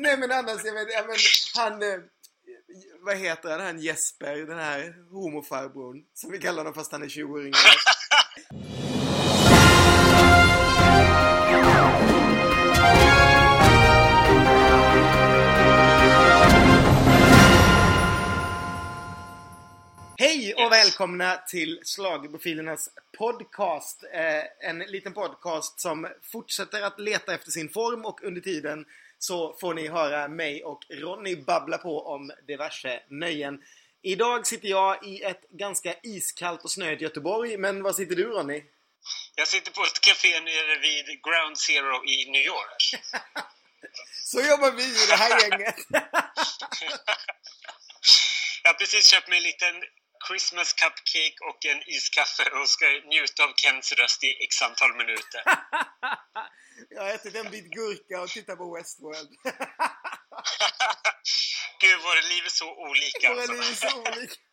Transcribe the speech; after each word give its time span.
Nej 0.00 0.18
men 0.18 0.32
annars, 0.32 0.64
jag 0.64 0.74
vet, 0.74 0.88
ja, 0.92 1.04
men 1.08 1.16
han... 1.54 1.82
eh, 1.82 1.98
Vad 3.00 3.16
heter 3.16 3.50
han, 3.50 3.60
han 3.60 3.78
Jesper, 3.80 4.36
den 4.36 4.58
här 4.58 4.94
homofarbrorn? 5.10 6.04
Som 6.14 6.30
vi 6.32 6.38
kallar 6.38 6.58
honom 6.58 6.74
fast 6.74 6.92
han 6.92 7.02
är 7.02 7.08
20 7.08 7.32
år 7.32 7.40
yngre. 7.46 7.58
Hej 20.20 20.54
och 20.54 20.72
välkomna 20.72 21.36
till 21.36 21.80
Schlagerprofilernas 21.84 22.88
podcast. 23.18 24.04
Eh, 24.12 24.68
en 24.70 24.78
liten 24.78 25.12
podcast 25.12 25.80
som 25.80 26.08
fortsätter 26.22 26.82
att 26.82 27.00
leta 27.00 27.34
efter 27.34 27.50
sin 27.50 27.68
form 27.68 28.04
och 28.04 28.22
under 28.22 28.40
tiden 28.40 28.84
så 29.18 29.56
får 29.60 29.74
ni 29.74 29.88
höra 29.88 30.28
mig 30.28 30.64
och 30.64 30.86
Ronny 30.90 31.36
babbla 31.36 31.78
på 31.78 32.06
om 32.06 32.32
diverse 32.46 33.02
nöjen. 33.10 33.62
Idag 34.02 34.46
sitter 34.46 34.68
jag 34.68 35.06
i 35.06 35.22
ett 35.22 35.42
ganska 35.50 35.94
iskallt 36.02 36.64
och 36.64 36.70
snöigt 36.70 37.02
Göteborg, 37.02 37.56
men 37.56 37.82
var 37.82 37.92
sitter 37.92 38.16
du 38.16 38.24
Ronny? 38.24 38.64
Jag 39.34 39.48
sitter 39.48 39.72
på 39.72 39.82
ett 39.82 40.00
café 40.00 40.40
nere 40.40 40.78
vid 40.78 41.22
Ground 41.22 41.58
Zero 41.58 42.04
i 42.04 42.30
New 42.30 42.42
York. 42.42 42.82
Så 44.24 44.40
jobbar 44.40 44.70
vi 44.70 44.82
i 44.82 45.06
det 45.08 45.16
här 45.16 45.40
gänget. 45.40 45.76
Jag 48.62 48.70
har 48.70 48.78
precis 48.78 49.06
köpt 49.06 49.28
mig 49.28 49.36
en 49.38 49.42
liten 49.42 49.74
Christmas 50.28 50.72
cupcake 50.72 51.38
och 51.48 51.66
en 51.66 51.82
iskaffe 51.96 52.50
och 52.50 52.68
ska 52.68 52.86
njuta 52.86 53.44
av 53.44 53.52
Kens 53.56 53.92
röst 53.92 54.24
i 54.24 54.44
x 54.44 54.62
antal 54.62 54.96
minuter. 54.96 55.42
Jag 56.90 57.02
har 57.02 57.10
ätit 57.10 57.34
en 57.34 57.50
bit 57.50 57.70
gurka 57.70 58.20
och 58.22 58.28
tittat 58.28 58.58
på 58.58 58.74
Westworld. 58.76 59.30
Gud, 61.80 61.98
våra 62.02 62.20
liv 62.20 62.44
är 62.44 62.50
så 62.62 62.68
olika. 62.88 63.28
Våra 63.28 63.40
alltså. 63.40 63.52
liv 63.52 63.62
är 63.62 63.74
så 63.74 64.00
olika. 64.00 64.34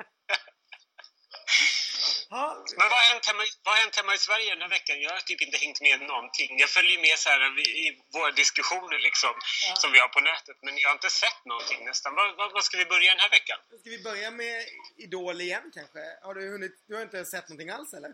Men 2.80 2.88
vad 2.92 3.00
har, 3.00 3.08
hänt 3.14 3.26
hemma, 3.30 3.44
vad 3.64 3.72
har 3.76 3.81
hänt 3.81 3.96
hemma 3.96 4.14
i 4.16 4.18
Sverige 4.28 4.50
den 4.56 4.62
här 4.62 4.73
veckan? 4.78 5.02
Jag 5.02 5.12
har 5.12 5.20
typ 5.20 5.42
inte 5.42 5.58
hängt 5.58 5.81
med 5.81 6.00
någonting. 6.14 6.59
Jag 6.64 6.70
följer 6.70 7.00
med 7.08 7.16
så 7.20 7.30
här 7.30 7.42
i 7.59 7.68
i 7.86 7.88
våra 8.14 8.31
diskussioner 8.31 9.00
liksom, 9.08 9.34
Ja. 9.68 9.76
som 9.81 9.92
vi 9.92 10.00
har 10.00 10.08
på 10.08 10.20
nätet. 10.20 10.58
Men 10.66 10.78
jag 10.78 10.90
har 10.90 10.96
inte 11.02 11.09
sett 11.09 11.42
någonting 11.46 11.86
nästan. 11.86 12.16
Vad, 12.16 12.36
vad, 12.40 12.52
vad 12.53 12.64
ska 12.64 12.78
vi 12.78 12.86
börja 12.86 13.09
den 13.12 13.20
här 13.26 13.30
veckan? 13.38 13.59
Ska 13.81 13.90
vi 13.90 14.03
börja 14.03 14.31
med 14.31 14.56
Idol 14.98 15.42
igen 15.42 15.66
kanske? 15.78 16.00
Har 16.26 16.34
du 16.38 16.42
hunnit... 16.56 16.76
Du 16.88 16.96
har 16.96 17.02
inte 17.02 17.26
sett 17.26 17.50
någonting 17.50 17.70
alls 17.70 17.94
eller? 17.94 18.12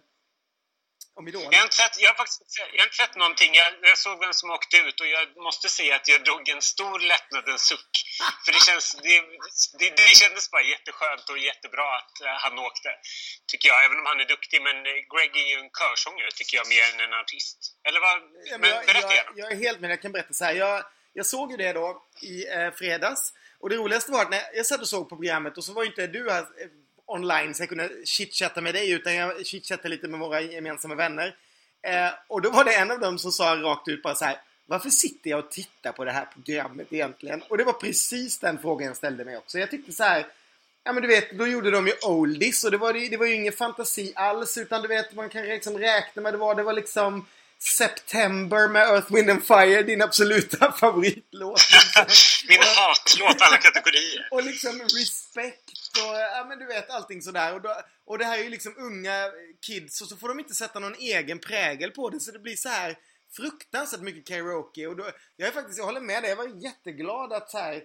Om 1.19 1.27
Idol? 1.27 1.47
Jag 1.51 1.59
har 1.61 1.67
inte 1.69 1.75
sett, 1.75 2.01
jag 2.03 2.09
har 2.09 2.17
faktiskt 2.21 2.41
jag 2.73 2.81
har 2.83 2.87
inte 2.89 3.01
sett 3.03 3.15
någonting. 3.23 3.51
Jag, 3.61 3.69
jag 3.91 3.97
såg 4.05 4.15
vem 4.25 4.33
som 4.33 4.49
åkte 4.57 4.77
ut 4.77 4.97
och 5.01 5.09
jag 5.15 5.25
måste 5.47 5.67
säga 5.69 5.95
att 5.95 6.07
jag 6.13 6.23
drog 6.27 6.49
en 6.49 6.61
stor 6.61 6.99
lättnadens 7.11 7.63
suck. 7.71 7.93
För 8.43 8.51
det, 8.55 8.61
känns, 8.67 8.85
det, 9.05 9.17
det, 9.79 9.89
det 10.01 10.15
kändes 10.21 10.51
bara 10.51 10.65
jätteskönt 10.73 11.25
och 11.29 11.39
jättebra 11.49 11.87
att 11.99 12.15
eh, 12.25 12.35
han 12.45 12.59
åkte. 12.67 12.89
Tycker 13.51 13.67
jag, 13.71 13.77
även 13.85 13.97
om 14.01 14.05
han 14.11 14.19
är 14.23 14.27
duktig. 14.35 14.59
Men 14.67 14.77
eh, 14.89 14.99
Greg 15.11 15.31
är 15.43 15.47
ju 15.53 15.57
en 15.63 15.71
körsångare 15.79 16.31
tycker 16.39 16.53
jag, 16.59 16.67
mer 16.75 16.85
än 16.91 16.99
en 17.05 17.13
artist. 17.21 17.59
Eller 17.87 17.99
vad? 18.05 18.15
Ja, 18.51 18.57
men 18.61 18.69
jag, 18.69 18.85
berätta 18.85 19.13
jag, 19.19 19.25
jag 19.41 19.51
är 19.51 19.57
helt 19.65 19.79
med, 19.81 19.91
jag 19.95 20.01
kan 20.01 20.11
berätta 20.15 20.33
så 20.33 20.43
här. 20.45 20.53
Jag, 20.65 20.75
jag 21.13 21.25
såg 21.25 21.51
ju 21.51 21.57
det 21.57 21.73
då 21.73 21.87
i 22.21 22.35
eh, 22.57 22.71
fredags. 22.79 23.33
Och 23.59 23.69
det 23.69 23.75
roligaste 23.75 24.11
var 24.11 24.21
att 24.21 24.29
när 24.29 24.43
jag 24.53 24.65
satt 24.65 24.81
och 24.81 24.87
såg 24.87 25.09
på 25.09 25.15
programmet 25.15 25.57
och 25.57 25.65
så 25.65 25.73
var 25.73 25.83
ju 25.83 25.89
inte 25.89 26.07
du 26.07 26.31
här 26.31 26.41
eh, 26.41 26.69
online 27.11 27.55
så 27.55 27.61
jag 27.61 27.69
kunde 27.69 27.89
chitchatta 28.05 28.61
med 28.61 28.73
dig 28.73 28.91
utan 28.91 29.15
jag 29.15 29.45
chitchattade 29.45 29.89
lite 29.89 30.07
med 30.07 30.19
våra 30.19 30.41
gemensamma 30.41 30.95
vänner. 30.95 31.35
Eh, 31.83 32.09
och 32.27 32.41
då 32.41 32.49
var 32.49 32.65
det 32.65 32.75
en 32.75 32.91
av 32.91 32.99
dem 32.99 33.19
som 33.19 33.31
sa 33.31 33.55
rakt 33.55 33.87
ut 33.87 34.03
bara 34.03 34.15
så 34.15 34.25
här. 34.25 34.37
Varför 34.65 34.89
sitter 34.89 35.29
jag 35.29 35.39
och 35.39 35.51
tittar 35.51 35.91
på 35.91 36.05
det 36.05 36.11
här 36.11 36.25
programmet 36.25 36.87
egentligen? 36.93 37.41
Och 37.41 37.57
det 37.57 37.63
var 37.63 37.73
precis 37.73 38.39
den 38.39 38.57
frågan 38.59 38.87
jag 38.87 38.97
ställde 38.97 39.25
mig 39.25 39.37
också. 39.37 39.59
Jag 39.59 39.71
tyckte 39.71 39.91
så 39.91 40.03
här. 40.03 40.27
Ja 40.83 40.93
men 40.93 41.01
du 41.01 41.07
vet, 41.07 41.37
då 41.37 41.47
gjorde 41.47 41.71
de 41.71 41.87
ju 41.87 41.93
oldies 42.03 42.63
och 42.63 42.71
det 42.71 42.77
var, 42.77 42.93
det 42.93 43.17
var 43.17 43.25
ju 43.25 43.35
ingen 43.35 43.53
fantasi 43.53 44.13
alls 44.15 44.57
utan 44.57 44.81
du 44.81 44.87
vet, 44.87 45.13
man 45.13 45.29
kan 45.29 45.45
liksom 45.45 45.77
räkna 45.77 46.21
med 46.21 46.33
det 46.33 46.37
var, 46.37 46.55
det 46.55 46.63
var 46.63 46.73
liksom 46.73 47.25
September 47.59 48.67
med 48.67 48.81
Earth, 48.81 49.13
Wind 49.13 49.29
and 49.29 49.43
Fire, 49.43 49.83
din 49.83 50.01
absoluta 50.01 50.71
favoritlåt. 50.71 51.61
Min 52.47 52.59
hatlåt 52.59 53.41
alla 53.41 53.57
kategorier. 53.57 54.27
och 54.31 54.43
liksom 54.43 54.81
respekt 54.81 55.80
och 55.97 56.15
ja 56.37 56.45
men 56.49 56.59
du 56.59 56.65
vet 56.65 56.89
allting 56.89 57.21
sådär. 57.21 57.53
Och, 57.53 57.61
då, 57.61 57.75
och 58.05 58.17
det 58.17 58.25
här 58.25 58.39
är 58.39 58.43
ju 58.43 58.49
liksom 58.49 58.73
unga 58.77 59.31
kids 59.61 60.01
och 60.01 60.07
så 60.07 60.17
får 60.17 60.27
de 60.27 60.39
inte 60.39 60.53
sätta 60.53 60.79
någon 60.79 60.95
egen 60.95 61.39
prägel 61.39 61.91
på 61.91 62.09
det 62.09 62.19
så 62.19 62.31
det 62.31 62.39
blir 62.39 62.55
så 62.55 62.69
här 62.69 62.97
fruktansvärt 63.35 64.01
mycket 64.01 64.27
karaoke. 64.27 64.87
Och 64.87 64.95
då, 64.95 65.11
jag 65.35 65.47
är 65.47 65.51
faktiskt, 65.51 65.77
jag 65.77 65.85
håller 65.85 66.01
med 66.01 66.23
dig, 66.23 66.29
jag 66.29 66.37
var 66.37 66.63
jätteglad 66.63 67.33
att 67.33 67.51
så 67.51 67.57
här 67.57 67.83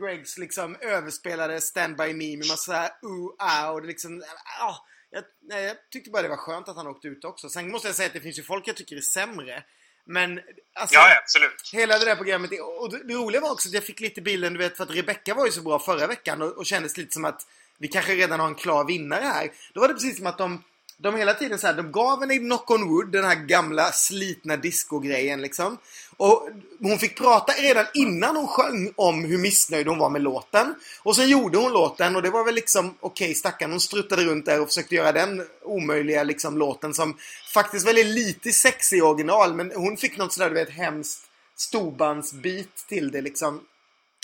Gregs 0.00 0.38
liksom 0.38 0.76
överspelade 0.80 1.60
Stand 1.60 1.96
By 1.96 2.14
Me 2.14 2.36
med 2.36 2.46
massa 2.46 2.56
såhär 2.56 2.90
ooh, 3.02 3.34
ah, 3.38 3.70
och 3.70 3.80
det 3.80 3.86
liksom, 3.86 4.22
ah, 4.60 4.74
jag, 5.10 5.24
nej, 5.40 5.64
jag 5.64 5.76
tyckte 5.90 6.10
bara 6.10 6.22
det 6.22 6.28
var 6.28 6.36
skönt 6.36 6.68
att 6.68 6.76
han 6.76 6.86
åkte 6.86 7.08
ut 7.08 7.24
också. 7.24 7.48
Sen 7.48 7.70
måste 7.70 7.88
jag 7.88 7.94
säga 7.94 8.06
att 8.06 8.12
det 8.12 8.20
finns 8.20 8.38
ju 8.38 8.42
folk 8.42 8.68
jag 8.68 8.76
tycker 8.76 8.96
är 8.96 9.00
sämre. 9.00 9.64
Men 10.08 10.40
alltså, 10.74 10.94
Ja, 10.94 11.18
absolut. 11.22 11.70
Hela 11.72 11.98
det 11.98 12.04
där 12.04 12.16
programmet. 12.16 12.50
Och 12.80 12.90
det 12.90 13.02
det 13.04 13.14
roliga 13.14 13.40
var 13.40 13.50
också 13.50 13.68
att 13.68 13.74
jag 13.74 13.84
fick 13.84 14.00
lite 14.00 14.20
bilden, 14.20 14.52
du 14.52 14.58
vet, 14.58 14.76
för 14.76 14.84
att 14.84 14.90
Rebecca 14.90 15.34
var 15.34 15.46
ju 15.46 15.52
så 15.52 15.62
bra 15.62 15.78
förra 15.78 16.06
veckan 16.06 16.42
och, 16.42 16.58
och 16.58 16.66
kändes 16.66 16.96
lite 16.96 17.12
som 17.14 17.24
att 17.24 17.46
vi 17.78 17.88
kanske 17.88 18.14
redan 18.14 18.40
har 18.40 18.46
en 18.46 18.54
klar 18.54 18.84
vinnare 18.84 19.24
här. 19.24 19.50
Då 19.74 19.80
var 19.80 19.88
det 19.88 19.94
precis 19.94 20.16
som 20.16 20.26
att 20.26 20.38
de, 20.38 20.64
de 21.02 21.14
hela 21.16 21.34
tiden 21.34 21.58
så 21.58 21.66
här, 21.66 21.74
de 21.74 21.92
gav 21.92 22.20
henne 22.20 22.38
Knock 22.38 22.70
on 22.70 22.88
Wood, 22.88 23.12
den 23.12 23.24
här 23.24 23.34
gamla 23.34 23.92
slitna 23.92 24.56
discogrejen 24.56 25.42
liksom. 25.42 25.78
Och 26.16 26.48
hon 26.80 26.98
fick 26.98 27.18
prata 27.18 27.52
redan 27.52 27.86
innan 27.94 28.36
hon 28.36 28.46
sjöng 28.46 28.92
om 28.96 29.24
hur 29.24 29.38
missnöjd 29.38 29.86
hon 29.86 29.98
var 29.98 30.10
med 30.10 30.22
låten. 30.22 30.74
Och 31.02 31.16
sen 31.16 31.28
gjorde 31.28 31.58
hon 31.58 31.72
låten 31.72 32.16
och 32.16 32.22
det 32.22 32.30
var 32.30 32.44
väl 32.44 32.54
liksom, 32.54 32.94
okej 33.00 33.34
stackarn, 33.34 33.70
hon 33.70 33.80
struttade 33.80 34.24
runt 34.24 34.46
där 34.46 34.60
och 34.60 34.68
försökte 34.68 34.94
göra 34.94 35.12
den 35.12 35.46
omöjliga 35.62 36.22
liksom 36.22 36.58
låten 36.58 36.94
som 36.94 37.16
faktiskt 37.54 37.86
väl 37.86 37.98
är 37.98 38.04
lite 38.04 38.52
sexig 38.52 38.98
i 38.98 39.02
original 39.02 39.54
men 39.54 39.72
hon 39.74 39.96
fick 39.96 40.16
något 40.16 40.32
sådär, 40.32 40.48
du 40.48 40.54
vet, 40.54 40.70
hemskt 40.70 41.24
storbandsbeat 41.56 42.86
till 42.88 43.10
det 43.10 43.20
liksom. 43.20 43.60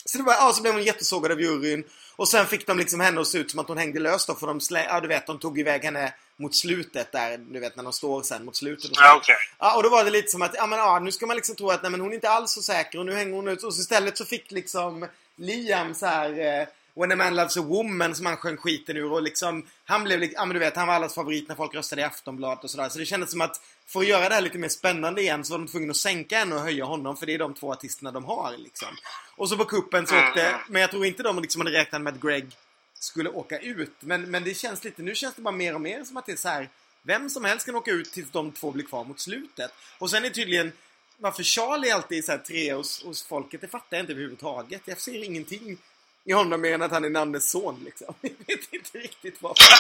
Så, 0.04 0.18
det 0.18 0.24
var, 0.24 0.32
ja, 0.32 0.52
så 0.52 0.62
blev 0.62 0.74
hon 0.74 0.82
jättesågad 0.82 1.32
av 1.32 1.40
juryn. 1.40 1.84
Och 2.16 2.28
sen 2.28 2.46
fick 2.46 2.66
de 2.66 2.78
liksom 2.78 3.00
henne 3.00 3.20
att 3.20 3.26
se 3.26 3.38
ut 3.38 3.50
som 3.50 3.60
att 3.60 3.68
hon 3.68 3.78
hängde 3.78 4.00
löst 4.00 4.26
då 4.26 4.34
för 4.34 4.46
de 4.46 4.60
slä, 4.60 4.84
ja 4.84 5.00
du 5.00 5.08
vet, 5.08 5.26
de 5.26 5.38
tog 5.38 5.60
iväg 5.60 5.84
henne 5.84 6.14
mot 6.36 6.54
slutet 6.54 7.12
där, 7.12 7.38
du 7.38 7.60
vet 7.60 7.76
när 7.76 7.84
de 7.84 7.92
står 7.92 8.22
sen 8.22 8.44
mot 8.44 8.56
slutet 8.56 8.90
och 8.90 8.96
så. 8.96 9.02
Ja, 9.02 9.16
okej. 9.16 9.36
Ja, 9.58 9.76
och 9.76 9.82
då 9.82 9.88
var 9.88 10.04
det 10.04 10.10
lite 10.10 10.30
som 10.30 10.42
att, 10.42 10.54
ja 10.54 10.66
men 10.66 10.78
ja, 10.78 10.98
nu 10.98 11.12
ska 11.12 11.26
man 11.26 11.36
liksom 11.36 11.56
tro 11.56 11.70
att 11.70 11.82
nej 11.82 11.90
men 11.90 12.00
hon 12.00 12.10
är 12.10 12.14
inte 12.14 12.30
alls 12.30 12.52
så 12.52 12.62
säker 12.62 12.98
och 12.98 13.06
nu 13.06 13.14
hänger 13.14 13.32
hon 13.32 13.48
ut. 13.48 13.62
Och 13.62 13.74
så 13.74 13.80
istället 13.80 14.18
så 14.18 14.24
fick 14.24 14.50
liksom 14.50 15.06
Liam 15.36 15.94
så 15.94 16.06
här 16.06 16.60
eh, 16.60 16.66
When 16.96 17.12
a 17.12 17.16
man 17.16 17.36
loves 17.36 17.56
a 17.56 17.62
woman 17.62 18.14
som 18.14 18.26
han 18.26 18.36
sjöng 18.36 18.56
skiten 18.56 18.96
ur 18.96 19.12
och 19.12 19.22
liksom 19.22 19.66
Han 19.84 20.04
blev 20.04 20.24
ja 20.24 20.44
men 20.44 20.54
du 20.54 20.60
vet, 20.60 20.76
han 20.76 20.86
var 20.88 20.94
allas 20.94 21.14
favorit 21.14 21.48
när 21.48 21.54
folk 21.54 21.74
röstade 21.74 22.02
i 22.02 22.04
Aftonbladet 22.04 22.64
och 22.64 22.70
sådär. 22.70 22.88
Så 22.88 22.98
det 22.98 23.06
kändes 23.06 23.30
som 23.30 23.40
att 23.40 23.60
för 23.86 24.00
att 24.00 24.06
göra 24.06 24.28
det 24.28 24.34
här 24.34 24.42
lite 24.42 24.58
mer 24.58 24.68
spännande 24.68 25.20
igen 25.20 25.44
så 25.44 25.52
var 25.52 25.58
de 25.58 25.66
tvungna 25.66 25.90
att 25.90 25.96
sänka 25.96 26.38
henne 26.38 26.54
och 26.54 26.60
höja 26.60 26.84
honom 26.84 27.16
för 27.16 27.26
det 27.26 27.34
är 27.34 27.38
de 27.38 27.54
två 27.54 27.72
artisterna 27.72 28.10
de 28.10 28.24
har 28.24 28.54
liksom. 28.58 28.88
Och 29.36 29.48
så 29.48 29.56
på 29.56 29.64
kuppen 29.64 30.06
så 30.06 30.18
åkte, 30.18 30.54
men 30.68 30.80
jag 30.80 30.90
tror 30.90 31.06
inte 31.06 31.22
de 31.22 31.42
liksom 31.42 31.60
hade 31.60 31.78
räknat 31.78 32.02
med 32.02 32.14
att 32.14 32.20
Greg 32.20 32.56
skulle 33.04 33.30
åka 33.30 33.58
ut. 33.58 33.92
Men, 34.00 34.30
men 34.30 34.44
det 34.44 34.54
känns 34.54 34.84
lite, 34.84 35.02
nu 35.02 35.14
känns 35.14 35.34
det 35.34 35.42
bara 35.42 35.54
mer 35.54 35.74
och 35.74 35.80
mer 35.80 36.04
som 36.04 36.16
att 36.16 36.26
det 36.26 36.32
är 36.32 36.36
så 36.36 36.48
här. 36.48 36.68
Vem 37.02 37.30
som 37.30 37.44
helst 37.44 37.66
kan 37.66 37.76
åka 37.76 37.90
ut 37.90 38.12
tills 38.12 38.30
de 38.30 38.52
två 38.52 38.70
blir 38.70 38.84
kvar 38.84 39.04
mot 39.04 39.20
slutet. 39.20 39.70
Och 39.98 40.10
sen 40.10 40.24
är 40.24 40.30
tydligen 40.30 40.72
varför 41.16 41.42
Charlie 41.42 41.90
alltid 41.90 42.18
är 42.18 42.22
så 42.22 42.32
här 42.32 42.38
tre 42.38 42.72
hos, 42.72 43.04
hos 43.04 43.22
folket, 43.22 43.60
det 43.60 43.68
fattar 43.68 43.96
jag 43.96 44.02
inte 44.02 44.12
överhuvudtaget. 44.12 44.82
Jag 44.84 45.00
ser 45.00 45.24
ingenting 45.24 45.78
i 46.24 46.32
honom 46.32 46.60
mer 46.60 46.74
än 46.74 46.82
att 46.82 46.90
han 46.90 47.04
är 47.04 47.10
Nannes 47.10 47.50
son 47.50 47.82
liksom. 47.84 48.14
Jag 48.20 48.30
vet 48.46 48.72
inte 48.72 48.98
riktigt 48.98 49.42
varför. 49.42 49.64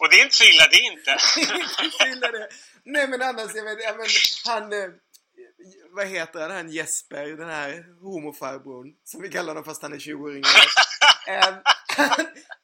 och 0.00 0.10
det 0.10 0.20
är 0.20 0.24
inte 0.24 0.36
så 0.36 0.44
illa 0.44 0.66
det 0.70 0.76
är 0.76 0.92
inte. 0.92 1.10
Jag 1.98 2.08
gillar 2.08 2.32
det. 2.32 2.48
Nej 2.84 3.08
men 3.08 3.22
annars, 3.22 3.54
jag 3.54 3.64
vet, 3.64 3.84
ja, 3.84 3.94
men 3.96 4.06
han... 4.44 4.72
Vad 5.90 6.06
heter 6.06 6.40
han, 6.40 6.50
han 6.50 6.70
Jesper, 6.70 7.26
den 7.26 7.48
här 7.48 7.94
homofarbrorn. 8.00 8.96
Som 9.04 9.22
vi 9.22 9.28
kallar 9.28 9.48
honom 9.48 9.64
fast 9.64 9.82
han 9.82 9.92
är 9.92 9.98
20 9.98 10.24
år 10.24 10.36
yngre. 10.36 10.48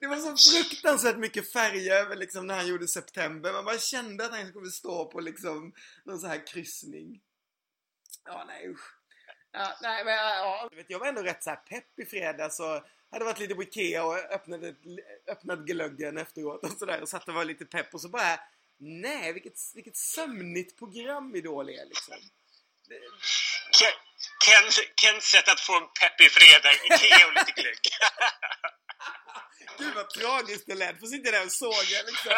Det 0.00 0.06
var 0.06 0.16
så 0.16 0.52
fruktansvärt 0.52 1.16
mycket 1.16 1.52
färger 1.52 1.94
över 1.94 2.16
liksom 2.16 2.46
när 2.46 2.54
han 2.54 2.66
gjorde 2.66 2.88
September. 2.88 3.52
Man 3.52 3.64
bara 3.64 3.78
kände 3.78 4.24
att 4.24 4.32
han 4.32 4.48
skulle 4.48 4.70
stå 4.70 5.04
på 5.04 5.20
liksom 5.20 5.72
någon 6.04 6.18
sån 6.18 6.30
här 6.30 6.46
kryssning. 6.46 7.20
Ja, 8.24 8.44
nej 8.46 8.68
usch. 8.68 8.94
Ja, 9.52 9.78
nej, 9.82 10.04
men, 10.04 10.14
ja, 10.14 10.68
ja. 10.72 10.84
Jag 10.88 10.98
var 10.98 11.06
ändå 11.06 11.22
rätt 11.22 11.44
så 11.44 11.50
här 11.50 11.56
pepp 11.56 11.98
i 11.98 12.04
fredags 12.04 12.60
och 12.60 12.82
hade 13.10 13.24
varit 13.24 13.38
lite 13.38 13.54
på 13.54 13.62
Ikea 13.62 14.04
och 14.04 14.16
öppnat, 14.16 14.62
ett, 14.62 14.76
öppnat 15.26 15.58
glöggen 15.58 16.18
efteråt 16.18 16.64
och 16.64 16.78
sådär 16.78 17.02
och 17.02 17.08
satt 17.08 17.28
och 17.28 17.34
var 17.34 17.44
lite 17.44 17.64
pepp 17.64 17.94
och 17.94 18.00
så 18.00 18.08
bara 18.08 18.40
Nej, 18.78 19.32
vilket, 19.32 19.54
vilket 19.74 19.96
sömnigt 19.96 20.78
program 20.78 21.34
Idol 21.34 21.68
är 21.68 21.84
liksom. 21.84 22.14
Det, 22.88 23.00
Ken, 23.78 23.92
Kens, 24.46 24.80
Kens 25.00 25.24
sätt 25.24 25.48
att 25.48 25.60
få 25.60 25.76
en 25.76 25.88
peppig 26.00 26.30
fredag, 26.30 26.72
Ikea 26.84 27.26
och 27.26 27.34
lite 27.34 27.60
glögg. 27.60 27.78
Gud 29.78 29.94
vad 29.94 30.10
tragiskt 30.10 30.66
det 30.66 30.74
lät. 30.74 31.00
Få 31.00 31.06
sitta 31.06 31.30
där 31.30 31.44
och 31.44 31.52
såga 31.52 32.02
liksom. 32.06 32.32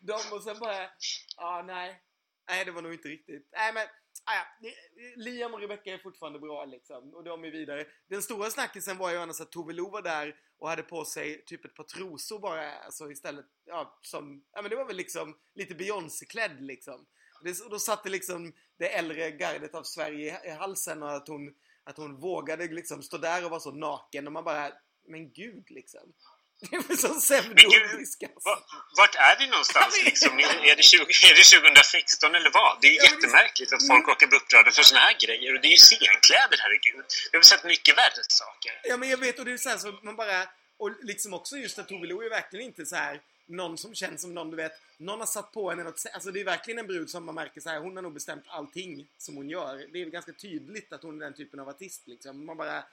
De 0.00 0.32
och 0.32 0.42
sen 0.42 0.58
bara, 0.58 0.90
ja 1.36 1.62
nej. 1.66 2.02
Nej, 2.48 2.64
det 2.64 2.70
var 2.70 2.82
nog 2.82 2.92
inte 2.92 3.08
riktigt. 3.08 3.48
Nej, 3.52 3.72
men 3.72 3.86
ah, 4.24 4.34
ja, 4.34 4.70
Liam 5.16 5.54
och 5.54 5.60
Rebecca 5.60 5.90
är 5.90 5.98
fortfarande 5.98 6.38
bra 6.38 6.64
liksom. 6.64 7.14
Och 7.14 7.24
de 7.24 7.44
är 7.44 7.50
vidare. 7.50 7.86
Den 8.08 8.22
stora 8.22 8.50
snackisen 8.50 8.98
var 8.98 9.10
ju 9.10 9.16
annars 9.16 9.40
att 9.40 9.52
Tove 9.52 9.72
Lo 9.72 9.90
var 9.90 10.02
där 10.02 10.36
och 10.58 10.68
hade 10.68 10.82
på 10.82 11.04
sig 11.04 11.44
typ 11.44 11.64
ett 11.64 11.74
par 11.74 11.84
trosor 11.84 12.38
bara. 12.38 12.78
Alltså 12.78 13.10
istället, 13.10 13.46
ja, 13.64 13.98
som, 14.02 14.44
ja 14.52 14.62
men 14.62 14.70
det 14.70 14.76
var 14.76 14.86
väl 14.86 14.96
liksom 14.96 15.38
lite 15.54 15.74
Beyoncé-klädd 15.74 16.60
liksom. 16.60 17.06
Det, 17.44 17.60
och 17.60 17.70
då 17.70 17.78
satte 17.78 18.08
liksom 18.08 18.52
det 18.78 18.88
äldre 18.88 19.30
gardet 19.30 19.74
av 19.74 19.82
Sverige 19.82 20.40
i, 20.44 20.48
i 20.48 20.50
halsen 20.50 21.02
och 21.02 21.16
att 21.16 21.28
hon, 21.28 21.54
att 21.84 21.96
hon 21.96 22.20
vågade 22.20 22.66
liksom 22.66 23.02
stå 23.02 23.18
där 23.18 23.44
och 23.44 23.50
vara 23.50 23.60
så 23.60 23.72
naken 23.72 24.26
och 24.26 24.32
man 24.32 24.44
bara, 24.44 24.72
men 25.08 25.32
gud 25.32 25.70
liksom. 25.70 26.12
Det 26.60 26.76
är 26.76 26.96
så 26.96 27.20
pseudodisk 27.20 28.22
alltså. 28.22 28.54
Vart 28.96 29.14
är 29.14 29.38
vi 29.38 29.46
någonstans 29.46 30.02
liksom? 30.04 30.38
Är 30.38 30.76
det, 30.76 30.82
20, 30.82 31.00
är 31.30 31.34
det 31.38 31.44
2016 31.60 32.34
eller 32.34 32.50
vad? 32.50 32.78
Det 32.80 32.86
är 32.86 32.92
ju 32.92 33.02
jättemärkligt 33.10 33.72
att 33.72 33.86
folk 33.86 34.08
åker 34.08 34.26
bli 34.26 34.38
upprörda 34.38 34.70
för 34.70 34.82
såna 34.82 35.00
här 35.00 35.16
grejer. 35.24 35.54
Och 35.54 35.60
det 35.60 35.68
är 35.68 35.76
ju 35.78 35.82
scenkläder, 35.88 36.58
herregud. 36.64 37.04
Vi 37.32 37.38
har 37.38 37.42
sett 37.42 37.64
mycket 37.64 37.96
värre 37.96 38.22
saker. 38.28 38.72
Ja, 38.84 38.96
men 38.96 39.08
jag 39.08 39.18
vet. 39.18 39.38
Och 39.38 39.44
det 39.44 39.52
är 39.52 39.56
så 39.56 39.68
här 39.68 39.78
så 39.78 39.98
man 40.02 40.16
bara... 40.16 40.48
Och 40.78 40.90
liksom 41.02 41.34
också 41.34 41.56
just 41.56 41.78
att 41.78 41.88
Tove 41.88 42.06
Lo 42.06 42.22
är 42.22 42.30
verkligen 42.30 42.66
inte 42.66 42.86
så 42.86 42.96
här 42.96 43.20
någon 43.46 43.78
som 43.78 43.94
känns 43.94 44.20
som 44.20 44.34
någon, 44.34 44.50
du 44.50 44.56
vet, 44.56 44.72
någon 44.96 45.18
har 45.18 45.26
satt 45.26 45.52
på 45.52 45.70
henne 45.70 45.84
något, 45.84 46.06
alltså 46.12 46.30
det 46.30 46.40
är 46.40 46.44
verkligen 46.44 46.78
en 46.78 46.86
brud 46.86 47.10
som 47.10 47.24
man 47.24 47.34
märker 47.34 47.60
så 47.60 47.68
här, 47.68 47.80
hon 47.80 47.96
har 47.96 48.02
nog 48.02 48.14
bestämt 48.14 48.44
allting 48.46 49.08
som 49.18 49.36
hon 49.36 49.48
gör. 49.50 49.88
Det 49.92 50.02
är 50.02 50.06
ganska 50.06 50.32
tydligt 50.32 50.92
att 50.92 51.02
hon 51.02 51.22
är 51.22 51.24
den 51.24 51.34
typen 51.34 51.60
av 51.60 51.68
artist 51.68 52.02
liksom. 52.06 52.46
Man 52.46 52.56
bara, 52.56 52.84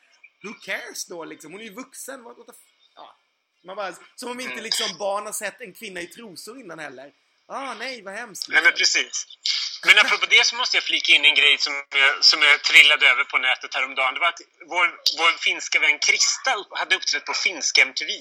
who 0.43 0.53
cares 0.65 1.05
då 1.05 1.25
liksom? 1.25 1.51
Hon 1.51 1.61
är 1.61 1.65
ju 1.65 1.73
vuxen, 1.73 2.23
what, 2.23 2.37
what 2.37 2.47
the 2.47 2.53
ja. 2.95 3.17
Man 3.63 3.75
bara, 3.75 3.95
som 4.15 4.31
om 4.31 4.39
inte 4.39 4.61
liksom 4.61 4.97
barn 4.97 5.25
har 5.25 5.33
sett 5.33 5.61
en 5.61 5.73
kvinna 5.73 6.01
i 6.01 6.07
trosor 6.07 6.59
innan 6.59 6.79
heller. 6.79 7.13
Ah, 7.45 7.73
nej, 7.73 8.01
vad 8.01 8.13
hemskt. 8.13 8.49
Nej, 8.49 8.63
men 8.63 8.71
precis. 8.71 9.25
Men 9.85 9.99
apropå 9.99 10.25
det 10.25 10.45
så 10.45 10.55
måste 10.55 10.77
jag 10.77 10.83
flika 10.83 11.11
in 11.11 11.25
en 11.25 11.35
grej 11.35 11.57
som 11.57 11.73
jag, 12.03 12.25
som 12.29 12.41
jag 12.41 12.63
trillade 12.63 13.05
över 13.11 13.23
på 13.23 13.37
nätet 13.37 13.75
häromdagen. 13.75 14.13
Det 14.13 14.19
var 14.19 14.27
att 14.27 14.41
vår, 14.73 14.87
vår 15.19 15.31
finska 15.47 15.79
vän 15.79 15.99
Krista 15.99 16.51
hade 16.81 16.95
uppträtt 16.95 17.25
på 17.25 17.33
finsk 17.33 17.77
MTV, 17.77 18.11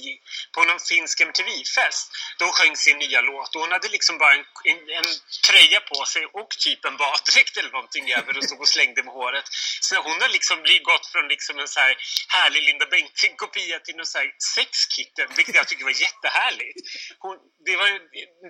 på 0.54 0.64
någon 0.64 0.80
finsk 0.92 1.20
MTV-fest. 1.20 2.06
Då 2.38 2.46
sjöng 2.56 2.76
sin 2.76 2.98
nya 2.98 3.20
låt 3.20 3.54
och 3.54 3.60
hon 3.60 3.72
hade 3.72 3.88
liksom 3.88 4.18
bara 4.18 4.34
en, 4.34 4.44
en, 4.70 4.80
en 4.98 5.08
tröja 5.48 5.80
på 5.80 6.04
sig 6.04 6.24
och 6.26 6.50
typ 6.64 6.84
en 6.84 6.96
baddräkt 6.96 7.56
eller 7.56 7.70
någonting 7.70 8.12
över 8.12 8.38
och 8.38 8.44
stod 8.44 8.60
och 8.60 8.68
slängde 8.68 9.02
med 9.02 9.14
håret. 9.14 9.46
Så 9.80 9.94
hon 10.06 10.18
har 10.22 10.28
liksom 10.28 10.58
gått 10.90 11.06
från 11.12 11.28
liksom 11.28 11.58
en 11.58 11.68
så 11.68 11.80
här 11.80 11.94
härlig 12.28 12.62
Linda 12.62 12.86
Bengtzing-kopia 12.86 13.78
till 13.78 13.96
någon 13.96 14.06
så 14.06 14.18
här 14.18 14.30
sexkitten, 14.54 15.28
vilket 15.36 15.54
jag 15.54 15.68
tycker 15.68 15.84
var 15.84 16.02
jättehärligt. 16.06 16.78
Hon, 17.18 17.36
det, 17.66 17.76
var, 17.76 17.88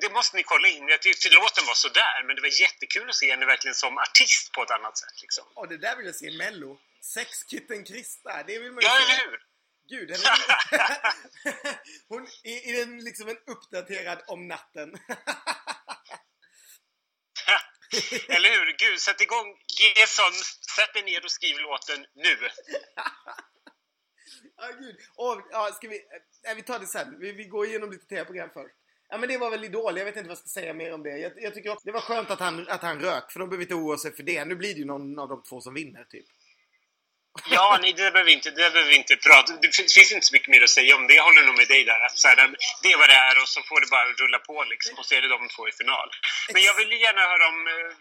det 0.01 0.11
måste 0.13 0.37
ni 0.37 0.43
kolla 0.43 0.69
in. 0.69 0.89
Jag 0.89 1.03
tyckte 1.03 1.29
låten 1.29 1.65
var 1.67 1.75
sådär, 1.75 2.19
men 2.27 2.37
det 2.37 2.43
var 2.43 2.61
jättekul 2.65 3.02
att 3.09 3.17
se 3.17 3.31
henne 3.31 3.47
verkligen 3.47 3.75
som 3.75 3.99
artist 3.99 4.53
på 4.53 4.63
ett 4.63 4.71
annat 4.71 4.99
sätt. 4.99 5.23
Liksom. 5.23 5.45
Och 5.55 5.69
det 5.69 5.79
där 5.79 5.97
vill 5.97 6.07
jag 6.07 6.15
se 6.15 6.27
i 6.27 6.39
Mello. 6.39 6.79
Sexkitten 7.01 7.85
Krista, 7.85 8.43
det 8.43 8.59
vill 8.59 8.73
man 8.73 8.83
ju 8.83 8.89
ja, 8.89 8.99
se. 9.09 9.25
Hur? 9.25 9.47
Gud, 9.89 10.11
henne 10.17 10.23
Hon 12.09 12.27
är, 12.43 12.75
är 12.75 12.83
en, 12.83 13.05
liksom 13.05 13.29
en 13.29 13.39
uppdaterad 13.47 14.23
om 14.27 14.49
natten. 14.49 14.89
eller 18.29 18.51
hur? 18.51 18.77
Gud, 18.79 19.01
sätt 19.01 19.21
igång 19.21 19.59
Gesson. 19.97 20.33
Sätt 20.77 20.95
dig 20.95 21.03
ner 21.03 21.25
och 21.25 21.31
skriv 21.31 21.59
låten 21.59 22.07
nu. 22.15 22.49
Ja, 24.57 24.69
oh, 24.69 24.81
gud. 24.81 24.97
Och, 25.15 25.49
ja, 25.51 25.73
ska 25.73 25.89
vi, 25.89 26.07
nej, 26.45 26.55
vi 26.55 26.63
tar 26.63 26.79
det 26.79 26.87
sen. 26.87 27.21
Vi, 27.21 27.33
vi 27.33 27.45
går 27.45 27.67
igenom 27.67 27.91
lite 27.91 28.07
tv-program 28.07 28.51
först. 28.55 28.75
Ja 29.13 29.19
men 29.19 29.29
det 29.29 29.39
var 29.39 29.51
väl 29.51 29.65
Idol, 29.65 29.99
jag 29.99 30.05
vet 30.05 30.17
inte 30.17 30.29
vad 30.29 30.39
jag 30.39 30.39
ska 30.39 30.61
säga 30.61 30.73
mer 30.75 30.93
om 30.95 31.03
det. 31.03 31.19
Jag, 31.19 31.33
jag 31.37 31.55
tycker 31.55 31.71
också, 31.71 31.85
det 31.85 31.93
var 31.93 32.01
skönt 32.01 32.31
att 32.31 32.41
han, 32.41 32.69
att 32.69 32.83
han 32.83 33.01
rök, 33.01 33.33
för 33.33 33.41
de 33.41 33.49
behöver 33.49 33.65
inte 33.65 33.75
oroa 33.75 33.99
sig 33.99 34.13
för 34.17 34.23
det. 34.23 34.45
Nu 34.45 34.55
blir 34.55 34.75
det 34.75 34.81
ju 34.81 34.85
någon 34.85 35.19
av 35.19 35.29
de 35.29 35.43
två 35.43 35.61
som 35.61 35.75
vinner, 35.75 36.05
typ. 36.05 36.27
Ja, 37.51 37.79
nej, 37.83 37.93
det 37.93 38.11
behöver 38.11 38.25
vi 38.25 38.33
inte, 38.33 38.51
det 38.51 38.71
behöver 38.77 38.97
inte 39.03 39.17
prata 39.17 39.53
Det 39.63 39.77
finns 39.77 40.13
inte 40.13 40.27
så 40.27 40.35
mycket 40.35 40.49
mer 40.49 40.63
att 40.63 40.71
säga 40.79 40.97
om 40.97 41.07
det. 41.07 41.15
Jag 41.15 41.25
håller 41.25 41.47
nog 41.47 41.57
med 41.57 41.69
dig 41.69 41.85
där. 41.85 42.01
Att 42.07 42.19
så 42.19 42.29
här, 42.29 42.37
det 42.83 42.89
är 42.93 42.99
vad 42.99 43.09
det 43.09 43.21
är 43.29 43.43
och 43.43 43.49
så 43.49 43.61
får 43.63 43.81
det 43.81 43.87
bara 43.91 44.07
rulla 44.23 44.39
på 44.39 44.65
liksom. 44.73 44.99
Och 44.99 45.07
så 45.07 45.15
är 45.15 45.23
det 45.23 45.29
de 45.29 45.49
två 45.49 45.69
i 45.69 45.73
final. 45.73 46.09
Men 46.53 46.63
jag 46.63 46.75
vill 46.75 46.93
gärna 46.93 47.23
höra 47.33 47.45
om 47.53 47.59
eh, 47.67 47.97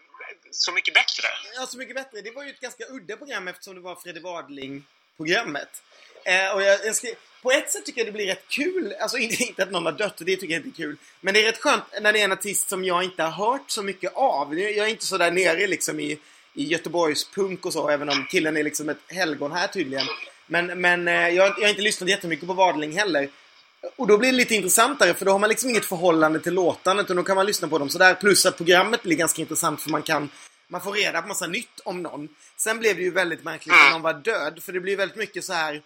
Så 0.52 0.72
mycket 0.72 0.94
bättre. 0.94 1.28
Ja, 1.56 1.66
Så 1.68 1.78
mycket 1.78 1.96
bättre. 1.96 2.22
Det 2.22 2.32
var 2.32 2.44
ju 2.44 2.50
ett 2.50 2.60
ganska 2.68 2.84
udda 2.96 3.18
program 3.18 3.48
eftersom 3.48 3.76
det 3.76 3.82
var 3.82 3.96
Fredde 3.96 4.20
Wadling-programmet. 4.20 5.74
Eh, 6.26 6.50
och 6.56 6.62
jag, 6.64 6.86
jag 6.86 6.96
skrev, 6.96 7.16
på 7.42 7.52
ett 7.52 7.72
sätt 7.72 7.86
tycker 7.86 8.00
jag 8.00 8.08
det 8.08 8.12
blir 8.12 8.28
rätt 8.28 8.48
kul. 8.48 8.94
Alltså 9.00 9.18
inte 9.18 9.64
att 9.64 9.72
någon 9.72 9.86
har 9.86 9.92
dött, 9.92 10.18
det 10.18 10.36
tycker 10.36 10.54
jag 10.54 10.66
inte 10.66 10.82
är 10.82 10.86
kul. 10.86 10.98
Men 11.22 11.34
det 11.34 11.42
är 11.44 11.52
rätt 11.52 11.62
skönt 11.62 11.84
när 12.02 12.14
det 12.14 12.20
är 12.20 12.24
en 12.24 12.32
artist 12.32 12.70
som 12.70 12.86
jag 12.86 13.04
inte 13.04 13.24
har 13.24 13.48
hört 13.52 13.72
så 13.72 13.84
mycket 13.84 14.14
av. 14.16 14.60
Jag 14.60 14.86
är 14.86 14.88
inte 14.88 15.06
så 15.06 15.18
där 15.18 15.32
nere 15.32 15.68
liksom 15.68 16.00
i, 16.00 16.20
i 16.54 16.64
Göteborgs 16.64 17.30
punk 17.32 17.66
och 17.66 17.74
så, 17.74 17.90
även 17.90 18.10
om 18.10 18.26
killen 18.30 18.58
är 18.58 18.64
liksom 18.64 18.90
ett 18.90 18.98
helgon 19.08 19.52
här 19.52 19.68
tydligen. 19.68 20.06
Men, 20.48 20.82
men 20.82 21.08
eh, 21.08 21.14
jag, 21.14 21.48
jag 21.58 21.62
har 21.62 21.70
inte 21.70 21.82
lyssnat 21.82 22.10
jättemycket 22.10 22.48
på 22.48 22.54
Wadling 22.54 22.98
heller. 22.98 23.30
Och 23.96 24.08
då 24.08 24.18
blir 24.18 24.32
det 24.32 24.38
lite 24.38 24.56
intressantare 24.56 25.14
för 25.14 25.26
då 25.26 25.32
har 25.32 25.40
man 25.40 25.50
liksom 25.50 25.70
inget 25.70 25.86
förhållande 25.86 26.40
till 26.40 26.54
låtarna 26.54 27.02
utan 27.02 27.16
då 27.16 27.24
kan 27.24 27.36
man 27.36 27.46
lyssna 27.46 27.68
på 27.68 27.78
dem 27.78 27.90
sådär. 27.90 28.14
Plus 28.14 28.46
att 28.46 28.58
programmet 28.58 29.04
blir 29.04 29.16
ganska 29.16 29.42
intressant 29.42 29.82
för 29.82 29.90
man 29.90 30.02
kan 30.02 30.30
man 30.72 30.82
får 30.82 30.92
reda 30.92 31.22
på 31.22 31.28
massa 31.28 31.48
nytt 31.48 31.80
om 31.86 32.02
någon. 32.04 32.30
Sen 32.58 32.80
blev 32.80 32.96
det 32.96 33.02
ju 33.02 33.12
väldigt 33.12 33.44
märkligt 33.44 33.76
när 33.76 33.92
någon 33.92 34.02
var 34.02 34.14
död 34.14 34.64
för 34.64 34.74
det 34.74 34.80
blir 34.80 34.98
väldigt 34.98 35.18
mycket 35.18 35.44
så 35.44 35.54
här 35.54 35.82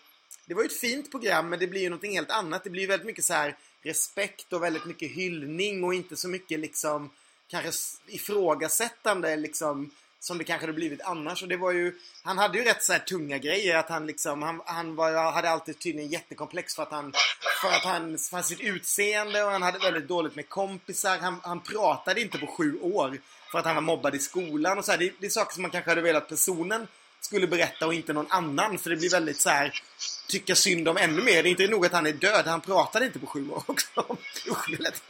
det 0.45 0.53
var 0.53 0.61
ju 0.61 0.67
ett 0.67 0.79
fint 0.79 1.11
program 1.11 1.49
men 1.49 1.59
det 1.59 1.67
blir 1.67 1.81
ju 1.81 1.89
någonting 1.89 2.15
helt 2.15 2.31
annat. 2.31 2.63
Det 2.63 2.69
blir 2.69 2.81
ju 2.81 2.87
väldigt 2.87 3.05
mycket 3.05 3.25
så 3.25 3.33
här 3.33 3.57
respekt 3.81 4.53
och 4.53 4.63
väldigt 4.63 4.85
mycket 4.85 5.11
hyllning 5.11 5.83
och 5.83 5.93
inte 5.93 6.15
så 6.15 6.27
mycket 6.27 6.59
liksom 6.59 7.09
kanske 7.47 7.71
ifrågasättande 8.07 9.35
liksom 9.35 9.91
som 10.19 10.37
det 10.37 10.43
kanske 10.43 10.63
hade 10.63 10.73
blivit 10.73 11.01
annars. 11.01 11.43
Och 11.43 11.49
det 11.49 11.57
var 11.57 11.71
ju, 11.71 11.95
han 12.23 12.37
hade 12.37 12.57
ju 12.57 12.63
rätt 12.63 12.83
så 12.83 12.93
här 12.93 12.99
tunga 12.99 13.37
grejer. 13.37 13.77
Att 13.77 13.89
han 13.89 14.07
liksom, 14.07 14.41
han, 14.41 14.61
han 14.65 14.95
var, 14.95 15.31
hade 15.31 15.49
alltid 15.49 15.79
tydligen 15.79 16.11
jättekomplex 16.11 16.75
för 16.75 16.83
att 16.83 16.91
han, 16.91 17.13
för 17.61 17.67
att 17.67 17.83
han, 17.83 18.17
för 18.17 18.41
sitt 18.41 18.59
utseende 18.59 19.43
och 19.43 19.51
han 19.51 19.61
hade 19.61 19.79
väldigt 19.79 20.07
dåligt 20.07 20.35
med 20.35 20.49
kompisar. 20.49 21.17
Han, 21.17 21.39
han 21.43 21.59
pratade 21.59 22.21
inte 22.21 22.37
på 22.37 22.47
sju 22.47 22.79
år 22.79 23.17
för 23.51 23.59
att 23.59 23.65
han 23.65 23.75
var 23.75 23.81
mobbad 23.81 24.15
i 24.15 24.19
skolan 24.19 24.77
och 24.77 24.85
så 24.85 24.91
här. 24.91 24.97
Det, 24.97 25.13
det 25.19 25.25
är 25.25 25.29
saker 25.29 25.53
som 25.53 25.61
man 25.61 25.71
kanske 25.71 25.91
hade 25.91 26.01
velat 26.01 26.29
personen 26.29 26.87
skulle 27.25 27.47
berätta 27.47 27.87
och 27.87 27.93
inte 27.93 28.13
någon 28.13 28.31
annan. 28.31 28.79
För 28.79 28.89
det 28.89 28.95
blir 28.95 29.09
väldigt 29.09 29.41
så 29.41 29.49
här 29.49 29.81
tycka 30.27 30.55
synd 30.55 30.87
om 30.87 30.97
ännu 30.97 31.21
mer. 31.21 31.43
Det 31.43 31.49
är 31.49 31.51
inte 31.51 31.67
nog 31.67 31.85
att 31.85 31.91
han 31.91 32.07
är 32.07 32.13
död, 32.13 32.47
han 32.47 32.61
pratade 32.61 33.05
inte 33.05 33.19
på 33.19 33.27
sju 33.27 33.49
år 33.49 33.63
också. 33.67 34.17
Usch, 34.49 34.69
det 34.69 34.79
lät 34.79 35.03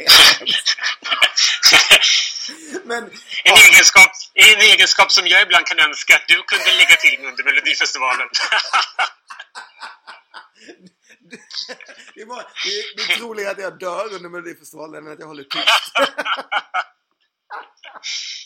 Men, 2.84 3.04
en, 3.04 3.12
ja. 3.44 3.58
egenskap, 3.72 4.12
en 4.34 4.60
egenskap 4.60 5.12
som 5.12 5.28
jag 5.28 5.42
ibland 5.42 5.66
kan 5.66 5.80
önska 5.80 6.16
att 6.16 6.28
du 6.28 6.44
kunde 6.44 6.72
lägga 6.72 6.96
till 6.96 7.26
under 7.26 7.44
Melodifestivalen. 7.44 8.28
det, 12.16 12.22
är 12.22 12.26
bara, 12.26 12.46
det, 12.64 12.70
är, 12.70 12.96
det 12.96 13.02
är 13.14 13.18
troligare 13.18 13.52
att 13.52 13.60
jag 13.60 13.80
dör 13.80 14.14
under 14.14 14.30
Melodifestivalen 14.30 15.08
än 15.08 15.14
att 15.14 15.20
jag 15.20 15.28
håller 15.28 15.44
tyst. 15.44 15.92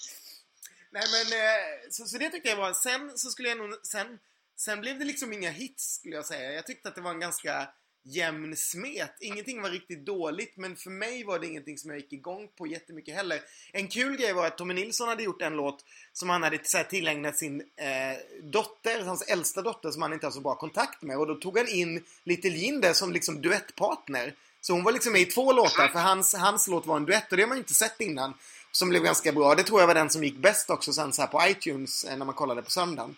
Nej 0.92 1.04
men, 1.12 1.40
eh, 1.40 1.90
så, 1.90 2.06
så 2.06 2.18
det 2.18 2.30
tyckte 2.30 2.50
jag 2.50 2.58
var, 2.58 2.74
sen 2.74 3.12
så 3.16 3.30
skulle 3.30 3.50
jag 3.50 3.58
nog, 3.58 3.80
sen, 3.84 4.20
sen 4.58 4.82
blev 4.82 5.00
det 5.00 5.06
liksom 5.06 5.34
inga 5.34 5.50
hits 5.50 5.96
skulle 5.96 6.16
jag 6.16 6.26
säga. 6.26 6.54
Jag 6.54 6.68
tyckte 6.68 6.90
att 6.90 6.96
det 6.96 7.02
var 7.02 7.12
en 7.12 7.20
ganska 7.20 7.68
jämn 8.04 8.58
smet. 8.58 9.16
Ingenting 9.20 9.62
var 9.62 9.70
riktigt 9.70 10.06
dåligt 10.06 10.58
men 10.58 10.76
för 10.76 10.90
mig 10.90 11.24
var 11.24 11.40
det 11.40 11.48
ingenting 11.48 11.78
som 11.78 11.90
jag 11.90 12.00
gick 12.00 12.14
igång 12.14 12.48
på 12.58 12.68
jättemycket 12.68 13.16
heller. 13.16 13.42
En 13.72 13.88
kul 13.88 14.18
grej 14.18 14.34
var 14.34 14.48
att 14.48 14.58
Tommy 14.58 14.74
Nilsson 14.74 15.08
hade 15.08 15.24
gjort 15.24 15.42
en 15.42 15.54
låt 15.54 15.86
som 16.14 16.30
han 16.30 16.44
hade 16.44 16.60
så 16.64 16.78
här, 16.78 16.84
tillägnat 16.84 17.38
sin 17.38 17.62
eh, 17.62 18.18
dotter, 18.44 19.04
hans 19.04 19.22
äldsta 19.22 19.62
dotter 19.62 19.92
som 19.92 20.02
han 20.02 20.14
inte 20.14 20.26
har 20.26 20.32
så 20.32 20.42
bra 20.42 20.56
kontakt 20.56 21.02
med 21.02 21.18
och 21.18 21.28
då 21.28 21.36
tog 21.36 21.58
han 21.58 21.68
in 21.68 22.06
Little 22.24 22.50
Jinder 22.50 22.94
som 22.94 23.14
liksom 23.14 23.42
duettpartner. 23.42 24.34
Så 24.62 24.74
hon 24.74 24.84
var 24.84 24.92
liksom 24.92 25.14
med 25.14 25.22
i 25.22 25.26
två 25.26 25.52
låtar 25.52 25.88
för 25.88 26.00
hans, 26.00 26.36
hans 26.36 26.68
låt 26.68 26.86
var 26.86 26.98
en 26.98 27.06
duett 27.06 27.32
och 27.32 27.38
det 27.38 27.44
har 27.44 27.48
man 27.48 27.58
ju 27.58 27.62
inte 27.62 27.74
sett 27.74 28.02
innan. 28.02 28.34
Som 28.72 28.90
blev 28.90 29.04
ganska 29.04 29.32
bra. 29.32 29.56
Det 29.56 29.64
tror 29.64 29.80
jag 29.80 29.88
var 29.88 29.96
den 29.96 30.10
som 30.10 30.24
gick 30.24 30.38
bäst 30.38 30.70
också 30.70 30.94
sen 30.94 31.14
så 31.14 31.22
här 31.22 31.28
på 31.28 31.48
iTunes 31.48 32.04
eh, 32.04 32.18
när 32.18 32.26
man 32.26 32.36
kollade 32.36 32.62
på 32.62 32.72
söndagen. 32.72 33.16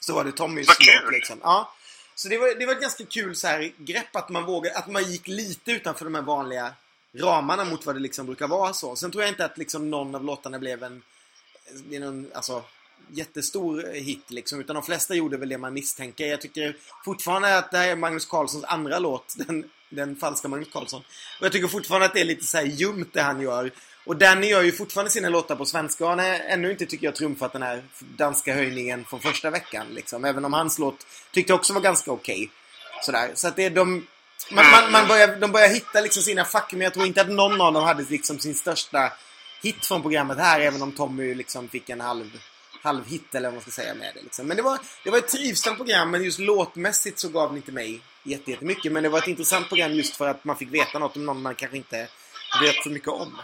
Så 0.00 0.14
var 0.14 0.24
det 0.24 0.32
Tommys 0.32 0.68
låt 0.68 1.12
liksom. 1.12 1.38
Ja. 1.42 1.72
Så 2.14 2.28
det 2.28 2.38
var, 2.38 2.54
det 2.58 2.66
var 2.66 2.72
ett 2.72 2.80
ganska 2.80 3.04
kul 3.04 3.36
så 3.36 3.46
här 3.46 3.72
grepp 3.78 4.16
att 4.16 4.28
man 4.28 4.44
vågade, 4.44 4.78
att 4.78 4.86
man 4.86 5.10
gick 5.10 5.28
lite 5.28 5.72
utanför 5.72 6.04
de 6.04 6.14
här 6.14 6.22
vanliga 6.22 6.72
ramarna 7.14 7.64
mot 7.64 7.86
vad 7.86 7.96
det 7.96 8.00
liksom 8.00 8.26
brukar 8.26 8.48
vara 8.48 8.72
så. 8.72 8.96
Sen 8.96 9.10
tror 9.10 9.22
jag 9.22 9.30
inte 9.30 9.44
att 9.44 9.58
liksom 9.58 9.90
någon 9.90 10.14
av 10.14 10.24
låtarna 10.24 10.58
blev 10.58 10.82
en, 10.82 11.02
en 11.90 12.30
alltså, 12.34 12.64
jättestor 13.10 13.92
hit 13.92 14.30
liksom. 14.30 14.60
Utan 14.60 14.74
de 14.74 14.82
flesta 14.82 15.14
gjorde 15.14 15.36
väl 15.36 15.48
det 15.48 15.58
man 15.58 15.74
misstänker. 15.74 16.26
Jag 16.26 16.40
tycker 16.40 16.76
fortfarande 17.04 17.58
att 17.58 17.70
det 17.70 17.78
här 17.78 17.88
är 17.88 17.96
Magnus 17.96 18.26
Carlssons 18.26 18.64
andra 18.64 18.98
låt. 18.98 19.34
Den, 19.36 19.70
den 19.88 20.16
falska 20.16 20.48
Magnus 20.48 20.68
Carlsson. 20.72 21.02
Och 21.40 21.44
jag 21.44 21.52
tycker 21.52 21.68
fortfarande 21.68 22.06
att 22.06 22.14
det 22.14 22.20
är 22.20 22.24
lite 22.24 22.44
så 22.44 22.56
här 22.56 22.64
ljumt 22.64 23.12
det 23.12 23.22
han 23.22 23.40
gör. 23.40 23.72
Och 24.08 24.16
Danny 24.16 24.46
gör 24.46 24.62
ju 24.62 24.72
fortfarande 24.72 25.10
sina 25.10 25.28
låtar 25.28 25.56
på 25.56 25.64
svenska 25.64 26.04
och 26.04 26.10
han 26.10 26.20
är 26.20 26.40
ännu 26.40 26.70
inte, 26.70 26.86
tycker 26.86 27.06
jag, 27.06 27.14
trumfat 27.14 27.52
den 27.52 27.62
här 27.62 27.82
danska 27.98 28.54
höjningen 28.54 29.04
från 29.04 29.20
första 29.20 29.50
veckan. 29.50 29.86
Liksom. 29.90 30.24
Även 30.24 30.44
om 30.44 30.52
hans 30.52 30.78
låt 30.78 31.06
tyckte 31.32 31.52
jag 31.52 31.58
också 31.58 31.72
var 31.72 31.80
ganska 31.80 32.12
okej. 32.12 32.34
Okay. 32.34 32.48
Sådär. 33.02 33.30
Så 33.34 33.48
att 33.48 33.56
det 33.56 33.64
är 33.64 33.70
de... 33.70 34.06
Man, 34.50 34.70
man, 34.70 34.92
man 34.92 35.08
börjar, 35.08 35.36
de 35.36 35.52
börjar 35.52 35.68
hitta 35.68 36.00
liksom 36.00 36.22
sina 36.22 36.44
fack, 36.44 36.72
men 36.72 36.80
jag 36.80 36.94
tror 36.94 37.06
inte 37.06 37.20
att 37.20 37.28
någon 37.28 37.60
av 37.60 37.72
dem 37.72 37.84
hade 37.84 38.04
liksom 38.08 38.38
sin 38.38 38.54
största 38.54 39.12
hit 39.62 39.86
från 39.86 40.02
programmet 40.02 40.38
här 40.38 40.60
även 40.60 40.82
om 40.82 40.92
Tommy 40.92 41.34
liksom 41.34 41.68
fick 41.68 41.88
en 41.88 42.00
halv 42.00 42.40
halvhit 42.82 43.34
eller 43.34 43.48
vad 43.48 43.54
man 43.54 43.62
ska 43.62 43.70
säga 43.70 43.94
med 43.94 44.14
det. 44.14 44.22
Liksom. 44.22 44.46
Men 44.46 44.56
det 44.56 44.62
var, 44.62 44.78
det 45.04 45.10
var 45.10 45.18
ett 45.18 45.28
trivsamt 45.28 45.76
program 45.76 46.10
men 46.10 46.24
just 46.24 46.38
låtmässigt 46.38 47.18
så 47.18 47.28
gav 47.28 47.52
det 47.52 47.56
inte 47.56 47.72
mig 47.72 48.00
jättemycket. 48.22 48.92
Men 48.92 49.02
det 49.02 49.08
var 49.08 49.18
ett 49.18 49.28
intressant 49.28 49.68
program 49.68 49.92
just 49.92 50.16
för 50.16 50.28
att 50.28 50.44
man 50.44 50.56
fick 50.56 50.74
veta 50.74 50.98
något 50.98 51.16
om 51.16 51.26
någon 51.26 51.42
man 51.42 51.54
kanske 51.54 51.76
inte 51.76 52.08
vet 52.62 52.82
så 52.82 52.90
mycket 52.90 53.08
om. 53.08 53.38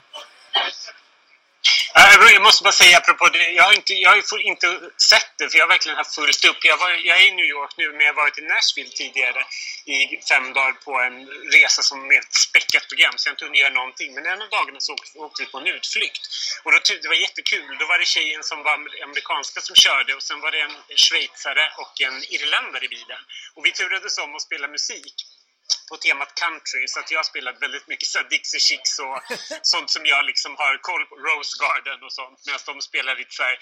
Jag 1.95 2.43
måste 2.43 2.65
bara 2.65 2.73
säga 2.73 2.99
apropå 2.99 3.29
det. 3.29 3.51
Jag 3.51 3.65
har 3.65 3.73
inte, 3.73 3.95
jag 3.95 4.11
har 4.11 4.41
inte 4.41 4.69
sett 5.11 5.33
det 5.39 5.49
för 5.49 5.59
jag 5.59 5.65
har 5.65 5.75
verkligen 5.77 5.99
haft 5.99 6.15
fullt 6.15 6.45
upp. 6.45 6.65
Jag, 6.65 6.77
var, 6.77 6.91
jag 6.91 7.17
är 7.23 7.27
i 7.29 7.35
New 7.41 7.51
York 7.57 7.73
nu 7.77 7.91
men 7.91 8.01
jag 8.01 8.13
har 8.13 8.23
varit 8.23 8.39
i 8.39 8.43
Nashville 8.43 8.91
tidigare 8.91 9.43
i 9.85 9.97
fem 10.31 10.53
dagar 10.53 10.73
på 10.73 10.93
en 11.07 11.17
resa 11.57 11.83
som 11.83 12.09
med 12.09 12.19
ett 12.19 12.35
späckat 12.35 12.89
program 12.89 13.15
så 13.17 13.29
jag 13.29 13.33
inte 13.33 13.45
hunnit 13.45 13.61
göra 13.61 13.75
någonting. 13.81 14.15
Men 14.15 14.27
en 14.27 14.43
av 14.43 14.49
dagarna 14.49 14.81
så 14.81 14.93
åkte 15.25 15.43
vi 15.43 15.47
på 15.53 15.59
en 15.59 15.67
utflykt. 15.67 16.23
Och 16.65 16.73
då, 16.73 16.79
det 17.03 17.09
var 17.09 17.21
jättekul. 17.27 17.77
Då 17.79 17.87
var 17.87 17.99
det 17.99 18.05
tjejen 18.05 18.43
som 18.43 18.63
var 18.63 18.75
amerikanska 19.09 19.61
som 19.61 19.77
körde 19.77 20.15
och 20.15 20.23
sen 20.23 20.41
var 20.41 20.51
det 20.51 20.61
en 20.61 20.77
schweizare 20.97 21.65
och 21.83 21.95
en 22.01 22.17
irländare 22.35 22.85
i 22.85 22.89
bilen. 22.89 23.23
Och 23.55 23.67
vi 23.67 23.73
turades 23.73 24.19
om 24.19 24.35
att 24.35 24.43
spela 24.43 24.69
musik 24.69 25.15
på 25.89 25.97
temat 25.97 26.33
country 26.43 26.83
så 26.89 27.01
att 27.01 27.11
jag 27.11 27.19
har 27.19 27.25
spelat 27.33 27.63
väldigt 27.63 27.87
mycket 27.89 28.09
så 28.09 28.23
Dixie 28.23 28.61
Chicks 28.61 28.99
och 28.99 29.19
sånt 29.73 29.91
som 29.91 30.07
jag 30.07 30.25
liksom 30.25 30.53
har 30.57 30.73
koll 30.89 31.05
på, 31.07 31.15
Rose 31.27 31.55
Garden 31.63 32.03
och 32.07 32.13
sånt 32.13 32.39
medan 32.47 32.61
de 32.67 32.81
spelar 32.91 33.17
lite 33.17 33.35
så 33.35 33.43
här 33.43 33.59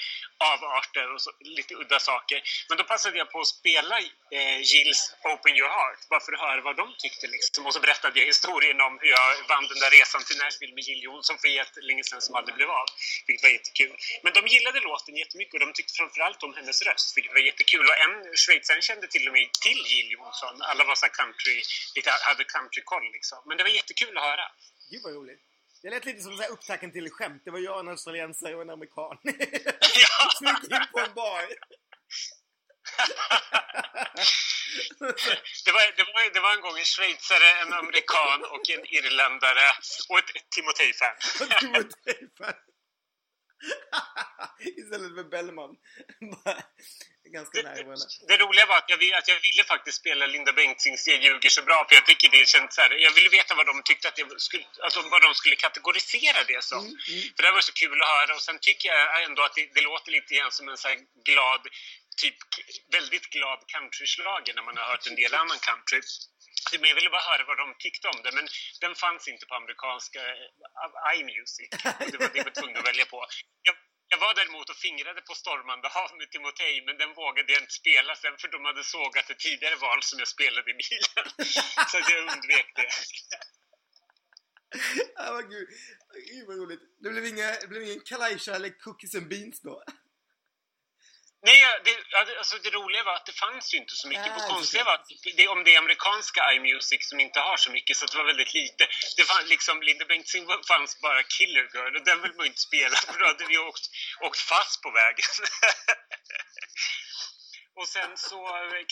avarter 0.52 1.14
och 1.14 1.21
så, 1.23 1.31
lite 1.41 1.75
udda 1.75 1.99
saker. 1.99 2.38
Men 2.69 2.79
då 2.79 2.85
passade 2.85 3.19
jag 3.19 3.31
på 3.33 3.41
att 3.41 3.47
spela 3.47 3.97
eh, 4.37 4.59
Gills 4.71 5.14
Open 5.31 5.57
Your 5.57 5.73
Heart 5.76 6.00
bara 6.11 6.21
för 6.21 6.33
att 6.33 6.41
höra 6.47 6.61
vad 6.69 6.76
de 6.76 6.87
tyckte 6.99 7.26
liksom. 7.26 7.67
Och 7.67 7.75
så 7.75 7.81
berättade 7.81 8.19
jag 8.21 8.26
historien 8.26 8.81
om 8.81 8.99
hur 9.00 9.11
jag 9.19 9.29
vann 9.52 9.67
den 9.73 9.79
där 9.85 9.91
resan 9.99 10.23
till 10.25 10.38
Nashville 10.43 10.75
med 10.75 10.85
Jill 10.88 11.02
Johnson 11.02 11.37
för 11.43 11.49
jättelänge 11.49 12.05
sedan 12.05 12.21
som 12.26 12.35
aldrig 12.35 12.55
blev 12.57 12.71
av. 12.71 12.87
Vilket 13.26 13.43
var 13.43 13.50
jättekul. 13.59 13.97
Men 14.23 14.33
de 14.38 14.43
gillade 14.55 14.81
låten 14.81 15.17
jättemycket 15.17 15.55
och 15.55 15.61
de 15.67 15.73
tyckte 15.73 15.93
framförallt 16.00 16.43
om 16.43 16.55
hennes 16.59 16.83
röst 16.83 17.17
vilket 17.17 17.33
var 17.33 17.43
jättekul. 17.50 17.85
Och 17.91 17.99
en 18.07 18.14
schweizare 18.43 18.83
kände 18.83 19.07
till 19.07 19.25
och 19.29 19.35
med 19.37 19.47
till 19.67 19.81
Jill 19.93 20.11
Johnson. 20.17 20.55
Alla 20.71 20.85
var 20.85 20.95
så 20.95 21.09
country 21.09 21.62
lite 21.97 22.11
hade 22.28 22.45
countrykoll 22.45 23.07
liksom. 23.12 23.38
Men 23.47 23.57
det 23.57 23.62
var 23.62 23.71
jättekul 23.71 24.16
att 24.19 24.25
höra. 24.25 24.47
Gud 24.90 25.02
vad 25.04 25.14
roligt. 25.14 25.42
Det 25.83 25.90
lät 25.90 26.04
lite 26.04 26.23
som 26.23 26.33
upptacken 26.50 26.92
till 26.92 27.11
skämt. 27.11 27.42
Det 27.45 27.50
var 27.50 27.59
jag, 27.59 27.81
en 27.81 27.88
australiensare 27.88 28.54
och 28.57 28.62
en 28.62 28.71
amerikan. 28.71 29.19
Ja. 30.02 30.49
In 30.71 30.87
på 30.92 31.00
en 31.00 31.14
bar. 31.14 31.42
det, 35.64 35.73
var, 35.73 35.97
det, 35.97 36.02
var, 36.02 36.35
det 36.35 36.40
var 36.40 36.54
en 36.54 36.61
gång 36.61 36.78
en 36.78 36.85
schweizare, 36.85 37.50
en 37.62 37.73
amerikan 37.73 38.45
och 38.45 38.71
en 38.71 38.87
irländare 38.87 39.66
och 40.09 40.19
ett, 40.19 40.37
ett 40.37 40.50
Timotej-fan. 40.50 41.16
Timotej-fan. 41.61 42.54
Istället 44.81 45.14
för 45.14 45.25
Bellman. 45.25 45.76
Ganska 47.39 47.62
nära 47.62 47.97
det, 48.29 48.37
roliga 48.45 48.67
var 48.67 48.77
att 48.79 48.91
jag, 48.93 48.99
att 49.19 49.29
jag 49.29 49.41
ville 49.49 49.65
faktiskt 49.65 49.99
spela 50.03 50.27
Linda 50.27 50.53
Bengtzings 50.53 51.07
Jag 51.09 51.23
ljuger 51.25 51.49
så 51.49 51.62
bra 51.62 51.87
för 51.89 51.95
jag 51.95 52.07
tycker 52.07 52.29
det 52.29 52.49
känns 52.49 52.75
så 52.75 52.81
här, 52.81 52.91
Jag 53.07 53.12
ville 53.17 53.29
veta 53.29 53.55
vad 53.55 53.67
de 53.67 53.83
tyckte 53.83 54.09
att 54.09 54.19
jag 54.19 54.41
skulle, 54.41 54.65
alltså 54.85 55.01
vad 55.11 55.23
de 55.23 55.35
skulle 55.35 55.57
kategorisera 55.57 56.41
det 56.53 56.62
som. 56.65 56.79
Mm, 56.79 56.99
mm. 57.09 57.23
För 57.37 57.43
det 57.43 57.51
var 57.51 57.61
så 57.61 57.73
kul 57.73 58.03
att 58.03 58.09
höra 58.09 58.35
och 58.35 58.43
sen 58.43 58.59
tycker 58.59 58.89
jag 58.89 59.23
ändå 59.23 59.43
att 59.43 59.55
det, 59.55 59.71
det 59.75 59.83
låter 59.91 60.11
lite 60.12 60.35
grann 60.35 60.53
som 60.53 60.69
en 60.69 60.77
så 60.77 60.89
glad 61.25 61.62
typ 62.17 62.39
väldigt 62.97 63.27
glad 63.37 63.59
countryslager 63.75 64.55
när 64.55 64.62
man 64.62 64.77
har 64.77 64.85
hört 64.93 65.07
en 65.07 65.15
del 65.15 65.35
annan 65.35 65.59
country. 65.69 66.01
Men 66.81 66.89
jag 66.91 66.97
ville 66.99 67.11
bara 67.11 67.29
höra 67.31 67.45
vad 67.51 67.59
de 67.62 67.75
tyckte 67.79 68.09
om 68.09 68.19
det, 68.25 68.33
men 68.39 68.47
den 68.81 68.95
fanns 68.95 69.29
inte 69.29 69.47
på 69.47 69.55
amerikanska 69.55 70.21
uh, 70.21 71.19
iMusic. 71.19 71.71
Det 72.12 72.19
var 72.23 72.29
det 72.33 72.39
jag 72.41 72.45
var 72.51 72.57
tvungen 72.61 72.77
att 72.77 72.89
välja 72.91 73.07
på. 73.15 73.19
Jag, 73.69 73.77
jag 74.12 74.19
var 74.26 74.35
däremot 74.40 74.71
och 74.71 74.81
fingrade 74.87 75.21
på 75.28 75.35
Stormande 75.42 75.88
hav 75.97 76.11
med 76.21 76.28
Timotej, 76.31 76.75
men 76.87 76.97
den 77.02 77.12
vågade 77.23 77.52
jag 77.52 77.62
inte 77.62 77.81
spela 77.83 78.12
sen 78.23 78.37
för 78.40 78.49
de 78.54 78.64
hade 78.64 78.85
sågat 78.85 79.31
ett 79.31 79.42
tidigare 79.47 79.76
val 79.87 80.00
som 80.02 80.19
jag 80.23 80.28
spelade 80.37 80.69
i 80.73 80.76
bilen. 80.85 81.26
Så 81.90 81.97
jag 82.11 82.21
undvek 82.33 82.69
det. 82.78 82.90
Ja, 85.16 85.28
men 85.37 85.50
gud. 85.50 85.69
Gud 86.31 86.47
vad 86.49 86.57
roligt. 86.57 86.83
Det 87.02 87.11
blev, 87.11 87.26
inga, 87.26 87.49
det 87.61 87.69
blev 87.69 87.83
ingen 87.83 88.00
Kalaisha 88.11 88.52
eller 88.54 88.71
Cookies 88.85 89.14
and 89.14 89.28
Beans 89.28 89.61
då? 89.61 89.75
Nej, 91.45 91.65
det, 91.85 91.97
alltså 92.39 92.59
det 92.59 92.71
roliga 92.71 93.05
var 93.05 93.15
att 93.15 93.27
det 93.27 93.33
fanns 93.33 93.75
ju 93.75 93.79
inte 93.79 93.95
så 93.95 94.09
mycket. 94.09 94.25
Det 94.25 94.55
konstiga 94.55 94.85
var 94.85 94.95
att 94.95 95.09
det, 95.37 95.49
om 95.49 95.65
det 95.65 95.75
är 95.75 95.79
amerikanska 95.79 96.53
iMusic 96.53 97.09
som 97.09 97.21
inte 97.21 97.41
har 97.41 97.57
så 97.57 97.71
mycket, 97.71 97.97
så 97.97 98.07
det 98.07 98.17
var 98.17 98.25
väldigt 98.25 98.55
lite. 98.55 98.87
Det 99.17 99.25
fanns 99.25 99.49
liksom, 99.49 99.83
Linda 99.83 100.05
Bengtzing 100.05 100.47
fanns 100.69 101.01
bara 101.01 101.23
Killer 101.23 101.69
Girl 101.75 101.97
och 101.97 102.05
den 102.05 102.23
vill 102.23 102.35
man 102.35 102.47
ju 102.47 102.49
inte 102.49 102.61
spela 102.61 102.97
för 102.97 103.19
då 103.19 103.27
hade 103.27 103.47
vi 103.47 103.59
åkt, 103.59 103.91
åkt 104.21 104.41
fast 104.41 104.83
på 104.83 104.91
vägen. 104.91 105.27
Och 107.81 107.88
sen 107.97 108.11
så, 108.17 108.38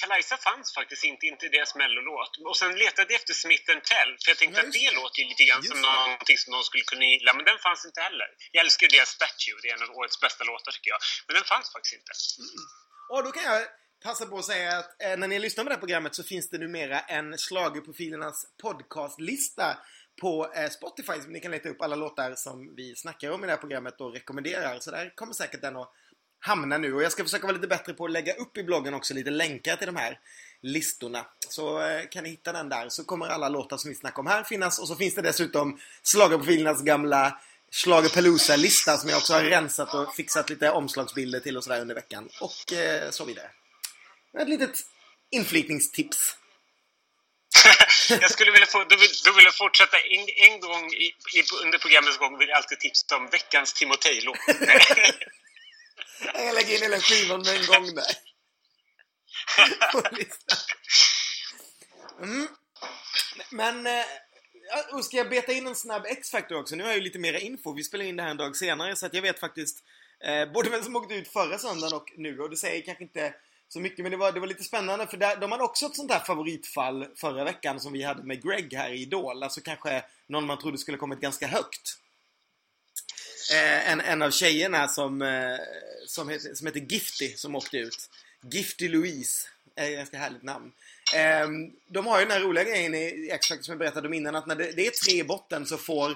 Kalaisa 0.00 0.36
fanns 0.36 0.74
faktiskt 0.78 1.04
inte, 1.04 1.26
inte 1.26 1.46
i 1.46 1.48
deras 1.48 1.74
mellolåt. 1.74 2.32
Och 2.48 2.56
sen 2.56 2.72
letade 2.82 3.12
jag 3.12 3.20
efter 3.20 3.34
Smith 3.34 3.64
Tell, 3.90 4.10
för 4.22 4.28
jag 4.32 4.38
tänkte 4.38 4.60
att 4.60 4.72
det 4.72 4.90
låter 5.00 5.18
ju 5.22 5.26
lite 5.28 5.44
grann 5.48 5.62
som 5.62 5.80
någonting 5.80 6.38
som 6.42 6.50
någon 6.54 6.64
skulle 6.70 6.84
kunna 6.92 7.04
gilla, 7.12 7.32
men 7.36 7.44
den 7.50 7.58
fanns 7.66 7.82
inte 7.88 8.00
heller. 8.00 8.28
Jag 8.52 8.60
älskar 8.64 8.84
ju 8.86 8.90
deras 8.96 9.10
Statue, 9.18 9.58
det 9.62 9.68
är 9.70 9.74
en 9.76 9.82
av 9.88 9.90
årets 9.98 10.20
bästa 10.24 10.42
låtar 10.44 10.72
tycker 10.72 10.90
jag. 10.94 11.00
Men 11.26 11.34
den 11.38 11.46
fanns 11.52 11.68
faktiskt 11.74 11.94
inte. 11.98 12.12
Mm. 12.42 12.64
Och 13.12 13.20
då 13.24 13.30
kan 13.36 13.44
jag 13.50 13.60
passa 14.06 14.26
på 14.26 14.36
att 14.38 14.50
säga 14.52 14.78
att 14.78 15.02
eh, 15.02 15.16
när 15.20 15.28
ni 15.28 15.38
lyssnar 15.38 15.64
på 15.64 15.68
det 15.68 15.74
här 15.74 15.84
programmet 15.86 16.14
så 16.14 16.22
finns 16.32 16.50
det 16.50 16.58
numera 16.58 17.00
en 17.00 17.38
Schlagerprofilernas 17.38 18.38
podcastlista 18.62 19.78
på 20.20 20.52
eh, 20.56 20.70
Spotify 20.70 21.20
som 21.20 21.32
ni 21.32 21.40
kan 21.40 21.50
leta 21.50 21.68
upp 21.68 21.82
alla 21.82 21.96
låtar 21.96 22.34
som 22.34 22.74
vi 22.76 22.96
snackar 22.96 23.30
om 23.30 23.44
i 23.44 23.46
det 23.46 23.52
här 23.52 23.64
programmet 23.64 24.00
och 24.00 24.12
rekommenderar. 24.12 24.78
Så 24.80 24.90
där 24.90 25.12
kommer 25.14 25.32
säkert 25.32 25.60
den 25.60 25.76
att 25.76 25.92
hamna 26.40 26.78
nu. 26.78 26.94
Och 26.94 27.02
jag 27.02 27.12
ska 27.12 27.24
försöka 27.24 27.46
vara 27.46 27.56
lite 27.56 27.68
bättre 27.68 27.94
på 27.94 28.04
att 28.04 28.10
lägga 28.10 28.34
upp 28.34 28.56
i 28.56 28.62
bloggen 28.62 28.94
också 28.94 29.14
lite 29.14 29.30
länkar 29.30 29.76
till 29.76 29.86
de 29.86 29.96
här 29.96 30.18
listorna. 30.62 31.26
Så 31.48 31.82
eh, 31.82 32.08
kan 32.10 32.24
ni 32.24 32.30
hitta 32.30 32.52
den 32.52 32.68
där 32.68 32.88
så 32.88 33.04
kommer 33.04 33.26
alla 33.26 33.48
låtar 33.48 33.76
som 33.76 33.88
vi 33.88 33.94
snackar 33.94 34.18
om 34.18 34.26
här 34.26 34.42
finnas. 34.42 34.78
Och 34.78 34.88
så 34.88 34.96
finns 34.96 35.14
det 35.14 35.22
dessutom 35.22 35.80
Schlagerprofilernas 36.02 36.82
gamla 36.82 37.40
Schlagerpalooza-lista 37.70 38.96
som 38.96 39.10
jag 39.10 39.18
också 39.18 39.32
har 39.32 39.44
rensat 39.44 39.94
och 39.94 40.14
fixat 40.14 40.50
lite 40.50 40.70
omslagsbilder 40.70 41.40
till 41.40 41.56
och 41.56 41.64
sådär 41.64 41.80
under 41.80 41.94
veckan. 41.94 42.28
Och 42.40 42.72
eh, 42.72 43.10
så 43.10 43.24
vidare. 43.24 43.50
Ett 44.38 44.48
litet 44.48 44.78
inflytningstips. 45.30 46.36
jag 48.08 48.30
skulle 48.30 48.50
vilja, 48.50 48.66
få, 48.66 48.84
då 48.84 48.96
vill, 48.96 49.10
då 49.24 49.32
vill 49.32 49.46
fortsätta 49.58 49.96
en, 49.98 50.52
en 50.52 50.60
gång 50.60 50.92
i, 50.92 51.06
i, 51.38 51.42
under 51.64 51.78
programmets 51.78 52.18
gång 52.18 52.38
vill 52.38 52.48
jag 52.48 52.56
alltid 52.56 52.80
tipsa 52.80 53.16
om 53.16 53.28
veckans 53.30 53.72
Timotej-låt. 53.72 54.38
Jag 56.34 56.54
lägger 56.54 56.76
in 56.76 56.82
hela 56.82 57.00
skivan 57.00 57.40
med 57.40 57.56
en 57.56 57.66
gång 57.66 57.94
där. 57.94 58.04
Mm. 62.22 62.46
Men, 63.50 63.86
äh, 63.86 65.00
ska 65.02 65.16
jag 65.16 65.30
beta 65.30 65.52
in 65.52 65.66
en 65.66 65.74
snabb 65.74 66.06
X-Factor 66.06 66.60
också? 66.60 66.76
Nu 66.76 66.82
har 66.82 66.90
jag 66.90 66.98
ju 66.98 67.04
lite 67.04 67.18
mer 67.18 67.34
info. 67.34 67.72
Vi 67.72 67.84
spelar 67.84 68.04
in 68.04 68.16
det 68.16 68.22
här 68.22 68.30
en 68.30 68.36
dag 68.36 68.56
senare 68.56 68.96
så 68.96 69.06
att 69.06 69.14
jag 69.14 69.22
vet 69.22 69.40
faktiskt 69.40 69.84
eh, 70.24 70.52
både 70.52 70.70
vem 70.70 70.82
som 70.82 70.96
åkte 70.96 71.14
ut 71.14 71.28
förra 71.28 71.58
söndagen 71.58 71.96
och 71.96 72.12
nu. 72.16 72.40
Och 72.40 72.50
det 72.50 72.56
säger 72.56 72.82
kanske 72.82 73.04
inte 73.04 73.34
så 73.68 73.80
mycket 73.80 74.02
men 74.02 74.10
det 74.10 74.16
var, 74.16 74.32
det 74.32 74.40
var 74.40 74.46
lite 74.46 74.64
spännande 74.64 75.06
för 75.06 75.16
där, 75.16 75.36
de 75.36 75.52
hade 75.52 75.64
också 75.64 75.86
ett 75.86 75.96
sånt 75.96 76.12
här 76.12 76.20
favoritfall 76.20 77.06
förra 77.16 77.44
veckan 77.44 77.80
som 77.80 77.92
vi 77.92 78.02
hade 78.02 78.22
med 78.22 78.42
Greg 78.42 78.74
här 78.74 78.90
i 78.90 79.02
Idol. 79.02 79.42
Alltså 79.42 79.60
kanske 79.60 80.04
någon 80.26 80.46
man 80.46 80.58
trodde 80.58 80.78
skulle 80.78 80.98
kommit 80.98 81.20
ganska 81.20 81.46
högt. 81.46 81.99
Eh, 83.52 83.90
en, 83.92 84.00
en 84.00 84.22
av 84.22 84.30
tjejerna 84.30 84.88
som, 84.88 85.22
eh, 85.22 85.58
som, 86.06 86.28
heter, 86.28 86.54
som 86.54 86.66
heter 86.66 86.80
Gifty 86.80 87.36
som 87.36 87.54
åkte 87.54 87.78
ut. 87.78 88.10
Gifty 88.52 88.88
Louise. 88.88 89.48
Är 89.76 89.90
ett 89.90 89.96
ganska 89.96 90.18
härligt 90.18 90.42
namn. 90.42 90.72
Eh, 91.14 91.48
de 91.88 92.06
har 92.06 92.20
ju 92.20 92.24
den 92.24 92.32
här 92.32 92.40
roliga 92.40 92.64
grejen 92.64 92.94
i 92.94 93.30
X-Factor 93.32 93.62
som 93.62 93.72
jag 93.72 93.78
berättade 93.78 94.08
om 94.08 94.14
innan 94.14 94.36
att 94.36 94.46
när 94.46 94.56
det, 94.56 94.72
det 94.72 94.86
är 94.86 94.90
tre 94.90 95.20
i 95.20 95.24
botten 95.24 95.66
så 95.66 95.76
får 95.76 96.14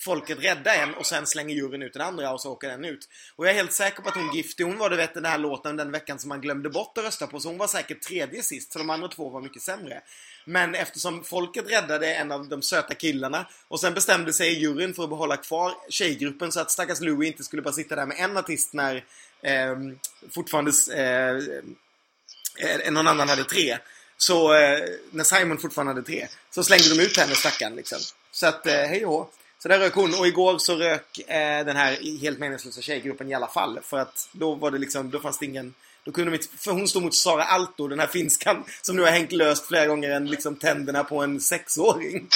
folket 0.00 0.38
rädda 0.44 0.74
en 0.74 0.94
och 0.94 1.06
sen 1.06 1.26
slänger 1.26 1.54
juryn 1.54 1.82
ut 1.82 1.92
den 1.92 2.02
andra 2.02 2.32
och 2.32 2.40
så 2.40 2.52
åker 2.52 2.68
den 2.68 2.84
ut. 2.84 3.08
Och 3.36 3.46
jag 3.46 3.50
är 3.50 3.56
helt 3.56 3.72
säker 3.72 4.02
på 4.02 4.08
att 4.08 4.14
hon 4.14 4.34
Gifty, 4.34 4.64
hon 4.64 4.78
var 4.78 4.90
du 4.90 4.96
vet 4.96 5.14
den 5.14 5.24
här 5.24 5.38
låten 5.38 5.76
den 5.76 5.90
veckan 5.90 6.18
som 6.18 6.28
man 6.28 6.40
glömde 6.40 6.70
bort 6.70 6.98
att 6.98 7.04
rösta 7.04 7.26
på. 7.26 7.40
Så 7.40 7.48
hon 7.48 7.58
var 7.58 7.66
säkert 7.66 8.02
tredje 8.02 8.42
sist, 8.42 8.72
så 8.72 8.78
de 8.78 8.90
andra 8.90 9.08
två 9.08 9.30
var 9.30 9.40
mycket 9.40 9.62
sämre. 9.62 10.02
Men 10.44 10.74
eftersom 10.74 11.24
folket 11.24 11.70
räddade 11.70 12.14
en 12.14 12.32
av 12.32 12.48
de 12.48 12.62
söta 12.62 12.94
killarna 12.94 13.46
och 13.68 13.80
sen 13.80 13.94
bestämde 13.94 14.32
sig 14.32 14.60
juryn 14.60 14.94
för 14.94 15.02
att 15.02 15.08
behålla 15.08 15.36
kvar 15.36 15.74
tjejgruppen 15.88 16.52
så 16.52 16.60
att 16.60 16.70
stackars 16.70 17.00
Louie 17.00 17.30
inte 17.30 17.44
skulle 17.44 17.62
bara 17.62 17.74
sitta 17.74 17.96
där 17.96 18.06
med 18.06 18.16
en 18.18 18.36
artist 18.36 18.72
när 18.72 19.04
ehm, 19.42 19.90
eh, 19.90 19.96
fortfarande 20.30 20.72
eh, 20.94 22.92
någon 22.92 23.08
annan 23.08 23.28
hade 23.28 23.44
tre. 23.44 23.78
Så 24.16 24.54
eh, 24.54 24.80
när 25.10 25.24
Simon 25.24 25.58
fortfarande 25.58 25.92
hade 25.92 26.06
tre 26.06 26.28
så 26.50 26.64
slängde 26.64 26.88
de 26.88 27.02
ut 27.02 27.16
henne 27.16 27.34
stackaren 27.34 27.76
liksom. 27.76 27.98
Så 28.32 28.46
att 28.46 28.66
eh, 28.66 28.74
hej 28.74 29.06
och 29.06 29.12
hå 29.12 29.28
så 29.64 29.68
där 29.68 29.78
rök 29.78 29.94
hon 29.94 30.14
och 30.14 30.26
igår 30.26 30.58
så 30.58 30.76
rök 30.76 31.18
eh, 31.18 31.64
den 31.64 31.76
här 31.76 32.18
helt 32.20 32.38
meningslösa 32.38 32.80
tjejgruppen 32.80 33.30
i 33.30 33.34
alla 33.34 33.46
fall. 33.46 33.80
För 33.82 33.98
att 33.98 34.28
då 34.32 34.54
var 34.54 34.70
det 34.70 34.78
liksom, 34.78 35.10
då 35.10 35.20
fanns 35.20 35.38
det 35.38 35.46
ingen... 35.46 35.74
Då 36.04 36.12
kunde 36.12 36.30
de 36.30 36.36
inte, 36.36 36.56
för 36.58 36.70
hon 36.70 36.88
stod 36.88 37.02
mot 37.02 37.14
Sara 37.14 37.44
Alto, 37.44 37.88
den 37.88 38.00
här 38.00 38.06
finskan 38.06 38.64
som 38.82 38.96
nu 38.96 39.02
har 39.02 39.10
hängt 39.10 39.32
löst 39.32 39.68
flera 39.68 39.86
gånger 39.86 40.10
än 40.10 40.26
liksom 40.26 40.56
tänderna 40.56 41.04
på 41.04 41.22
en 41.22 41.40
sexåring. 41.40 42.28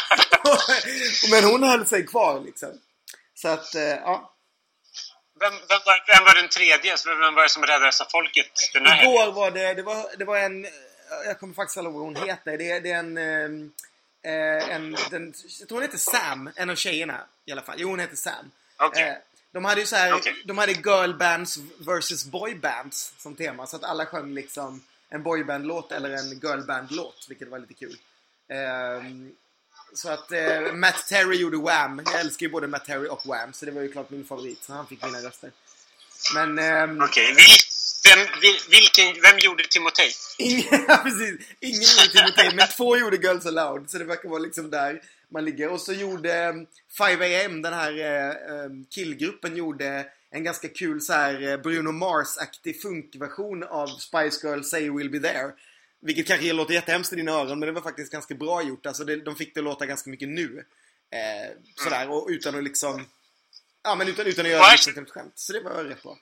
Men 1.30 1.44
hon 1.44 1.62
höll 1.62 1.86
sig 1.86 2.06
kvar 2.06 2.40
liksom. 2.40 2.70
Så 3.34 3.48
att, 3.48 3.74
eh, 3.74 3.82
ja. 3.82 4.32
Vem, 5.40 5.52
vem, 5.52 5.80
var, 5.86 6.14
vem 6.14 6.24
var 6.24 6.34
den 6.34 6.48
tredje? 6.48 6.96
Vem 7.06 7.34
var 7.34 7.42
det 7.42 7.48
som 7.48 7.62
räddades 7.62 8.00
av 8.00 8.06
folket 8.10 8.70
den 8.72 8.86
här 8.86 9.02
Igår 9.02 9.32
var 9.32 9.50
det, 9.50 9.74
det 9.74 9.82
var, 9.82 10.16
det 10.18 10.24
var 10.24 10.38
en, 10.38 10.66
jag 11.26 11.40
kommer 11.40 11.54
faktiskt 11.54 11.78
aldrig 11.78 11.94
ihåg 11.94 12.04
vad 12.04 12.18
hon 12.18 12.28
heter. 12.28 12.58
Det, 12.58 12.80
det 12.80 12.90
är 12.90 12.98
en, 12.98 13.18
eh, 14.22 14.68
en 14.74 14.96
den, 15.10 15.34
jag 15.58 15.68
tror 15.68 15.76
hon 15.78 15.82
heter 15.82 15.98
Sam, 15.98 16.50
en 16.56 16.70
av 16.70 16.74
tjejerna 16.76 17.20
i 17.44 17.52
alla 17.52 17.62
fall. 17.62 17.76
Jo, 17.78 17.88
hon 17.88 17.98
heter 18.00 18.16
Sam. 18.16 18.50
Okej. 18.76 19.08
Eh, 19.08 19.14
de 19.52 19.64
hade 19.64 19.80
ju 19.80 19.86
så 19.86 19.96
här, 19.96 20.14
Okej. 20.14 20.42
de 20.44 20.58
hade 20.58 20.72
girl 20.72 21.12
bands 21.12 21.58
versus 21.78 22.24
boy 22.24 22.54
bands 22.54 23.12
som 23.18 23.34
tema. 23.34 23.66
Så 23.66 23.76
att 23.76 23.84
alla 23.84 24.06
sjöng 24.06 24.34
liksom 24.34 24.82
en 25.08 25.22
boyband-låt 25.22 25.92
eller 25.92 26.10
en 26.10 26.40
girlband-låt, 26.40 27.26
vilket 27.28 27.48
var 27.48 27.58
lite 27.58 27.74
kul. 27.74 27.96
Ehm, 28.48 29.32
så 29.94 30.08
att 30.10 30.32
eh, 30.32 30.72
Matt 30.72 31.06
Terry 31.08 31.36
gjorde 31.36 31.56
Wham. 31.56 32.02
Jag 32.04 32.20
älskar 32.20 32.46
ju 32.46 32.52
både 32.52 32.66
Matt 32.66 32.84
Terry 32.84 33.08
och 33.08 33.26
Wham, 33.26 33.52
så 33.52 33.66
det 33.66 33.72
var 33.72 33.82
ju 33.82 33.92
klart 33.92 34.10
min 34.10 34.24
favorit. 34.24 34.64
Så 34.64 34.72
han 34.72 34.86
fick 34.86 35.02
mina 35.04 35.18
röster. 35.18 35.50
Men... 36.34 36.58
ehm, 36.58 37.02
Okej. 37.02 37.26
Vil, 37.34 37.44
vem, 38.16 38.40
vil, 38.40 38.56
vilken, 38.70 39.22
vem 39.22 39.38
gjorde 39.38 39.64
Timotej? 39.64 40.12
Ja, 40.88 40.96
precis. 41.04 41.34
Ingen 41.60 41.82
gjorde 41.82 42.12
Timotej, 42.12 42.54
men 42.56 42.68
två 42.76 42.96
gjorde 42.96 43.16
Girls 43.16 43.46
Aloud. 43.46 43.90
Så 43.90 43.98
det 43.98 44.04
verkar 44.04 44.28
vara 44.28 44.38
liksom 44.38 44.70
där 44.70 45.02
man 45.28 45.44
ligger. 45.44 45.68
Och 45.68 45.80
så 45.80 45.92
gjorde 45.92 46.48
um, 46.48 46.66
5am, 46.98 47.62
den 47.62 47.72
här 47.72 47.92
eh, 47.98 48.64
um, 48.64 48.86
killgruppen, 48.90 49.56
gjorde 49.56 50.06
en 50.30 50.44
ganska 50.44 50.68
kul 50.68 51.00
så 51.00 51.12
här 51.12 51.42
eh, 51.42 51.56
Bruno 51.56 51.92
Mars-aktig 51.92 52.82
funkversion 52.82 53.62
av 53.62 53.86
Spice 53.86 54.46
Girls 54.46 54.70
Say 54.70 54.90
Will 54.90 55.10
Be 55.10 55.20
There. 55.20 55.52
Vilket 56.00 56.26
kanske 56.26 56.52
låter 56.52 56.74
jättehemskt 56.74 57.12
i 57.12 57.16
dina 57.16 57.32
öron, 57.32 57.58
men 57.58 57.66
det 57.66 57.72
var 57.72 57.82
faktiskt 57.82 58.12
ganska 58.12 58.34
bra 58.34 58.62
gjort. 58.62 58.86
Alltså 58.86 59.04
det, 59.04 59.16
de 59.16 59.36
fick 59.36 59.54
det 59.54 59.60
låta 59.60 59.86
ganska 59.86 60.10
mycket 60.10 60.28
nu. 60.28 60.64
Eh, 61.10 61.56
sådär, 61.84 62.10
och 62.10 62.26
utan 62.30 62.54
att 62.54 62.64
liksom... 62.64 63.06
Ja, 63.84 63.94
men 63.94 64.08
utan, 64.08 64.26
utan 64.26 64.46
att 64.46 64.52
göra 64.52 64.62
det 64.72 64.92
till 64.92 65.02
ett 65.02 65.10
skämt. 65.10 65.32
Så 65.34 65.52
det 65.52 65.60
var 65.60 65.84
rätt 65.84 66.02
bra. 66.02 66.18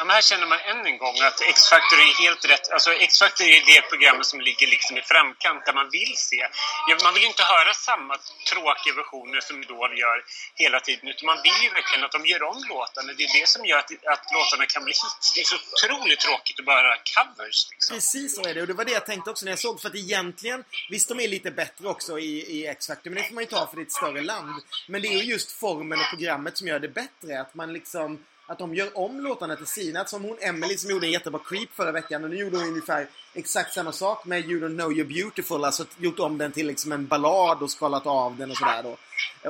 Ja, 0.00 0.04
men 0.04 0.14
här 0.18 0.22
känner 0.30 0.46
man 0.46 0.60
än 0.70 0.86
en 0.90 0.98
gång 1.04 1.16
att 1.28 1.40
X-Factor 1.52 1.96
är 2.06 2.12
helt 2.24 2.44
rätt. 2.52 2.66
Alltså 2.74 2.90
X-Factor 3.06 3.44
är 3.56 3.62
det 3.72 3.80
programmet 3.92 4.26
som 4.32 4.40
ligger 4.48 4.66
liksom 4.74 4.92
i 5.00 5.02
framkant 5.12 5.62
där 5.66 5.74
man 5.80 5.88
vill 5.98 6.12
se. 6.16 6.40
Ja, 6.88 6.94
Man 7.04 7.14
vill 7.14 7.22
ju 7.22 7.28
inte 7.34 7.42
höra 7.54 7.72
samma 7.74 8.14
tråkiga 8.50 8.94
versioner 9.00 9.40
som 9.40 9.62
Idol 9.62 9.92
gör 10.02 10.18
hela 10.62 10.80
tiden. 10.80 11.08
Utan 11.12 11.26
man 11.32 11.40
vill 11.46 11.58
ju 11.64 11.68
verkligen 11.78 12.04
att 12.06 12.14
de 12.16 12.20
gör 12.30 12.42
om 12.52 12.58
låtarna. 12.72 13.10
Det 13.18 13.24
är 13.28 13.40
det 13.40 13.48
som 13.54 13.60
gör 13.70 13.78
att, 13.78 13.90
att 14.14 14.24
låtarna 14.36 14.66
kan 14.74 14.82
bli 14.84 14.94
hits. 15.02 15.26
Det 15.34 15.40
är 15.44 15.48
så 15.52 15.58
otroligt 15.70 16.20
tråkigt 16.26 16.56
att 16.60 16.66
bara 16.70 16.80
höra 16.86 16.96
covers. 17.14 17.58
Liksom. 17.72 17.90
Precis 17.96 18.28
så 18.36 18.42
är 18.48 18.52
det 18.54 18.60
och 18.62 18.70
det 18.70 18.78
var 18.80 18.84
det 18.84 18.96
jag 19.00 19.06
tänkte 19.06 19.30
också 19.30 19.44
när 19.44 19.52
jag 19.52 19.62
såg 19.66 19.80
för 19.80 19.88
att 19.88 19.94
egentligen 19.94 20.60
Visst 20.90 21.08
de 21.08 21.20
är 21.20 21.28
lite 21.28 21.50
bättre 21.50 21.84
också 21.94 22.12
i, 22.18 22.32
i 22.56 22.66
X-Factor 22.74 23.10
men 23.10 23.16
det 23.22 23.28
får 23.28 23.34
man 23.34 23.44
ju 23.46 23.50
ta 23.54 23.66
för 23.66 23.76
det 23.76 23.82
är 23.82 23.90
ett 23.90 24.00
större 24.02 24.22
land 24.32 24.54
Men 24.92 25.02
det 25.02 25.08
är 25.08 25.18
ju 25.22 25.26
just 25.34 25.50
formen 25.52 25.98
och 26.00 26.10
programmet 26.14 26.58
som 26.58 26.66
gör 26.68 26.80
det 26.86 26.88
bättre 26.88 27.40
att 27.40 27.54
man 27.54 27.72
liksom 27.72 28.24
att 28.50 28.58
de 28.58 28.74
gör 28.74 28.98
om 28.98 29.20
låtarna 29.20 29.56
till 29.56 29.66
sina, 29.66 30.04
som 30.04 30.22
hon 30.22 30.36
Emily 30.40 30.76
som 30.76 30.90
gjorde 30.90 31.06
en 31.06 31.12
jättebra 31.12 31.40
Creep 31.48 31.68
förra 31.74 31.92
veckan 31.92 32.24
och 32.24 32.30
nu 32.30 32.36
gjorde 32.36 32.56
hon 32.56 32.68
ungefär 32.68 33.08
exakt 33.34 33.74
samma 33.74 33.92
sak 33.92 34.24
med 34.24 34.50
You 34.50 34.60
Don't 34.60 34.76
Know 34.76 34.92
You're 34.92 35.22
Beautiful 35.22 35.64
Alltså 35.64 35.84
gjort 35.98 36.18
om 36.18 36.38
den 36.38 36.52
till 36.52 36.66
liksom 36.66 36.92
en 36.92 37.06
ballad 37.06 37.62
och 37.62 37.70
skalat 37.70 38.06
av 38.06 38.36
den 38.36 38.50
och 38.50 38.56
sådär 38.56 38.82
då 38.82 38.96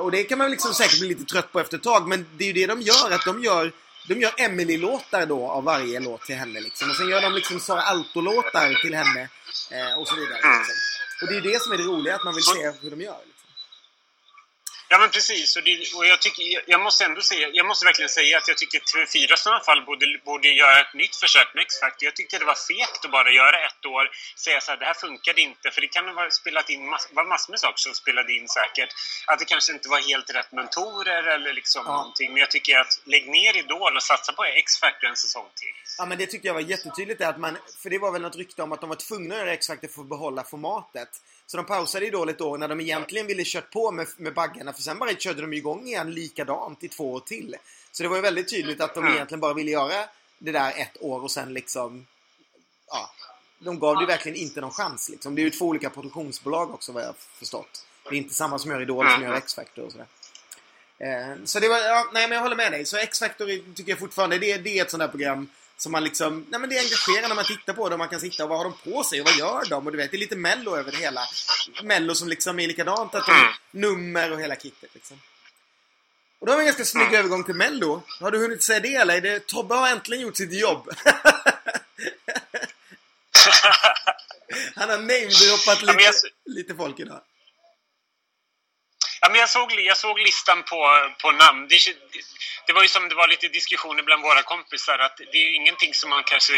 Och 0.00 0.10
det 0.10 0.24
kan 0.24 0.38
man 0.38 0.50
liksom 0.50 0.74
säkert 0.74 0.98
bli 0.98 1.08
lite 1.08 1.24
trött 1.24 1.52
på 1.52 1.60
efter 1.60 1.76
ett 1.76 1.82
tag 1.82 2.08
men 2.08 2.26
det 2.36 2.44
är 2.44 2.46
ju 2.46 2.52
det 2.52 2.66
de 2.66 2.80
gör, 2.80 3.10
att 3.10 3.24
de 3.24 3.42
gör 3.42 3.72
de 4.08 4.20
gör 4.20 4.32
Emily-låtar 4.36 5.26
då 5.26 5.48
av 5.48 5.64
varje 5.64 6.00
låt 6.00 6.22
till 6.22 6.36
henne 6.36 6.60
liksom. 6.60 6.90
Och 6.90 6.96
sen 6.96 7.08
gör 7.08 7.22
de 7.22 7.32
liksom 7.32 7.60
Sara 7.60 7.80
Alto-låtar 7.80 8.82
till 8.82 8.94
henne. 8.94 9.28
Eh, 9.70 9.98
och 9.98 10.08
så 10.08 10.14
vidare. 10.14 10.34
Liksom. 10.34 10.76
Och 11.22 11.28
det 11.28 11.36
är 11.36 11.52
det 11.52 11.62
som 11.62 11.72
är 11.72 11.78
det 11.78 11.84
roliga, 11.84 12.14
att 12.14 12.24
man 12.24 12.34
vill 12.34 12.44
se 12.44 12.72
hur 12.82 12.90
de 12.90 13.00
gör. 13.00 13.29
Ja 14.92 14.98
men 14.98 15.10
precis, 15.10 15.56
och, 15.56 15.62
det, 15.62 15.74
och 15.96 16.06
jag, 16.06 16.20
tycker, 16.20 16.42
jag- 16.66 16.80
måste 16.80 17.04
ändå 17.04 17.20
säga, 17.22 17.48
jag 17.52 17.66
måste 17.66 17.84
verkligen 17.84 18.08
säga 18.08 18.38
att 18.38 18.48
jag 18.48 18.58
tycker 18.58 18.78
TV4 18.80 19.34
i 19.34 19.36
sådana 19.36 19.60
fall 19.64 19.82
borde, 19.84 20.06
borde 20.24 20.48
göra 20.48 20.80
ett 20.80 20.94
nytt 20.94 21.16
försök 21.16 21.54
med 21.54 21.62
X-Factor. 21.62 22.04
Jag 22.04 22.16
tyckte 22.16 22.38
det 22.38 22.44
var 22.44 22.54
fegt 22.70 23.04
att 23.04 23.10
bara 23.10 23.30
göra 23.30 23.66
ett 23.66 23.86
år, 23.86 24.10
säga 24.44 24.60
så 24.60 24.70
här, 24.70 24.78
det 24.78 24.84
här 24.84 24.94
funkade 24.94 25.40
inte, 25.40 25.70
för 25.70 25.80
det 25.80 25.86
kan 25.88 26.08
ha 26.08 26.30
spelat 26.30 26.70
in 26.70 26.88
mass, 26.88 27.08
var 27.12 27.24
massor 27.24 27.50
med 27.52 27.60
saker 27.60 27.76
som 27.76 27.94
spelade 27.94 28.32
in 28.32 28.48
säkert. 28.48 28.90
Att 29.26 29.38
det 29.38 29.44
kanske 29.44 29.72
inte 29.72 29.88
var 29.88 30.00
helt 30.00 30.30
rätt 30.30 30.52
mentorer 30.52 31.22
eller 31.34 31.52
liksom 31.52 31.82
Ja. 31.86 31.92
någonting, 31.96 32.28
men 32.32 32.40
jag 32.40 32.50
tycker 32.50 32.78
att 32.78 32.92
lägg 33.04 33.28
ner 33.28 33.56
Idol 33.56 33.96
och 33.96 34.02
satsa 34.02 34.32
på 34.32 34.44
X-Factor 34.44 35.08
en 35.08 35.16
säsong 35.16 35.46
till. 35.60 35.74
Ja 35.98 36.06
men 36.06 36.18
det 36.18 36.26
tycker 36.26 36.46
jag 36.46 36.54
var 36.54 36.60
jättetydligt 36.60 37.20
att 37.22 37.38
man, 37.38 37.58
för 37.82 37.90
det 37.90 37.98
var 37.98 38.12
väl 38.12 38.22
något 38.22 38.36
rykte 38.36 38.62
om 38.62 38.72
att 38.72 38.80
de 38.80 38.88
var 38.88 38.96
tvungna 38.96 39.34
att 39.34 39.40
göra 39.40 39.52
X-Factor 39.52 39.88
för 39.88 40.00
att 40.02 40.08
behålla 40.08 40.44
formatet. 40.44 41.08
Så 41.50 41.56
de 41.56 41.66
pausade 41.66 42.04
ju 42.04 42.10
då 42.10 42.28
ett 42.28 42.40
år 42.40 42.58
när 42.58 42.68
de 42.68 42.80
egentligen 42.80 43.26
ville 43.26 43.42
kört 43.46 43.70
på 43.72 43.90
med, 43.90 44.06
med 44.16 44.34
baggarna 44.34 44.72
för 44.72 44.82
sen 44.82 44.98
bara 44.98 45.14
körde 45.14 45.40
de 45.40 45.52
igång 45.52 45.86
igen 45.86 46.10
likadant 46.14 46.84
i 46.84 46.88
två 46.88 47.12
år 47.12 47.20
till. 47.20 47.56
Så 47.92 48.02
det 48.02 48.08
var 48.08 48.16
ju 48.16 48.22
väldigt 48.22 48.50
tydligt 48.50 48.80
att 48.80 48.94
de 48.94 49.00
Mm. 49.00 49.14
egentligen 49.14 49.40
bara 49.40 49.54
ville 49.54 49.70
göra 49.70 50.04
det 50.38 50.52
där 50.52 50.72
ett 50.76 50.96
år 51.02 51.22
och 51.22 51.30
sen 51.30 51.52
liksom 51.54 52.06
Ja, 52.86 53.10
de 53.58 53.78
gav 53.78 53.96
det 53.96 54.06
verkligen 54.06 54.36
inte 54.38 54.60
någon 54.60 54.70
chans 54.70 55.08
liksom. 55.08 55.34
Det 55.34 55.42
är 55.42 55.44
ju 55.44 55.50
två 55.50 55.66
olika 55.66 55.90
produktionsbolag 55.90 56.70
också 56.74 56.92
vad 56.92 57.02
jag 57.02 57.14
förstått. 57.16 57.86
Det 58.08 58.14
är 58.14 58.18
inte 58.18 58.34
samma 58.34 58.58
som 58.58 58.70
gör 58.70 58.82
Idol 58.82 59.10
som 59.10 59.22
gör 59.22 59.34
X-Factor 59.34 59.84
och 59.84 59.92
sådär. 59.92 60.06
Eh, 60.98 61.36
så 61.44 61.60
det 61.60 61.68
var, 61.68 61.78
ja, 61.78 62.10
nej 62.12 62.28
men 62.28 62.36
jag 62.36 62.42
håller 62.42 62.56
med 62.56 62.72
dig. 62.72 62.84
Så 62.84 62.96
X-Factor 62.96 63.74
tycker 63.74 63.92
jag 63.92 63.98
fortfarande, 63.98 64.38
det, 64.38 64.52
är- 64.52 64.58
det 64.58 64.78
är 64.78 64.82
ett 64.82 64.90
sånt 64.90 65.00
där 65.00 65.08
program 65.08 65.48
som 65.82 65.92
man 65.92 66.04
liksom, 66.04 66.46
nej 66.48 66.60
men 66.60 66.70
det 66.70 66.78
engagerar 66.78 67.28
när 67.28 67.34
man 67.34 67.44
tittar 67.44 67.72
på 67.72 67.82
och 67.82 67.98
man 67.98 68.08
kan 68.08 68.20
sitta 68.20 68.42
och 68.44 68.48
vad 68.50 68.58
har 68.58 68.64
de 68.64 68.90
på 68.92 69.04
sig 69.04 69.20
och 69.20 69.26
vad 69.26 69.36
gör 69.36 69.64
de? 69.70 69.86
Och 69.86 69.92
du 69.92 69.98
vet, 69.98 70.10
det 70.10 70.16
är 70.16 70.18
lite 70.18 70.36
mello 70.36 70.76
över 70.76 70.92
det 70.92 70.98
hela. 70.98 71.20
Mello 71.82 72.14
som 72.14 72.28
liksom 72.28 72.60
är 72.60 72.66
likadant, 72.68 73.14
att 73.14 73.26
de, 73.26 73.32
Mm. 73.32 73.52
nummer 73.70 74.32
och 74.32 74.40
hela 74.40 74.56
kittet 74.56 74.90
liksom. 74.94 75.20
Och 76.38 76.46
då 76.46 76.52
har 76.52 76.56
vi 76.58 76.62
en 76.62 76.66
ganska 76.66 76.84
snygg 76.84 77.12
övergång 77.14 77.44
till 77.44 77.54
mello. 77.54 78.02
Har 78.20 78.30
du 78.30 78.38
hunnit 78.38 78.62
säga 78.62 78.80
det 78.80 78.94
eller? 78.94 79.16
Är 79.16 79.20
det, 79.20 79.46
Tobbe 79.46 79.74
har 79.74 79.88
äntligen 79.88 80.22
gjort 80.22 80.36
sitt 80.36 80.52
jobb. 80.52 80.90
Han 84.74 84.88
har 84.90 84.96
namedroppat 84.96 85.82
lite, 85.82 86.12
lite 86.44 86.74
folk 86.74 87.00
idag. 87.00 87.20
Ja, 89.20 89.28
men 89.28 89.40
jag, 89.40 89.48
såg, 89.48 89.72
jag 89.72 89.96
såg 89.96 90.18
listan 90.18 90.62
på, 90.62 91.10
på 91.22 91.32
namn. 91.32 91.68
Det, 91.68 91.78
det 92.66 92.72
var 92.72 92.82
ju 92.82 92.88
som 92.88 93.08
det 93.08 93.14
var 93.14 93.28
lite 93.28 93.48
diskussioner 93.48 94.02
bland 94.02 94.22
våra 94.22 94.42
kompisar 94.42 94.98
att 94.98 95.16
det 95.32 95.38
är 95.38 95.54
ingenting 95.54 95.94
som 95.94 96.10
man 96.10 96.22
kanske 96.22 96.52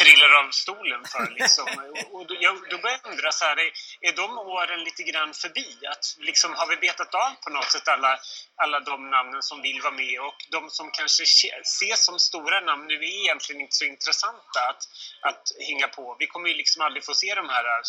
trillar 0.00 0.32
av 0.40 0.50
stolen 0.50 1.04
för. 1.12 1.26
Liksom. 1.38 1.66
Och, 2.12 2.26
då, 2.26 2.34
jag, 2.40 2.54
då 2.70 2.76
börjar 2.78 2.98
jag 3.02 3.12
undra, 3.12 3.32
så 3.32 3.44
här, 3.44 3.56
är, 3.64 3.70
är 4.00 4.12
de 4.12 4.38
åren 4.38 4.80
lite 4.84 5.02
grann 5.02 5.34
förbi? 5.34 5.68
Att, 5.92 6.04
liksom, 6.18 6.54
har 6.54 6.66
vi 6.66 6.76
betat 6.76 7.14
av 7.14 7.30
på 7.44 7.50
något 7.50 7.70
sätt 7.70 7.88
alla, 7.88 8.18
alla 8.56 8.80
de 8.80 9.10
namnen 9.10 9.42
som 9.42 9.62
vill 9.62 9.80
vara 9.82 9.94
med 9.94 10.20
och 10.20 10.38
de 10.50 10.70
som 10.70 10.90
kanske 10.90 11.22
ses 11.22 12.04
som 12.04 12.18
stora 12.18 12.60
namn 12.60 12.86
nu 12.86 12.94
är 12.94 13.22
egentligen 13.24 13.60
inte 13.60 13.76
så 13.76 13.84
intressanta 13.84 14.60
att, 14.70 14.82
att 15.28 15.42
hänga 15.68 15.88
på. 15.88 16.16
Vi 16.18 16.26
kommer 16.26 16.48
ju 16.48 16.54
liksom 16.54 16.82
aldrig 16.82 17.04
få 17.04 17.14
se 17.14 17.34
de 17.34 17.48
här 17.48 17.64
äh, 17.64 17.82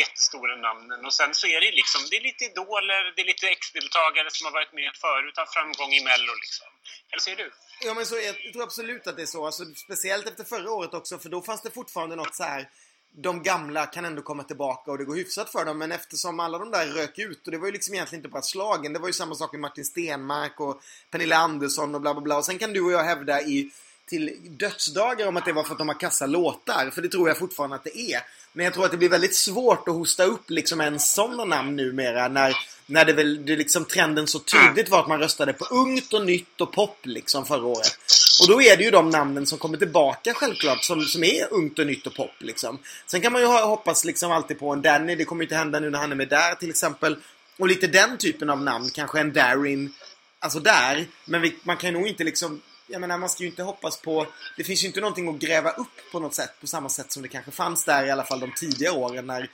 jättestora 0.00 0.56
namnen 0.56 1.04
och 1.06 1.14
sen 1.14 1.34
så 1.34 1.46
är 1.46 1.60
det 1.60 1.70
liksom, 1.80 2.00
det 2.10 2.16
är 2.16 2.20
lite 2.20 2.44
idoler, 2.44 3.02
det 3.14 3.22
är 3.22 3.26
lite 3.26 3.46
ex-deltagare 3.48 4.28
som 4.30 4.44
har 4.44 4.52
varit 4.52 4.72
med 4.72 4.90
förut, 5.04 5.36
har 5.36 5.46
framgång 5.46 5.92
i 5.92 6.04
Mello 6.04 6.34
liksom. 6.44 6.70
Eller 7.10 7.20
ser 7.20 7.36
du? 7.36 7.52
Ja 7.84 7.94
men 7.94 8.06
så, 8.06 8.16
jag 8.16 8.52
tror 8.52 8.62
absolut 8.62 9.06
att 9.06 9.16
det 9.16 9.22
är 9.22 9.26
så. 9.26 9.46
Alltså, 9.46 9.64
speciellt 9.64 10.26
efter 10.26 10.44
förra 10.44 10.70
året 10.70 10.89
också 10.94 11.18
för 11.18 11.28
då 11.28 11.42
fanns 11.42 11.62
det 11.62 11.70
fortfarande 11.70 12.16
något 12.16 12.34
så 12.34 12.42
här. 12.42 12.68
De 13.12 13.42
gamla 13.42 13.86
kan 13.86 14.04
ändå 14.04 14.22
komma 14.22 14.42
tillbaka 14.42 14.90
och 14.90 14.98
det 14.98 15.04
går 15.04 15.14
hyfsat 15.14 15.52
för 15.52 15.64
dem 15.64 15.78
men 15.78 15.92
eftersom 15.92 16.40
alla 16.40 16.58
de 16.58 16.70
där 16.70 16.86
rök 16.86 17.18
ut 17.18 17.46
och 17.46 17.52
det 17.52 17.58
var 17.58 17.66
ju 17.66 17.72
liksom 17.72 17.94
egentligen 17.94 18.20
inte 18.20 18.28
bara 18.28 18.42
slagen. 18.42 18.92
Det 18.92 18.98
var 18.98 19.06
ju 19.06 19.12
samma 19.12 19.34
sak 19.34 19.52
med 19.52 19.60
Martin 19.60 19.84
Stenmark 19.84 20.60
och 20.60 20.82
Pernilla 21.10 21.36
Andersson 21.36 21.94
och 21.94 22.00
bla 22.00 22.14
bla 22.14 22.20
bla. 22.20 22.38
Och 22.38 22.44
sen 22.44 22.58
kan 22.58 22.72
du 22.72 22.80
och 22.80 22.92
jag 22.92 23.04
hävda 23.04 23.42
i 23.42 23.70
till 24.10 24.36
dödsdagar 24.42 25.26
om 25.26 25.36
att 25.36 25.44
det 25.44 25.52
var 25.52 25.62
för 25.62 25.72
att 25.72 25.78
de 25.78 25.88
har 25.88 26.00
kassa 26.00 26.26
låtar. 26.26 26.90
För 26.90 27.02
det 27.02 27.08
tror 27.08 27.28
jag 27.28 27.38
fortfarande 27.38 27.76
att 27.76 27.84
det 27.84 28.00
är. 28.00 28.20
Men 28.52 28.64
jag 28.64 28.74
tror 28.74 28.84
att 28.84 28.90
det 28.90 28.96
blir 28.96 29.08
väldigt 29.08 29.34
svårt 29.34 29.88
att 29.88 29.94
hosta 29.94 30.24
upp 30.24 30.50
liksom 30.50 30.80
en 30.80 31.00
sådana 31.00 31.44
namn 31.44 31.76
numera 31.76 32.28
när, 32.28 32.56
när 32.90 33.04
det 33.04 33.12
väl, 33.12 33.46
det 33.46 33.56
liksom 33.56 33.84
trenden 33.84 34.26
så 34.26 34.38
tydligt 34.38 34.88
var 34.88 35.00
att 35.00 35.08
man 35.08 35.20
röstade 35.20 35.52
på 35.52 35.64
ungt 35.64 36.12
och 36.12 36.26
nytt 36.26 36.60
och 36.60 36.72
pop 36.72 36.98
liksom 37.02 37.46
förra 37.46 37.66
året. 37.66 37.98
Och 38.42 38.48
då 38.48 38.62
är 38.62 38.76
det 38.76 38.84
ju 38.84 38.90
de 38.90 39.10
namnen 39.10 39.46
som 39.46 39.58
kommer 39.58 39.78
tillbaka 39.78 40.34
självklart 40.34 40.84
som, 40.84 41.02
som 41.02 41.24
är 41.24 41.52
ungt 41.52 41.78
och 41.78 41.86
nytt 41.86 42.06
och 42.06 42.14
pop 42.14 42.34
liksom. 42.38 42.78
Sen 43.06 43.20
kan 43.20 43.32
man 43.32 43.42
ju 43.42 43.48
hoppas 43.48 44.04
liksom 44.04 44.32
alltid 44.32 44.58
på 44.58 44.72
en 44.72 44.82
Danny, 44.82 45.14
det 45.14 45.24
kommer 45.24 45.42
ju 45.42 45.44
inte 45.44 45.56
hända 45.56 45.80
nu 45.80 45.90
när 45.90 45.98
han 45.98 46.12
är 46.12 46.16
med 46.16 46.28
där 46.28 46.54
till 46.54 46.70
exempel. 46.70 47.16
Och 47.58 47.68
lite 47.68 47.86
den 47.86 48.18
typen 48.18 48.50
av 48.50 48.62
namn, 48.62 48.90
kanske 48.90 49.20
en 49.20 49.32
Darin. 49.32 49.94
Alltså 50.38 50.60
där. 50.60 51.06
Men 51.24 51.40
vi, 51.40 51.56
man 51.62 51.76
kan 51.76 51.94
nog 51.94 52.08
inte 52.08 52.24
liksom 52.24 52.60
jag 52.92 53.00
menar, 53.00 53.18
man 53.18 53.28
ska 53.28 53.42
ju 53.42 53.48
inte 53.48 53.62
hoppas 53.62 54.00
på... 54.00 54.26
Det 54.56 54.64
finns 54.64 54.84
ju 54.84 54.86
inte 54.86 55.00
någonting 55.00 55.28
att 55.28 55.40
gräva 55.40 55.70
upp 55.70 56.12
på 56.12 56.20
något 56.20 56.34
sätt 56.34 56.50
på 56.60 56.66
samma 56.66 56.88
sätt 56.88 57.12
som 57.12 57.22
det 57.22 57.28
kanske 57.28 57.50
fanns 57.50 57.84
där 57.84 58.06
i 58.06 58.10
alla 58.10 58.24
fall 58.24 58.40
de 58.40 58.52
tidiga 58.52 58.92
åren 58.92 59.26
när, 59.26 59.50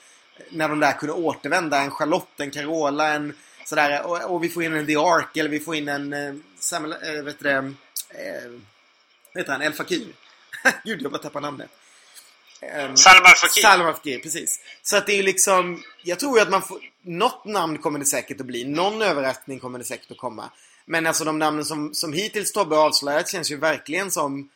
när 0.51 0.69
de 0.69 0.81
där 0.81 0.93
kunde 0.93 1.13
återvända. 1.13 1.81
En 1.81 1.91
Charlotte, 1.91 2.41
en 2.41 2.51
Carola, 2.51 3.13
en 3.13 3.35
sådär. 3.65 4.07
Och, 4.07 4.35
och 4.35 4.45
vi 4.45 4.49
får 4.49 4.63
in 4.65 4.75
en 4.75 4.87
The 4.87 4.97
Ark 4.97 5.37
eller 5.37 5.51
vi 5.51 5.61
får 5.61 5.75
in 5.77 5.89
en... 5.89 6.13
Eh, 6.13 6.35
Samuel, 6.59 7.17
eh, 7.17 7.23
vet 7.23 7.39
du 7.39 7.51
eh, 7.51 7.63
heter 9.35 9.53
han? 9.53 9.63
El 9.63 9.73
Fakir. 9.73 10.07
Gud, 10.85 11.03
jag 11.03 11.13
bara 11.13 11.23
tappar 11.23 11.41
namnet. 11.41 11.71
Eh, 12.61 12.95
Salman 12.95 13.35
Fakir. 13.37 13.63
Salman 13.63 13.95
Fakir, 13.95 14.19
precis. 14.19 14.61
Så 14.83 14.97
att 14.97 15.07
det 15.07 15.13
är 15.19 15.23
liksom... 15.23 15.83
Jag 16.03 16.19
tror 16.19 16.37
ju 16.39 16.43
att 16.43 16.51
man 16.51 16.63
får... 16.63 16.81
Något 17.03 17.45
namn 17.45 17.79
kommer 17.79 17.99
det 17.99 18.05
säkert 18.05 18.41
att 18.41 18.47
bli. 18.47 18.65
Någon 18.65 19.03
överraskning 19.03 19.59
kommer 19.61 19.79
det 19.79 19.85
säkert 19.85 20.11
att 20.11 20.17
komma. 20.17 20.51
Men 20.85 21.07
alltså 21.07 21.25
de 21.25 21.39
namnen 21.39 21.65
som, 21.65 21.95
som 21.95 22.13
hittills 22.13 22.53
Tobbe 22.53 22.77
avslöjat 22.77 23.29
känns 23.29 23.51
ju 23.51 23.57
verkligen 23.57 24.11
som... 24.11 24.39
eh, 24.41 24.47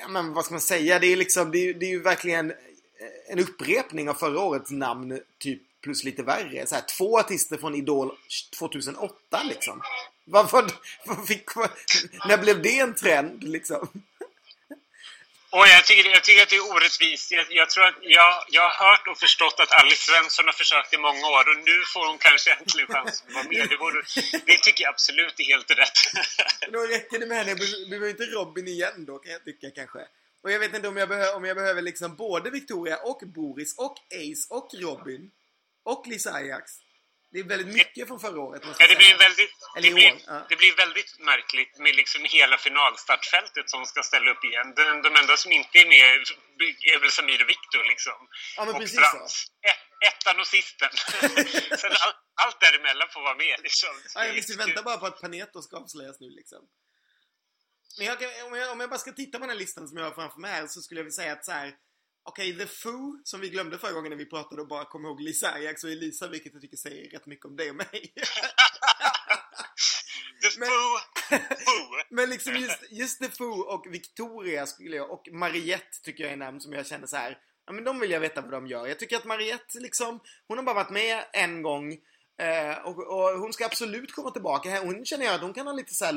Ja 0.00 0.08
men 0.08 0.32
vad 0.32 0.44
ska 0.44 0.54
man 0.54 0.60
säga? 0.60 0.98
Det 0.98 1.06
är 1.06 1.16
liksom, 1.16 1.50
det 1.50 1.58
är, 1.68 1.74
det 1.74 1.86
är 1.86 1.90
ju 1.90 2.02
verkligen 2.02 2.52
en 3.32 3.38
upprepning 3.38 4.08
av 4.08 4.14
förra 4.14 4.40
årets 4.40 4.70
namn, 4.70 5.20
typ 5.38 5.62
plus 5.82 6.04
lite 6.04 6.22
värre. 6.22 6.66
Så 6.66 6.74
här, 6.74 6.84
två 6.98 7.18
artister 7.18 7.56
från 7.56 7.74
Idol 7.74 8.16
2008 8.58 9.42
liksom. 9.42 9.82
Vad, 10.24 10.50
vad 11.04 11.26
fick, 11.28 11.48
när 12.28 12.38
blev 12.38 12.62
det 12.62 12.78
en 12.78 12.94
trend 12.94 13.44
liksom? 13.44 13.88
Och 15.50 15.66
jag 15.68 15.84
tycker, 15.84 16.10
jag 16.10 16.24
tycker 16.24 16.42
att 16.42 16.48
det 16.48 16.56
är 16.56 16.72
orättvist. 16.72 17.32
Jag, 17.32 17.46
jag 17.50 17.70
tror 17.70 17.84
att 17.84 17.94
jag, 18.00 18.44
jag 18.48 18.62
har 18.68 18.86
hört 18.86 19.08
och 19.08 19.18
förstått 19.18 19.60
att 19.60 19.72
Alice 19.72 20.02
Svensson 20.10 20.46
har 20.46 20.52
försökt 20.52 20.94
i 20.94 20.98
många 20.98 21.26
år 21.26 21.44
och 21.50 21.56
nu 21.64 21.76
får 21.92 22.06
hon 22.08 22.18
kanske 22.18 22.52
äntligen 22.52 22.88
chansen 22.94 23.26
att 23.28 23.34
vara 23.34 23.44
med. 23.44 23.68
Det, 23.68 23.76
vore, 23.76 24.02
det 24.46 24.58
tycker 24.62 24.84
jag 24.84 24.92
absolut 24.92 25.40
är 25.40 25.44
helt 25.44 25.70
rätt. 25.70 25.98
Då 26.72 26.80
räcker 26.80 27.18
det 27.18 27.26
med 27.26 27.38
henne. 27.38 27.54
Behöver 27.88 28.08
inte 28.08 28.24
Robin 28.24 28.68
igen 28.68 29.04
då 29.04 29.18
kan 29.18 29.32
jag 29.32 29.44
tycka 29.44 29.70
kanske. 29.70 29.98
Och 30.42 30.50
jag 30.50 30.58
vet 30.58 30.74
inte 30.74 30.88
om 30.88 30.96
jag, 30.96 31.08
behöver, 31.08 31.36
om 31.36 31.44
jag 31.44 31.56
behöver 31.56 31.82
liksom 31.82 32.16
både 32.16 32.50
Victoria 32.50 32.96
och 32.96 33.20
Boris 33.26 33.78
och 33.78 33.96
Ace 34.22 34.46
och 34.50 34.68
Robin. 34.74 35.30
Och 35.84 36.06
Lisa 36.06 36.32
Ajax. 36.32 36.72
Det 37.32 37.38
är 37.38 37.44
väldigt 37.44 37.74
mycket 37.82 38.08
från 38.08 38.20
förra 38.20 38.40
året 38.40 38.64
måste 38.66 38.82
Ja, 38.82 38.88
det, 38.88 38.96
blir 38.96 39.14
väldigt, 39.26 39.56
Eller 39.76 39.88
det, 39.88 39.94
blir, 39.94 40.14
ja. 40.26 40.46
det 40.48 40.56
blir 40.56 40.76
väldigt 40.76 41.12
märkligt 41.18 41.78
med 41.78 41.94
liksom 41.94 42.24
hela 42.24 42.56
finalstartfältet 42.58 43.70
som 43.70 43.86
ska 43.86 44.02
ställa 44.02 44.30
upp 44.30 44.44
igen. 44.44 44.68
De, 44.76 45.02
de 45.02 45.10
enda 45.20 45.36
som 45.36 45.52
inte 45.52 45.78
är 45.78 45.86
med 45.86 46.04
är 46.92 46.98
väl 47.00 47.10
Samir 47.10 47.42
och 47.42 47.48
Viktor 47.48 47.84
liksom. 47.92 48.18
Ja, 48.56 48.64
men 48.64 48.74
och 48.74 48.80
precis 48.80 48.98
Frans. 48.98 49.46
Ett, 49.70 49.82
ettan 50.08 50.40
och 50.40 50.46
sisten. 50.46 50.92
Sen 51.82 51.92
all, 52.04 52.14
allt 52.44 52.60
däremellan 52.60 53.08
får 53.14 53.22
vara 53.28 53.34
med 53.34 53.56
liksom. 53.62 53.94
Ja, 54.14 54.26
jag 54.26 54.34
visste, 54.34 54.56
väntar 54.56 54.82
bara 54.82 54.96
på 54.96 55.06
att 55.06 55.20
Paneto 55.20 55.62
ska 55.62 55.76
avslöjas 55.76 56.20
nu 56.20 56.30
liksom. 56.30 56.62
Men 57.98 58.06
jag, 58.06 58.16
om, 58.46 58.54
jag, 58.58 58.72
om 58.72 58.80
jag 58.80 58.90
bara 58.90 58.98
ska 58.98 59.12
titta 59.12 59.38
på 59.38 59.42
den 59.42 59.50
här 59.50 59.56
listan 59.58 59.88
som 59.88 59.96
jag 59.98 60.04
har 60.04 60.12
framför 60.12 60.40
mig 60.40 60.50
här 60.50 60.66
så 60.66 60.80
skulle 60.80 61.00
jag 61.00 61.04
vilja 61.04 61.14
säga 61.14 61.32
att 61.32 61.44
så 61.44 61.52
här. 61.52 61.74
Okej, 62.24 62.58
The 62.58 62.66
Foo, 62.66 63.20
som 63.24 63.40
vi 63.40 63.48
glömde 63.48 63.78
förra 63.78 63.92
gången 63.92 64.10
när 64.10 64.16
vi 64.16 64.26
pratade 64.26 64.62
och 64.62 64.68
bara 64.68 64.84
kom 64.84 65.04
ihåg 65.04 65.20
Lisa 65.20 65.52
Ajax 65.52 65.84
och 65.84 65.90
Elisa, 65.90 66.28
vilket 66.28 66.52
jag 66.52 66.62
tycker 66.62 66.76
säger 66.76 67.10
rätt 67.10 67.26
mycket 67.26 67.46
om 67.46 67.56
dig 67.56 67.70
och 67.70 67.76
mig. 67.76 67.86
The 70.42 70.58
Men- 70.58 70.68
Foo! 70.68 70.98
Foo! 71.38 71.96
Men 72.10 72.30
liksom 72.30 72.56
just, 72.56 72.78
just 72.90 73.20
The 73.22 73.28
Foo 73.28 73.60
och 73.60 73.86
Victoria 73.90 74.66
skulle 74.66 74.96
jag, 74.96 75.10
och 75.10 75.28
Mariette 75.32 76.02
tycker 76.02 76.24
jag 76.24 76.32
är 76.32 76.36
namn 76.36 76.60
som 76.60 76.72
jag 76.72 76.86
känner 76.86 77.06
så 77.06 77.16
här. 77.16 77.38
Ja 77.66 77.72
men 77.72 77.84
de 77.84 78.00
vill 78.00 78.10
jag 78.10 78.20
veta 78.20 78.40
vad 78.40 78.50
de 78.50 78.66
gör. 78.66 78.86
Jag 78.86 78.98
tycker 78.98 79.16
att 79.16 79.24
Mariette 79.24 79.80
liksom, 79.80 80.20
hon 80.48 80.58
har 80.58 80.64
bara 80.64 80.74
varit 80.74 80.90
med 80.90 81.24
en 81.32 81.62
gång. 81.62 81.92
Eh, 82.38 82.78
och, 82.84 82.98
och 82.98 83.38
hon 83.38 83.52
ska 83.52 83.66
absolut 83.66 84.12
komma 84.12 84.30
tillbaka. 84.30 84.80
Hon 84.80 85.04
känner 85.04 85.24
jag 85.24 85.34
att 85.34 85.40
hon 85.40 85.54
kan 85.54 85.66
ha 85.66 85.74
lite 85.74 85.94
så 85.94 86.04
här 86.04 86.12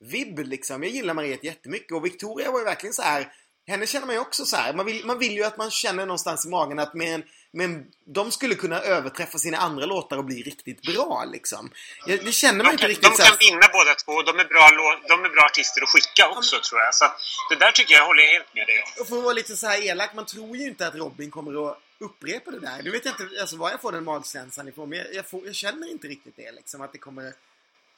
Loreen-vibb 0.00 0.38
liksom. 0.38 0.82
Jag 0.82 0.92
gillar 0.92 1.14
Mariette 1.14 1.46
jättemycket 1.46 1.92
och 1.92 2.04
Victoria 2.04 2.50
var 2.50 2.58
ju 2.58 2.64
verkligen 2.64 2.94
så 2.94 3.02
här. 3.02 3.32
Henne 3.66 3.86
känner 3.86 4.06
man 4.06 4.14
ju 4.14 4.20
också 4.20 4.44
så 4.44 4.56
här. 4.56 4.74
Man 4.74 4.86
vill, 4.86 5.06
man 5.06 5.18
vill 5.18 5.32
ju 5.32 5.44
att 5.44 5.56
man 5.56 5.70
känner 5.70 6.06
någonstans 6.06 6.46
i 6.46 6.48
magen 6.48 6.78
att 6.78 6.94
med 6.94 7.14
en, 7.14 7.22
med 7.52 7.64
en, 7.64 7.86
de 8.06 8.30
skulle 8.32 8.54
kunna 8.54 8.80
överträffa 8.80 9.38
sina 9.38 9.58
andra 9.58 9.86
låtar 9.86 10.16
och 10.16 10.24
bli 10.24 10.42
riktigt 10.42 10.82
bra 10.82 11.24
liksom. 11.32 11.70
Jag, 12.06 12.24
det 12.24 12.32
känner 12.32 12.64
man 12.64 12.66
De 12.66 12.72
inte 12.72 12.88
riktigt 12.88 13.10
de 13.10 13.16
så 13.16 13.22
kan 13.22 13.36
vinna 13.40 13.66
båda 13.72 13.94
två. 13.94 14.22
De 14.22 14.38
är, 14.38 14.44
bra, 14.44 14.70
de 15.08 15.24
är 15.24 15.28
bra 15.28 15.44
artister 15.44 15.82
att 15.82 15.88
skicka 15.88 16.28
också 16.28 16.56
tror 16.60 16.80
jag. 16.80 16.94
Så 16.94 17.04
det 17.50 17.56
där 17.56 17.72
tycker 17.72 17.94
jag 17.94 18.06
håller 18.06 18.22
jag 18.22 18.32
helt 18.32 18.54
med 18.54 18.66
dig 18.66 18.82
om. 18.82 19.02
Och 19.02 19.08
för 19.08 19.16
att 19.16 19.22
vara 19.24 19.34
lite 19.34 19.56
så 19.56 19.66
här 19.66 19.82
elak, 19.82 20.14
man 20.14 20.26
tror 20.26 20.56
ju 20.56 20.66
inte 20.66 20.86
att 20.86 20.94
Robin 20.94 21.30
kommer 21.30 21.70
att 21.70 21.78
upprepa 21.98 22.50
det 22.50 22.60
där. 22.60 22.82
Nu 22.82 22.90
vet 22.90 23.04
jag 23.04 23.20
inte 23.20 23.40
alltså, 23.40 23.56
var 23.56 23.70
jag 23.70 23.80
får 23.80 23.92
den 23.92 24.04
magkänslan 24.04 24.68
ifrån, 24.68 24.88
men 24.88 24.98
jag, 24.98 25.14
jag, 25.14 25.30
får, 25.30 25.46
jag 25.46 25.54
känner 25.54 25.90
inte 25.90 26.08
riktigt 26.08 26.36
det 26.36 26.52
liksom. 26.52 26.80
Att 26.80 26.92
det 26.92 26.98
kommer, 26.98 27.32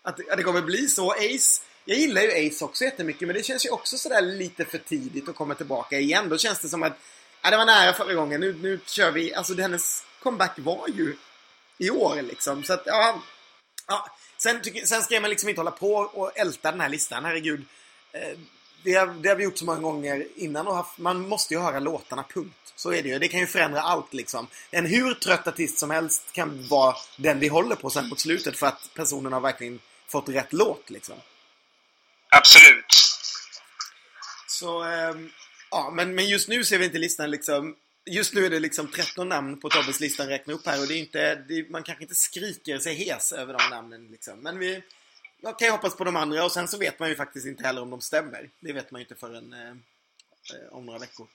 att, 0.02 0.30
att 0.30 0.36
det 0.36 0.42
kommer 0.42 0.62
bli 0.62 0.88
så. 0.88 1.12
Ace, 1.12 1.62
jag 1.88 1.98
gillar 1.98 2.22
ju 2.22 2.48
Ace 2.48 2.64
också 2.64 2.84
jättemycket, 2.84 3.28
men 3.28 3.36
det 3.36 3.42
känns 3.42 3.66
ju 3.66 3.70
också 3.70 3.98
sådär 3.98 4.22
lite 4.22 4.64
för 4.64 4.78
tidigt 4.78 5.28
att 5.28 5.36
komma 5.36 5.54
tillbaka 5.54 5.98
igen. 5.98 6.28
Då 6.28 6.38
känns 6.38 6.58
det 6.58 6.68
som 6.68 6.82
att, 6.82 6.98
ja 7.42 7.50
det 7.50 7.56
var 7.56 7.64
nära 7.64 7.92
förra 7.92 8.14
gången, 8.14 8.40
nu, 8.40 8.58
nu 8.62 8.80
kör 8.86 9.10
vi. 9.10 9.34
Alltså 9.34 9.54
hennes 9.54 10.04
comeback 10.22 10.52
var 10.56 10.88
ju 10.88 11.16
i 11.78 11.90
år 11.90 12.22
liksom. 12.22 12.64
Så 12.64 12.72
att, 12.72 12.82
ja. 12.86 13.22
ja. 13.86 14.10
Sen, 14.38 14.62
tycker, 14.62 14.86
sen 14.86 15.02
ska 15.02 15.20
man 15.20 15.30
liksom 15.30 15.48
inte 15.48 15.60
hålla 15.60 15.70
på 15.70 15.94
och 15.94 16.38
älta 16.38 16.70
den 16.70 16.80
här 16.80 16.88
listan, 16.88 17.24
herregud. 17.24 17.64
Eh, 18.12 18.38
det, 18.82 18.94
har, 18.94 19.06
det 19.06 19.28
har 19.28 19.36
vi 19.36 19.44
gjort 19.44 19.58
så 19.58 19.64
många 19.64 19.80
gånger 19.80 20.26
innan 20.36 20.66
och 20.66 20.74
haft, 20.74 20.98
man 20.98 21.28
måste 21.28 21.54
ju 21.54 21.60
höra 21.60 21.80
låtarna, 21.80 22.24
punkt. 22.34 22.72
Så 22.76 22.92
är 22.92 23.02
det 23.02 23.08
ju. 23.08 23.18
Det 23.18 23.28
kan 23.28 23.40
ju 23.40 23.46
förändra 23.46 23.80
allt 23.80 24.14
liksom. 24.14 24.46
En 24.70 24.86
hur 24.86 25.14
trött 25.14 25.46
artist 25.46 25.78
som 25.78 25.90
helst 25.90 26.32
kan 26.32 26.68
vara 26.68 26.96
den 27.16 27.38
vi 27.38 27.48
håller 27.48 27.76
på 27.76 27.90
sen 27.90 28.08
mot 28.08 28.20
slutet 28.20 28.56
för 28.56 28.66
att 28.66 28.90
personen 28.94 29.32
har 29.32 29.40
verkligen 29.40 29.80
fått 30.08 30.28
rätt 30.28 30.52
låt 30.52 30.90
liksom. 30.90 31.16
Absolut. 32.36 32.86
Så, 34.48 34.84
ähm, 34.84 35.30
ja, 35.70 35.90
men, 35.90 36.14
men 36.14 36.28
just 36.28 36.48
nu 36.48 36.64
ser 36.64 36.78
vi 36.78 36.84
inte 36.84 36.98
listan 36.98 37.30
liksom 37.30 37.76
Just 38.08 38.34
nu 38.34 38.46
är 38.46 38.50
det 38.50 38.60
liksom 38.60 38.88
13 38.88 39.28
namn 39.28 39.60
på 39.60 39.68
Tobbes 39.68 40.00
lista 40.00 40.22
att 40.22 40.28
räkna 40.28 40.54
upp 40.54 40.66
här 40.66 40.80
och 40.80 40.86
det 40.86 40.94
är 40.94 40.98
inte, 40.98 41.34
det, 41.34 41.70
man 41.70 41.82
kanske 41.82 42.04
inte 42.04 42.14
skriker 42.14 42.78
sig 42.78 42.94
hes 42.94 43.32
över 43.32 43.54
de 43.58 43.70
namnen 43.70 44.08
liksom. 44.08 44.40
Men 44.40 44.58
vi 44.58 44.82
jag 45.40 45.58
kan 45.58 45.66
ju 45.66 45.72
hoppas 45.72 45.96
på 45.96 46.04
de 46.04 46.16
andra 46.16 46.44
och 46.44 46.52
sen 46.52 46.68
så 46.68 46.78
vet 46.78 46.98
man 46.98 47.08
ju 47.08 47.16
faktiskt 47.16 47.46
inte 47.46 47.62
heller 47.62 47.82
om 47.82 47.90
de 47.90 48.00
stämmer. 48.00 48.50
Det 48.60 48.72
vet 48.72 48.90
man 48.90 49.00
ju 49.00 49.04
inte 49.04 49.14
förrän 49.14 49.52
eh, 49.52 49.68
eh 49.68 50.72
om 50.72 50.86
några 50.86 50.98
veckor. 50.98 51.26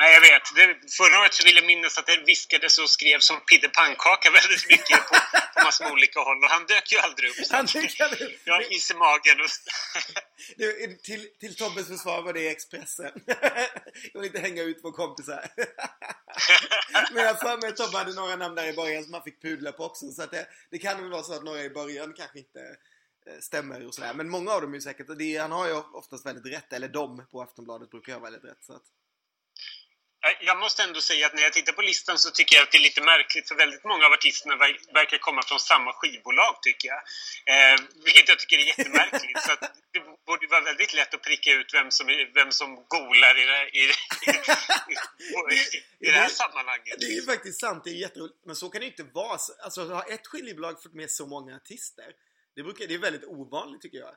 Nej, 0.00 0.14
jag 0.14 0.20
vet. 0.20 0.42
Det, 0.54 0.92
förra 1.00 1.20
året 1.20 1.34
så 1.34 1.44
vill 1.44 1.56
jag 1.56 1.66
minnas 1.66 1.98
att 1.98 2.06
det 2.06 2.16
viskades 2.26 2.78
och 2.78 2.90
skrevs 2.90 3.30
om 3.30 3.40
Pidde 3.40 3.68
Pannkaka 3.68 4.30
väldigt 4.30 4.68
mycket 4.70 4.98
på, 5.08 5.14
på 5.54 5.64
massor 5.64 5.92
olika 5.92 6.20
håll. 6.20 6.44
Och 6.44 6.50
han 6.50 6.66
dök 6.66 6.92
ju 6.92 6.98
aldrig 6.98 7.30
upp. 7.30 7.36
Han 7.50 7.66
tycker 7.66 8.08
det- 8.08 8.38
jag 8.44 8.54
har 8.54 8.72
is 8.76 8.90
i 8.90 8.94
magen. 8.94 9.40
Och, 9.40 9.50
Det, 10.56 11.02
till, 11.02 11.28
till 11.40 11.56
Tobbes 11.56 11.88
försvar 11.88 12.22
var 12.22 12.32
det 12.32 12.48
Expressen. 12.48 13.12
jag 14.12 14.20
vill 14.20 14.24
inte 14.30 14.38
hänga 14.38 14.62
ut 14.62 14.80
vår 14.82 14.92
kompisar. 14.92 15.48
Men 17.12 17.24
jag 17.24 17.40
för 17.40 17.56
mig 17.56 17.68
att 17.68 17.76
Tobbe 17.76 17.98
hade 17.98 18.14
några 18.14 18.36
namn 18.36 18.54
där 18.54 18.66
i 18.66 18.72
början 18.72 19.02
som 19.02 19.10
man 19.12 19.22
fick 19.22 19.42
pudla 19.42 19.72
på 19.72 19.84
också. 19.84 20.10
Så 20.10 20.22
att 20.22 20.30
det, 20.30 20.46
det 20.70 20.78
kan 20.78 21.00
väl 21.00 21.10
vara 21.10 21.22
så 21.22 21.34
att 21.34 21.44
några 21.44 21.62
i 21.62 21.70
början 21.70 22.14
kanske 22.16 22.38
inte 22.38 22.60
eh, 23.26 23.38
stämmer 23.40 23.86
och 23.86 23.94
sådär. 23.94 24.14
Men 24.14 24.28
många 24.28 24.52
av 24.52 24.60
dem 24.62 24.70
är 24.70 24.74
ju 24.74 24.80
säkert, 24.80 25.06
det, 25.18 25.36
han 25.36 25.52
har 25.52 25.66
ju 25.68 25.74
oftast 25.74 26.26
väldigt 26.26 26.52
rätt. 26.54 26.72
Eller 26.72 26.88
de 26.88 27.26
på 27.30 27.42
Aftonbladet 27.42 27.90
brukar 27.90 28.12
ha 28.12 28.20
väldigt 28.20 28.44
rätt. 28.44 28.64
Så 28.64 28.72
att, 28.72 28.82
jag 30.40 30.58
måste 30.58 30.82
ändå 30.82 31.00
säga 31.00 31.26
att 31.26 31.34
när 31.34 31.42
jag 31.42 31.52
tittar 31.52 31.72
på 31.72 31.82
listan 31.82 32.18
så 32.18 32.30
tycker 32.30 32.56
jag 32.56 32.62
att 32.62 32.72
det 32.72 32.78
är 32.78 32.82
lite 32.82 33.00
märkligt 33.02 33.48
för 33.48 33.54
väldigt 33.54 33.84
många 33.84 34.06
av 34.06 34.12
artisterna 34.12 34.54
ver- 34.56 34.92
verkar 34.94 35.18
komma 35.18 35.42
från 35.42 35.60
samma 35.60 35.92
skivbolag 35.92 36.58
tycker 36.62 36.88
jag. 36.88 36.98
Eh, 37.72 37.80
vilket 38.04 38.28
jag 38.28 38.38
tycker 38.38 38.58
är 38.58 38.62
jättemärkligt. 38.62 39.40
så 39.42 39.56
det 39.92 40.00
borde 40.26 40.46
vara 40.46 40.60
väldigt 40.60 40.94
lätt 40.94 41.14
att 41.14 41.22
pricka 41.22 41.52
ut 41.52 41.74
vem 41.74 41.90
som, 41.90 42.06
vem 42.34 42.52
som 42.52 42.84
golar 42.88 43.38
i 43.42 43.44
det, 43.46 43.68
i, 43.78 43.82
i, 45.54 46.06
i, 46.06 46.10
det 46.10 46.10
här 46.18 46.28
sammanhanget. 46.28 46.96
det 47.00 47.06
är 47.06 47.14
ju 47.14 47.22
faktiskt 47.22 47.60
sant, 47.60 47.84
det 47.84 47.90
är 47.90 47.94
jätteroligt. 47.94 48.36
Men 48.46 48.56
så 48.56 48.68
kan 48.70 48.80
det 48.80 48.86
inte 48.86 49.02
vara. 49.02 49.38
Alltså 49.64 49.88
har 49.88 50.10
ett 50.12 50.26
skivbolag 50.26 50.82
fått 50.82 50.94
med 50.94 51.10
så 51.10 51.26
många 51.26 51.56
artister? 51.56 52.12
Det, 52.54 52.62
brukar, 52.62 52.86
det 52.86 52.94
är 52.94 52.98
väldigt 52.98 53.24
ovanligt 53.24 53.82
tycker 53.82 53.98
jag. 53.98 54.14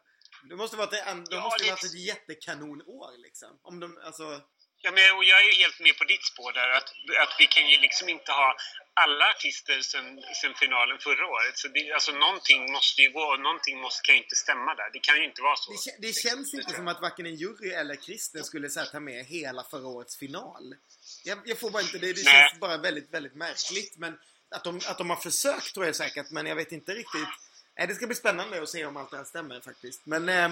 Det 0.49 0.55
måste 0.55 0.77
vara 0.77 0.85
ett, 0.87 0.91
det 0.91 1.35
Ja, 1.35 1.41
måste 1.43 1.63
det- 1.63 1.69
vara 1.69 1.79
ett 1.79 1.93
jättekanonår 1.93 3.21
liksom. 3.21 3.59
Om 3.63 3.79
de, 3.79 3.97
alltså... 4.05 4.41
Ja, 4.83 4.91
men, 4.91 5.03
och 5.17 5.23
jag 5.23 5.39
är 5.47 5.53
helt 5.63 5.79
med 5.79 5.97
på 5.97 6.03
ditt 6.03 6.25
spår 6.31 6.51
där. 6.59 6.69
Att, 6.77 6.89
att 7.23 7.33
vi 7.39 7.47
kan 7.47 7.69
ju 7.69 7.77
liksom 7.85 8.09
inte 8.09 8.31
ha 8.31 8.55
alla 8.93 9.25
artister 9.33 9.81
sen, 9.81 10.05
sen 10.41 10.53
finalen 10.53 10.97
förra 10.99 11.25
året. 11.35 11.57
Så 11.57 11.67
det, 11.67 11.91
alltså, 11.91 12.11
någonting 12.11 12.71
måste 12.71 13.01
ju 13.01 13.09
gå 13.11 13.23
och 13.33 13.39
någonting 13.39 13.81
måste, 13.81 14.01
kan 14.05 14.15
ju 14.15 14.21
inte 14.23 14.35
stämma 14.35 14.75
där. 14.75 14.89
Det 14.93 14.99
kan 14.99 15.15
ju 15.17 15.25
inte 15.25 15.41
vara 15.41 15.55
så. 15.55 15.71
Det, 15.71 16.07
det 16.07 16.13
känns 16.13 16.53
inte 16.53 16.73
som 16.73 16.87
att 16.87 17.01
varken 17.01 17.25
en 17.25 17.35
jury 17.35 17.69
eller 17.69 17.95
Christer 17.95 18.41
skulle 18.41 18.69
så 18.69 18.79
här, 18.79 18.87
ta 18.87 18.99
med 18.99 19.25
hela 19.25 19.63
förra 19.63 19.87
årets 19.87 20.17
final. 20.17 20.75
Jag, 21.23 21.37
jag 21.45 21.59
får 21.59 21.69
bara 21.71 21.81
inte 21.81 21.97
det. 21.97 22.13
Det 22.13 22.23
Nej. 22.25 22.49
känns 22.49 22.59
bara 22.59 22.77
väldigt, 22.77 23.13
väldigt 23.13 23.35
märkligt. 23.35 23.97
Men 23.97 24.19
att 24.55 24.63
de, 24.63 24.81
att 24.85 24.97
de 24.97 25.09
har 25.09 25.17
försökt 25.17 25.73
tror 25.73 25.85
jag 25.85 25.95
säkert, 25.95 26.29
men 26.29 26.45
jag 26.45 26.55
vet 26.55 26.71
inte 26.71 26.91
riktigt. 26.91 27.29
Nej, 27.77 27.87
det 27.87 27.95
ska 27.95 28.07
bli 28.07 28.15
spännande 28.15 28.61
att 28.61 28.69
se 28.69 28.85
om 28.85 28.97
allt 28.97 29.11
det 29.11 29.17
här 29.17 29.23
stämmer 29.23 29.61
faktiskt. 29.61 30.01
Men 30.05 30.29
eh, 30.29 30.51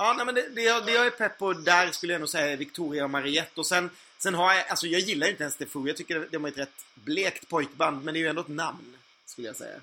ja, 0.00 0.12
nej, 0.12 0.26
men 0.26 0.34
det, 0.34 0.48
det, 0.48 0.62
jag, 0.62 0.86
det 0.86 0.92
jag 0.92 1.06
är 1.06 1.10
pepp 1.10 1.38
på 1.38 1.52
där 1.52 1.92
skulle 1.92 2.12
jag 2.12 2.20
nog 2.20 2.28
säga 2.28 2.52
är 2.52 2.56
Victoria 2.56 3.04
och 3.04 3.10
Mariette. 3.10 3.60
Och 3.60 3.66
sen, 3.66 3.90
sen 4.18 4.34
har 4.34 4.54
jag, 4.54 4.64
alltså 4.68 4.86
jag 4.86 5.00
gillar 5.00 5.28
inte 5.28 5.42
ens 5.42 5.56
The 5.56 5.66
Foo. 5.66 5.86
Jag 5.86 5.96
tycker 5.96 6.28
de 6.30 6.44
är 6.44 6.48
ett 6.48 6.58
rätt 6.58 6.84
blekt 6.94 7.48
pojkband, 7.48 8.04
men 8.04 8.14
det 8.14 8.20
är 8.20 8.22
ju 8.22 8.28
ändå 8.28 8.42
ett 8.42 8.48
namn. 8.64 8.96
Skulle 9.26 9.46
jag 9.46 9.56
säga. 9.56 9.80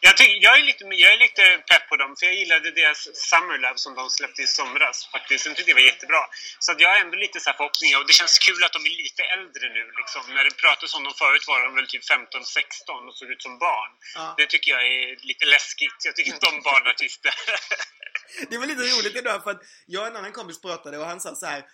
Jag, 0.00 0.16
tycker, 0.16 0.36
jag, 0.46 0.58
är 0.58 0.64
lite, 0.70 0.84
jag 0.84 1.12
är 1.16 1.20
lite 1.26 1.44
pepp 1.70 1.88
på 1.88 1.96
dem, 1.96 2.10
för 2.18 2.26
jag 2.26 2.34
gillade 2.34 2.70
deras 2.70 3.00
Summer 3.28 3.58
Love 3.64 3.78
som 3.84 3.94
de 3.94 4.10
släppte 4.10 4.42
i 4.42 4.46
somras. 4.46 5.08
Faktiskt. 5.14 5.46
Jag 5.46 5.56
tyckte 5.56 5.70
det 5.70 5.80
var 5.80 5.90
jättebra. 5.92 6.22
Så 6.64 6.74
jag 6.78 6.88
har 6.92 6.98
ändå 7.04 7.16
lite 7.16 7.40
så 7.40 7.50
här 7.50 7.56
förhoppningar. 7.56 7.96
Och 8.00 8.06
det 8.06 8.12
känns 8.20 8.38
kul 8.38 8.64
att 8.64 8.74
de 8.76 8.82
är 8.90 8.94
lite 9.04 9.22
äldre 9.36 9.64
nu. 9.78 9.84
Liksom. 10.00 10.22
När 10.34 10.44
det 10.44 10.54
pratades 10.64 10.94
om 10.94 11.04
dem 11.04 11.14
förut 11.22 11.44
var 11.50 11.58
de 11.66 11.74
väl 11.78 11.88
typ 11.92 12.04
15-16 12.10 13.08
och 13.08 13.14
såg 13.18 13.28
ut 13.34 13.42
som 13.42 13.54
barn. 13.58 13.92
Ja. 14.14 14.34
Det 14.38 14.46
tycker 14.46 14.70
jag 14.76 14.82
är 14.94 15.26
lite 15.30 15.44
läskigt. 15.54 15.98
Jag 16.04 16.14
tycker 16.16 16.32
inte 16.34 16.46
om 16.52 16.60
barnartister. 16.70 17.34
Det 18.50 18.58
var 18.58 18.66
lite 18.66 18.82
roligt 18.82 19.16
idag 19.16 19.42
för 19.42 19.50
att 19.50 19.62
jag 19.86 20.02
och 20.02 20.08
en 20.08 20.16
annan 20.16 20.32
kompis 20.32 20.60
pratade 20.60 20.98
och 20.98 21.06
han 21.06 21.20
sa 21.20 21.34
så 21.34 21.46
här. 21.46 21.66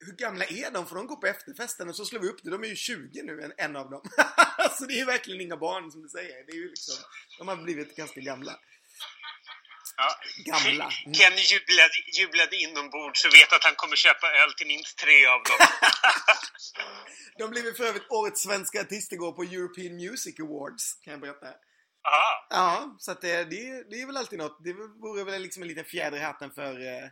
Hur 0.00 0.12
gamla 0.12 0.44
är 0.44 0.70
de? 0.70 0.86
För 0.86 0.94
de 0.94 1.06
går 1.06 1.16
på 1.16 1.26
efterfesten 1.26 1.88
och 1.88 1.96
så 1.96 2.04
slår 2.04 2.20
vi 2.20 2.28
upp 2.28 2.42
det. 2.42 2.50
De 2.50 2.64
är 2.64 2.68
ju 2.68 2.76
20 2.76 3.22
nu, 3.22 3.42
en, 3.42 3.52
en 3.56 3.76
av 3.76 3.90
dem. 3.90 4.02
så 4.78 4.84
det 4.86 4.94
är 4.94 4.98
ju 4.98 5.04
verkligen 5.04 5.40
inga 5.40 5.56
barn 5.56 5.90
som 5.92 6.02
du 6.02 6.08
säger. 6.08 6.46
Det 6.46 6.52
är 6.52 6.56
ju 6.56 6.68
liksom, 6.68 6.94
de 7.38 7.48
har 7.48 7.56
blivit 7.56 7.96
ganska 7.96 8.20
gamla. 8.20 8.58
Ja. 9.96 10.08
Gamla. 10.44 10.90
Mm. 11.04 11.14
Ken 11.14 11.36
jublade, 11.36 11.98
jublade 12.18 12.56
inombords 12.56 13.24
och 13.24 13.34
vet 13.34 13.52
att 13.52 13.64
han 13.64 13.74
kommer 13.74 13.96
köpa 13.96 14.26
öl 14.42 14.52
till 14.52 14.66
minst 14.66 14.98
tre 14.98 15.26
av 15.26 15.40
dem. 15.42 15.66
De 17.38 17.50
blev 17.50 17.74
för 17.76 17.84
övrigt 17.84 18.10
årets 18.10 18.42
svenska 18.42 18.80
artist 18.80 19.12
igår 19.12 19.32
på 19.32 19.42
European 19.42 19.96
Music 19.96 20.40
Awards, 20.40 20.84
kan 21.02 21.10
jag 21.10 21.20
berätta. 21.20 21.46
Aha. 22.06 22.46
Ja, 22.50 22.96
så 22.98 23.12
att 23.12 23.20
det, 23.20 23.44
det, 23.44 23.90
det 23.90 24.02
är 24.02 24.06
väl 24.06 24.16
alltid 24.16 24.38
något. 24.38 24.64
Det 24.64 24.72
vore 24.72 25.24
väl 25.24 25.42
liksom 25.42 25.62
en 25.62 25.68
liten 25.68 25.84
fjäder 25.84 26.18
i 26.18 26.20
hatten 26.20 26.50
för, 26.50 26.80
eh, 26.80 27.08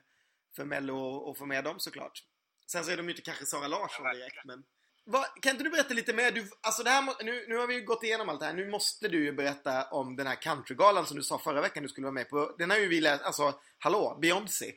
för 0.57 0.65
Mello 0.65 1.31
att 1.31 1.39
få 1.39 1.47
med 1.47 1.65
dem 1.65 1.81
såklart. 1.81 2.23
Sen 2.67 2.85
så 2.85 2.91
är 2.91 2.97
de 2.97 3.05
ju 3.07 3.11
inte 3.11 3.23
kanske 3.23 3.47
Sara 3.47 3.69
Larsson 3.69 4.05
direkt, 4.15 4.45
men... 4.45 4.65
Vad, 5.07 5.25
kan 5.43 5.53
inte 5.53 5.65
du 5.65 5.71
berätta 5.71 5.95
lite 5.95 6.13
mer? 6.13 6.31
Du, 6.31 6.51
alltså 6.61 6.83
det 6.83 6.91
här, 6.91 7.25
nu, 7.25 7.45
nu 7.49 7.57
har 7.57 7.67
vi 7.67 7.75
ju 7.75 7.85
gått 7.85 8.03
igenom 8.05 8.29
allt 8.29 8.41
det 8.41 8.47
här. 8.47 8.55
Nu 8.55 8.71
måste 8.71 9.09
du 9.09 9.25
ju 9.25 9.33
berätta 9.33 9.85
om 9.85 10.17
den 10.17 10.27
här 10.27 10.35
countrygalan 10.35 11.07
som 11.07 11.17
du 11.17 11.23
sa 11.23 11.39
förra 11.39 11.61
veckan 11.61 11.83
du 11.83 11.89
skulle 11.89 12.05
vara 12.05 12.15
med 12.15 12.29
på. 12.29 12.55
Den 12.59 12.71
har 12.71 12.77
ju 12.77 12.89
vi 12.89 13.01
läst, 13.01 13.23
alltså, 13.23 13.55
hallå, 13.79 14.19
Beyoncé. 14.23 14.73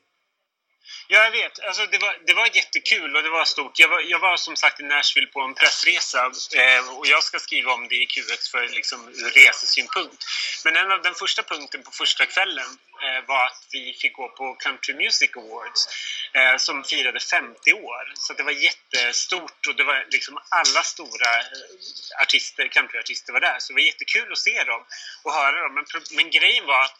Ja, 1.08 1.24
jag 1.24 1.32
vet. 1.32 1.60
Alltså, 1.60 1.86
det, 1.86 1.98
var, 1.98 2.18
det 2.28 2.34
var 2.34 2.48
jättekul 2.56 3.16
och 3.16 3.24
det 3.24 3.30
var 3.30 3.46
stort. 3.46 3.80
Jag 3.80 3.88
var, 3.88 4.02
jag 4.02 4.20
var 4.20 4.38
som 4.38 4.56
sagt 4.56 4.80
i 4.80 4.84
Nashville 4.84 5.28
på 5.28 5.42
en 5.42 5.54
pressresa 5.54 6.32
eh, 6.56 6.98
och 6.98 7.08
jag 7.08 7.24
ska 7.24 7.40
skriva 7.40 7.74
om 7.74 7.88
det 7.88 7.96
i 7.96 8.06
QX 8.06 8.52
för 8.52 8.68
liksom, 8.68 9.08
ur 9.08 9.30
resesynpunkt. 9.30 10.24
Men 10.66 10.76
en 10.76 10.92
av 10.92 11.02
den 11.02 11.14
första 11.14 11.44
punkten 11.44 11.84
på 11.84 11.92
första 11.92 12.26
kvällen 12.26 12.70
eh, 13.04 13.28
var 13.28 13.46
att 13.46 13.68
vi 13.72 13.94
fick 14.02 14.14
gå 14.14 14.30
på 14.30 14.54
Country 14.54 14.94
Music 14.94 15.32
Awards 15.36 15.88
eh, 16.34 16.58
som 16.58 16.84
firade 16.84 17.20
50 17.20 17.74
år. 17.74 18.14
Så 18.16 18.34
det 18.34 18.44
var 18.44 18.52
jättestort 18.52 19.68
och 19.68 19.76
det 19.76 19.84
var 19.84 20.06
liksom 20.10 20.38
alla 20.50 20.84
stora 20.84 21.32
eh, 21.40 22.22
artister, 22.24 22.68
countryartister 22.68 23.34
var 23.34 23.40
där. 23.40 23.56
Så 23.60 23.74
det 23.74 23.78
var 23.80 23.86
jättekul 23.92 24.32
att 24.32 24.38
se 24.38 24.64
dem 24.64 24.86
och 25.24 25.34
höra 25.34 25.62
dem. 25.62 25.74
Men, 25.74 25.86
men 26.12 26.30
grejen 26.30 26.66
var 26.66 26.84
att 26.84 26.98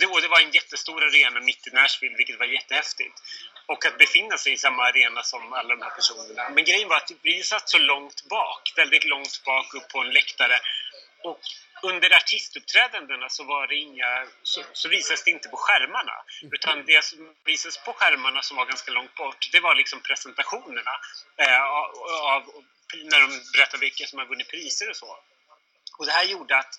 det, 0.00 0.06
och 0.06 0.20
det 0.22 0.28
var 0.28 0.40
en 0.40 0.50
jättestor 0.50 1.04
arena 1.04 1.40
mitt 1.40 1.66
i 1.66 1.70
Nashville, 1.70 2.16
vilket 2.16 2.38
var 2.38 2.46
jättehäftigt. 2.46 3.22
Och 3.66 3.86
att 3.86 3.98
befinna 3.98 4.38
sig 4.38 4.52
i 4.52 4.56
samma 4.56 4.82
arena 4.82 5.22
som 5.22 5.52
alla 5.52 5.76
de 5.76 5.82
här 5.82 5.90
personerna. 5.90 6.48
Men 6.48 6.64
grejen 6.64 6.88
var 6.88 6.96
att 6.96 7.10
vi 7.22 7.42
satt 7.42 7.68
så 7.68 7.78
långt 7.78 8.24
bak, 8.28 8.72
väldigt 8.76 9.04
långt 9.04 9.42
bak 9.44 9.74
upp 9.74 9.88
på 9.88 10.00
en 10.00 10.10
läktare. 10.10 10.60
Och 11.22 11.40
under 11.82 12.16
artistuppträdandena 12.16 13.28
så 13.28 13.44
var 13.44 13.66
det 13.66 13.76
inga, 13.76 14.26
så, 14.42 14.62
så 14.72 14.88
visades 14.88 15.24
det 15.24 15.30
inte 15.30 15.48
på 15.48 15.56
skärmarna. 15.56 16.12
Utan 16.52 16.84
det 16.86 17.04
som 17.04 17.34
visades 17.44 17.78
på 17.78 17.92
skärmarna 17.92 18.42
som 18.42 18.56
var 18.56 18.66
ganska 18.66 18.92
långt 18.92 19.14
bort, 19.14 19.48
det 19.52 19.60
var 19.60 19.74
liksom 19.74 20.00
presentationerna 20.00 21.00
eh, 21.36 21.62
av, 22.32 22.42
när 23.04 23.20
de 23.20 23.40
berättade 23.52 23.80
vilka 23.80 24.06
som 24.06 24.18
har 24.18 24.26
vunnit 24.26 24.48
priser 24.48 24.90
och 24.90 24.96
så. 24.96 25.18
Och 25.98 26.06
det 26.06 26.12
här 26.12 26.24
gjorde 26.24 26.58
att 26.58 26.74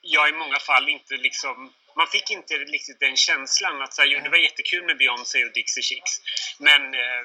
jag 0.00 0.28
i 0.28 0.32
många 0.32 0.58
fall 0.58 0.88
inte 0.88 1.16
liksom... 1.16 1.72
Man 1.96 2.06
fick 2.06 2.30
inte 2.30 2.54
riktigt 2.54 3.00
den 3.00 3.16
känslan 3.16 3.82
att 3.82 3.94
så 3.94 4.02
här, 4.02 4.08
jo, 4.08 4.20
det 4.20 4.30
var 4.30 4.38
jättekul 4.38 4.84
med 4.86 4.96
Beyoncé 4.98 5.44
och 5.44 5.52
Dixie 5.52 5.82
Chicks. 5.82 6.12
Men 6.58 6.82
eh, 6.94 7.22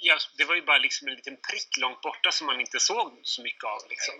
ja, 0.00 0.18
det 0.38 0.44
var 0.44 0.54
ju 0.54 0.62
bara 0.62 0.78
liksom 0.78 1.08
en 1.08 1.14
liten 1.14 1.36
prick 1.48 1.76
långt 1.76 2.00
borta 2.00 2.30
som 2.32 2.46
man 2.46 2.60
inte 2.60 2.80
såg 2.80 3.20
så 3.22 3.42
mycket 3.42 3.64
av. 3.64 3.80
Liksom. 3.92 4.14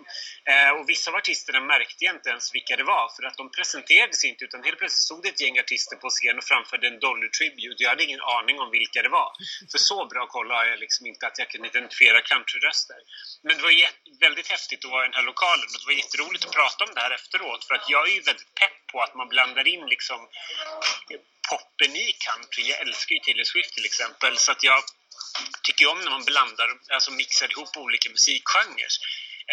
Eh, 0.51 0.69
och 0.69 0.89
vissa 0.89 1.11
av 1.11 1.15
artisterna 1.15 1.59
märkte 1.59 2.05
jag 2.05 2.15
inte 2.15 2.29
ens 2.29 2.55
vilka 2.55 2.75
det 2.75 2.83
var 2.83 3.05
för 3.15 3.23
att 3.27 3.37
de 3.37 3.51
presenterades 3.51 4.25
inte 4.25 4.45
utan 4.45 4.63
helt 4.63 4.79
plötsligt 4.79 5.07
stod 5.09 5.23
det 5.23 5.29
ett 5.29 5.41
gäng 5.41 5.59
artister 5.59 5.95
på 5.95 6.09
scen 6.09 6.37
och 6.37 6.43
framförde 6.43 6.87
en 6.87 6.99
Dolly 6.99 7.29
Tribute. 7.29 7.83
Jag 7.83 7.89
hade 7.89 8.03
ingen 8.03 8.21
aning 8.21 8.59
om 8.59 8.71
vilka 8.71 9.01
det 9.01 9.09
var. 9.09 9.29
För 9.71 9.77
så 9.77 10.05
bra 10.05 10.27
koll 10.27 10.51
har 10.51 10.65
jag 10.65 10.79
liksom 10.79 11.05
inte 11.07 11.27
att 11.27 11.39
jag 11.39 11.49
kan 11.49 11.65
identifiera 11.65 12.21
countryröster. 12.21 12.99
Men 13.43 13.57
det 13.57 13.63
var 13.63 13.73
väldigt 14.19 14.47
häftigt 14.47 14.85
att 14.85 14.91
vara 14.91 15.03
i 15.05 15.07
den 15.07 15.19
här 15.19 15.29
lokalen 15.33 15.67
och 15.73 15.79
det 15.81 15.89
var 15.91 15.97
jätteroligt 16.03 16.45
att 16.45 16.55
prata 16.59 16.83
om 16.85 16.93
det 16.95 17.01
här 17.01 17.13
efteråt 17.19 17.65
för 17.65 17.73
att 17.75 17.89
jag 17.89 18.01
är 18.07 18.13
ju 18.17 18.21
väldigt 18.21 18.53
pepp 18.61 18.79
på 18.91 19.01
att 19.01 19.15
man 19.15 19.27
blandar 19.29 19.67
in 19.67 19.85
liksom 19.85 20.19
poppen 21.49 21.95
i 21.95 22.07
country. 22.27 22.63
Jag 22.71 22.79
älskar 22.85 23.13
ju 23.15 23.19
Taylor 23.19 23.43
Swift 23.43 23.73
till 23.73 23.85
exempel 23.85 24.37
så 24.37 24.51
att 24.51 24.63
jag 24.63 24.79
tycker 25.63 25.87
om 25.87 25.99
när 25.99 26.11
man 26.11 26.25
blandar, 26.25 26.67
alltså 26.93 27.11
mixar 27.11 27.51
ihop 27.51 27.77
olika 27.77 28.09
musikgenrer. 28.09 28.93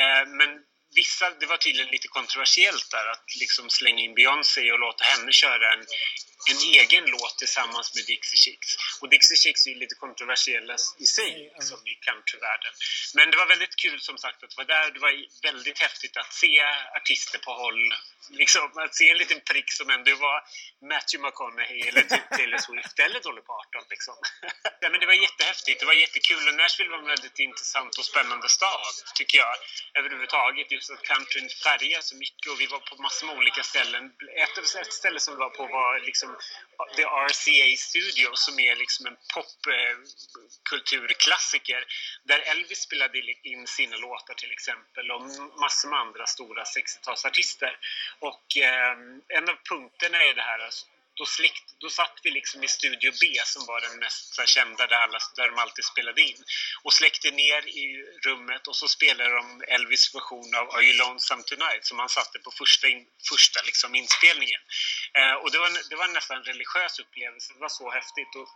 Eh, 0.00 0.28
men 0.38 0.50
vissa, 0.94 1.31
det 1.31 1.46
var 1.46 1.57
tydligen 1.57 1.90
lite 1.90 2.09
kontroversiellt 2.09 2.90
där 2.90 3.07
att 3.12 3.24
liksom 3.40 3.70
slänga 3.70 4.02
in 4.02 4.14
Beyoncé 4.14 4.72
och 4.72 4.78
låta 4.78 5.04
henne 5.04 5.33
köra 5.33 5.72
en, 5.72 5.85
en 6.51 6.61
egen 6.81 7.05
låt 7.05 7.38
tillsammans 7.38 7.94
med 7.94 8.05
Dixie 8.07 8.38
Chicks. 8.44 8.68
Och 9.01 9.09
Dixie 9.09 9.37
Chicks 9.37 9.66
är 9.66 9.70
ju 9.70 9.79
lite 9.79 9.94
kontroversiella 9.94 10.77
i 10.98 11.07
sig 11.07 11.33
liksom, 11.55 11.79
i 11.92 11.94
countryvärlden. 11.94 12.72
Men 13.14 13.31
det 13.31 13.37
var 13.37 13.46
väldigt 13.46 13.77
kul 13.77 14.01
som 14.01 14.18
sagt 14.18 14.44
att 14.44 14.57
vara 14.57 14.66
där. 14.66 14.90
Det 14.90 15.01
var 15.01 15.12
väldigt 15.42 15.79
häftigt 15.79 16.16
att 16.16 16.33
se 16.33 16.53
artister 16.98 17.38
på 17.38 17.53
håll. 17.53 17.94
Liksom, 18.31 18.79
att 18.85 18.94
se 18.94 19.11
en 19.11 19.18
liten 19.18 19.40
prick 19.40 19.72
som 19.72 19.90
ändå 19.90 20.14
var 20.16 20.38
Matthew 20.92 21.18
McConaughey 21.27 21.81
eller 21.88 22.03
typ 22.03 22.31
Taylor 22.31 22.59
Swift 22.59 22.98
eller 23.05 23.20
Dolly 23.20 23.42
Parton. 23.53 23.85
Liksom. 23.90 24.16
ja, 24.81 24.88
men 24.90 25.01
det 25.01 25.07
var 25.07 25.18
jättehäftigt. 25.27 25.81
Det 25.81 25.87
var 25.87 25.98
jättekul 26.05 26.48
och 26.48 26.55
Nashville 26.55 26.90
var 26.90 26.98
en 26.98 27.12
väldigt 27.14 27.38
intressant 27.38 27.98
och 27.98 28.05
spännande 28.05 28.48
stad 28.48 28.94
tycker 29.14 29.38
jag 29.38 29.55
överhuvudtaget. 29.98 30.72
Just 30.72 30.90
att 30.90 31.03
countryn 31.03 31.48
färgar 31.64 32.01
så 32.01 32.16
mycket 32.16 32.46
och 32.53 32.61
vi 32.61 32.66
var 32.66 32.79
på 32.79 33.03
massor 33.03 33.27
med 33.27 33.37
olika 33.37 33.62
ställen. 33.62 34.05
Ett, 34.44 34.59
ett 34.59 34.92
ställe 34.92 35.20
som 35.20 35.35
vi 35.35 35.38
var 35.38 35.51
på 35.51 35.66
var 35.66 36.01
liksom 36.01 36.27
Liksom, 36.28 36.36
the 36.96 37.04
RCA 37.04 37.76
Studio 37.76 38.30
som 38.34 38.58
är 38.58 38.76
liksom 38.76 39.06
en 39.06 39.16
popkulturklassiker 39.34 41.84
där 42.24 42.38
Elvis 42.38 42.78
spelade 42.78 43.18
in 43.42 43.66
sina 43.66 43.96
låtar 43.96 44.34
till 44.34 44.52
exempel 44.52 45.10
och 45.10 45.22
massor 45.60 45.88
med 45.88 45.98
andra 45.98 46.26
stora 46.26 46.64
60-talsartister. 46.64 47.76
Och 48.18 48.56
eh, 48.56 48.92
en 49.28 49.48
av 49.48 49.56
punkterna 49.68 50.22
är 50.22 50.34
det 50.34 50.42
här 50.42 50.58
alltså, 50.58 50.86
då, 51.18 51.26
slikt, 51.26 51.66
då 51.78 51.88
satt 51.90 52.16
vi 52.22 52.31
liksom 52.31 52.64
i 52.64 52.68
Studio 52.68 53.11
B 53.20 53.26
som 53.44 53.66
var 53.66 53.81
den 53.81 53.98
mest 53.98 54.35
så 54.35 54.40
här, 54.42 54.46
kända 54.46 54.87
där, 54.87 54.96
alla, 54.96 55.18
där 55.37 55.46
de 55.50 55.59
alltid 55.59 55.85
spelade 55.85 56.22
in 56.22 56.44
och 56.83 56.92
släckte 56.92 57.31
ner 57.31 57.68
i 57.83 57.87
rummet 58.26 58.66
och 58.68 58.76
så 58.76 58.88
spelade 58.88 59.31
de 59.31 59.62
Elvis 59.68 60.14
version 60.14 60.54
av 60.54 60.66
Are 60.74 60.83
You 60.83 60.96
Lonesome 60.98 61.42
Tonight 61.42 61.85
som 61.87 61.98
han 61.98 62.09
satte 62.09 62.38
på 62.38 62.50
första, 62.50 62.87
in, 62.88 63.07
första 63.31 63.62
liksom, 63.62 63.94
inspelningen. 63.94 64.61
Eh, 65.18 65.35
och 65.42 65.50
det 65.52 65.59
var, 65.59 65.70
det 65.90 65.96
var 65.96 66.09
nästan 66.09 66.37
en 66.37 66.44
religiös 66.44 66.98
upplevelse, 66.98 67.52
det 67.54 67.61
var 67.61 67.74
så 67.81 67.90
häftigt. 67.90 68.33
Och, 68.40 68.48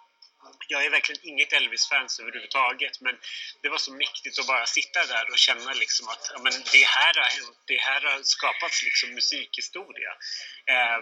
jag 0.68 0.84
är 0.84 0.90
verkligen 0.90 1.28
inget 1.28 1.52
Elvis-fans 1.52 2.20
överhuvudtaget 2.20 3.00
men 3.00 3.14
det 3.62 3.68
var 3.68 3.78
så 3.78 3.92
mäktigt 3.92 4.38
att 4.38 4.46
bara 4.46 4.66
sitta 4.66 5.06
där 5.06 5.30
och 5.30 5.38
känna 5.38 5.72
liksom 5.72 6.08
att 6.08 6.30
ja, 6.34 6.40
men 6.42 6.52
det 6.72 6.84
här 6.96 7.14
har 7.14 7.30
hänt, 7.38 7.58
det 7.66 7.78
här 7.78 8.00
har 8.00 8.22
skapats 8.22 8.82
liksom 8.82 9.14
musikhistoria. 9.14 10.12
Eh, 10.66 11.00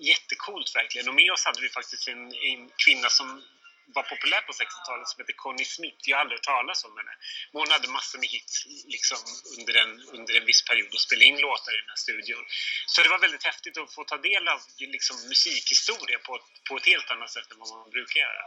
jättecoolt 0.00 0.74
verkligen 0.74 1.08
och 1.08 1.14
med 1.14 1.32
oss 1.32 1.44
hade 1.44 1.60
vi 1.60 1.68
faktiskt 1.68 2.08
en, 2.08 2.24
en 2.34 2.70
kvinna 2.84 3.08
som 3.08 3.42
var 3.86 4.02
populär 4.02 4.42
på 4.48 4.52
60-talet 4.52 5.08
som 5.08 5.18
hette 5.20 5.32
Connie 5.32 5.64
Smith. 5.64 6.02
Jag 6.08 6.16
har 6.16 6.20
aldrig 6.22 6.38
hört 6.38 6.52
talas 6.54 6.84
om 6.84 6.96
henne. 6.98 7.14
Men 7.50 7.60
hon 7.62 7.70
hade 7.70 7.88
massor 7.88 8.18
med 8.18 8.28
hits 8.28 8.54
liksom, 8.94 9.18
under, 9.58 9.74
en, 9.82 9.92
under 10.16 10.32
en 10.38 10.46
viss 10.50 10.62
period 10.68 10.90
och 10.94 11.00
spelade 11.06 11.24
in 11.24 11.38
låtar 11.46 11.72
i 11.74 11.80
den 11.82 11.92
här 11.94 12.02
studion. 12.06 12.44
Så 12.86 13.02
det 13.02 13.08
var 13.08 13.18
väldigt 13.18 13.44
häftigt 13.50 13.78
att 13.78 13.94
få 13.94 14.04
ta 14.04 14.16
del 14.16 14.48
av 14.48 14.60
liksom, 14.78 15.16
musikhistoria 15.28 16.18
på, 16.26 16.32
på 16.68 16.76
ett 16.76 16.86
helt 16.86 17.10
annat 17.10 17.30
sätt 17.30 17.52
än 17.52 17.58
vad 17.58 17.68
man 17.68 17.90
brukar 17.90 18.20
göra. 18.20 18.42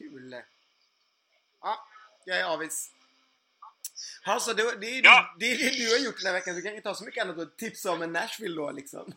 Kul. 0.00 0.42
Ja, 1.60 1.86
jag 2.24 2.38
är 2.38 2.44
avis. 2.44 2.90
Alltså, 4.24 4.54
det, 4.54 4.80
det, 4.80 4.86
är, 4.86 5.04
Ja. 5.04 5.36
det 5.38 5.52
är 5.52 5.58
det 5.58 5.70
du 5.70 5.90
har 5.90 5.98
gjort 5.98 6.16
den 6.18 6.26
här 6.26 6.32
veckan. 6.32 6.54
Du 6.54 6.62
kan 6.62 6.74
inte 6.74 6.88
ha 6.88 6.94
så 6.94 7.04
mycket 7.04 7.24
annat 7.24 7.38
att 7.38 7.58
tipsa 7.58 7.90
om 7.90 8.02
än 8.02 8.12
Nashville 8.12 8.56
då 8.56 8.70
liksom. 8.70 9.12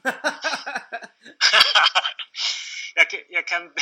jag, 2.96 3.08
jag 3.30 3.48
kan... 3.48 3.64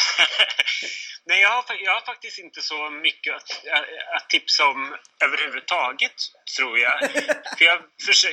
Nej, 1.25 1.41
jag 1.41 1.49
har, 1.49 1.75
jag 1.75 1.93
har 1.93 2.01
faktiskt 2.01 2.39
inte 2.39 2.61
så 2.61 2.89
mycket 2.89 3.35
att, 3.35 3.67
att 4.15 4.29
tipsa 4.29 4.67
om 4.67 4.97
överhuvudtaget, 5.23 6.15
tror 6.57 6.79
jag. 6.79 7.11
För 7.57 7.65
jag, 7.65 7.83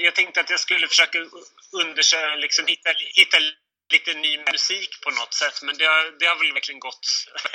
jag 0.01 0.15
tänkte 0.15 0.41
att 0.41 0.51
jag 0.51 0.61
skulle 0.61 0.89
försöka 0.89 1.19
undersöka, 1.73 2.35
liksom 2.35 2.67
hitta, 2.67 2.91
hitta 3.15 3.37
lite 3.93 4.15
ny 4.15 4.39
musik 4.53 5.01
på 5.05 5.11
något 5.11 5.35
sätt. 5.35 5.63
Men 5.63 5.79
det 5.79 5.85
har, 5.85 6.19
det 6.19 6.27
har 6.27 6.37
väl 6.37 6.53
verkligen 6.53 6.81
gått 6.81 7.07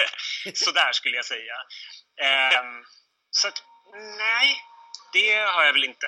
sådär, 0.53 0.91
skulle 0.93 1.15
jag 1.15 1.25
säga. 1.25 1.55
Ehm, 2.21 2.83
så 3.31 3.47
att, 3.47 3.63
nej, 4.17 4.47
det 5.13 5.33
har 5.33 5.63
jag 5.65 5.73
väl 5.73 5.83
inte. 5.83 6.07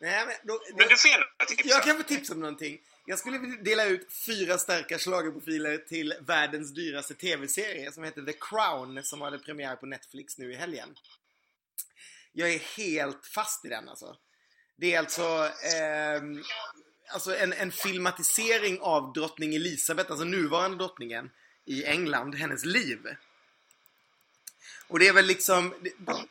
Nej, 0.00 0.26
men, 0.26 0.34
då, 0.42 0.60
Men 0.76 0.88
du 0.88 0.96
får 0.96 1.10
gärna 1.10 1.24
tipsa. 1.48 1.68
Jag 1.68 1.82
kan 1.82 1.96
få 1.96 2.02
tipsa 2.02 2.32
om 2.32 2.40
någonting. 2.40 2.80
Jag 3.06 3.18
skulle 3.18 3.38
vilja 3.38 3.56
dela 3.56 3.84
ut 3.84 4.08
fyra 4.26 4.58
starka 4.58 4.98
schlagerprofiler 4.98 5.78
till 5.78 6.14
världens 6.20 6.74
dyraste 6.74 7.14
tv-serie 7.14 7.92
som 7.92 8.04
heter 8.04 8.22
The 8.22 8.32
Crown 8.32 9.04
som 9.04 9.20
hade 9.20 9.38
premiär 9.38 9.76
på 9.76 9.86
Netflix 9.86 10.38
nu 10.38 10.52
i 10.52 10.56
helgen. 10.56 10.96
Jag 12.32 12.50
är 12.50 12.58
helt 12.58 13.26
fast 13.26 13.64
i 13.64 13.68
den 13.68 13.88
alltså. 13.88 14.16
Det 14.76 14.94
är 14.94 14.98
alltså, 14.98 15.50
ehm, 15.76 16.44
alltså 17.08 17.36
en, 17.36 17.52
en 17.52 17.72
filmatisering 17.72 18.78
av 18.80 19.12
drottning 19.12 19.54
Elizabeth, 19.54 20.10
alltså 20.10 20.24
nuvarande 20.24 20.76
drottningen 20.76 21.30
i 21.64 21.84
England, 21.84 22.34
hennes 22.34 22.64
liv. 22.64 22.98
Och 24.88 24.98
det 24.98 25.08
är 25.08 25.12
väl 25.12 25.26
liksom, 25.26 25.74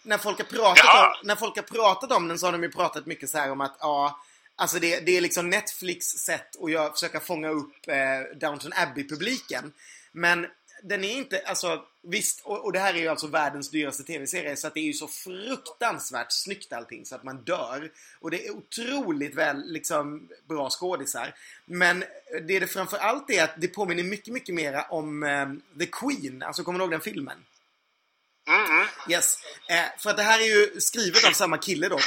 när 0.04 0.18
folk 0.18 0.38
har 0.38 0.46
pratat 0.46 0.84
Jaha. 0.86 1.08
om, 1.08 1.28
när 1.28 1.36
folk 1.36 1.56
har 1.56 1.64
pratat 1.64 2.12
om 2.12 2.28
den 2.28 2.40
så 2.40 2.48
har 2.48 2.52
de 2.52 2.64
ju 2.64 2.72
pratat 2.72 3.06
mycket 3.06 3.30
så 3.30 3.38
här 3.38 3.52
om 3.52 3.62
att 3.62 3.78
ja, 3.80 4.20
alltså 4.56 4.80
det, 4.80 5.00
det 5.00 5.18
är 5.18 5.22
liksom 5.22 5.50
Netflix 5.50 6.06
sätt 6.06 6.64
att 6.64 6.72
göra, 6.72 6.94
försöka 6.94 7.20
fånga 7.20 7.50
upp 7.50 7.88
eh, 7.88 8.38
Downton 8.40 8.72
Abbey-publiken. 8.76 9.74
Men 10.12 10.48
den 10.84 11.04
är 11.04 11.12
inte, 11.12 11.40
alltså 11.46 11.86
visst, 12.02 12.42
och, 12.44 12.66
och 12.66 12.74
det 12.74 12.80
här 12.80 12.94
är 12.94 12.98
ju 12.98 13.08
alltså 13.08 13.28
världens 13.28 13.70
dyraste 13.70 14.04
tv-serie 14.04 14.56
så 14.56 14.68
att 14.68 14.74
det 14.74 14.80
är 14.80 14.84
ju 14.84 14.94
så 14.94 15.08
fruktansvärt 15.08 16.32
snyggt 16.32 16.74
allting 16.74 17.06
så 17.06 17.16
att 17.16 17.24
man 17.24 17.44
dör. 17.44 17.92
Och 18.20 18.32
det 18.32 18.48
är 18.48 18.52
otroligt 18.52 19.36
väl, 19.36 19.64
liksom, 19.66 20.30
bra 20.48 20.70
skådisar. 20.70 21.36
Men 21.66 22.04
det 22.48 22.60
det 22.60 22.68
framför 22.68 22.98
allt 22.98 23.30
är 23.30 23.44
att 23.44 23.54
det 23.58 23.68
påminner 23.68 24.04
mycket, 24.04 24.34
mycket 24.34 24.56
mera 24.56 24.84
om 24.84 25.24
eh, 25.24 25.48
The 25.80 25.86
Queen. 25.86 26.44
Alltså, 26.44 26.64
kommer 26.64 26.80
du 26.80 26.84
ihåg 26.84 26.92
den 26.92 27.02
filmen? 27.02 27.38
Mm, 28.48 28.66
mm. 28.66 28.88
Yes. 29.10 29.38
Eh, 29.70 30.00
för 30.00 30.10
att 30.10 30.18
det 30.18 30.24
här 30.24 30.40
är 30.40 30.46
ju 30.46 30.82
skrivet 30.82 31.26
av 31.26 31.32
samma 31.32 31.58
kille 31.58 31.90
då. 31.90 32.00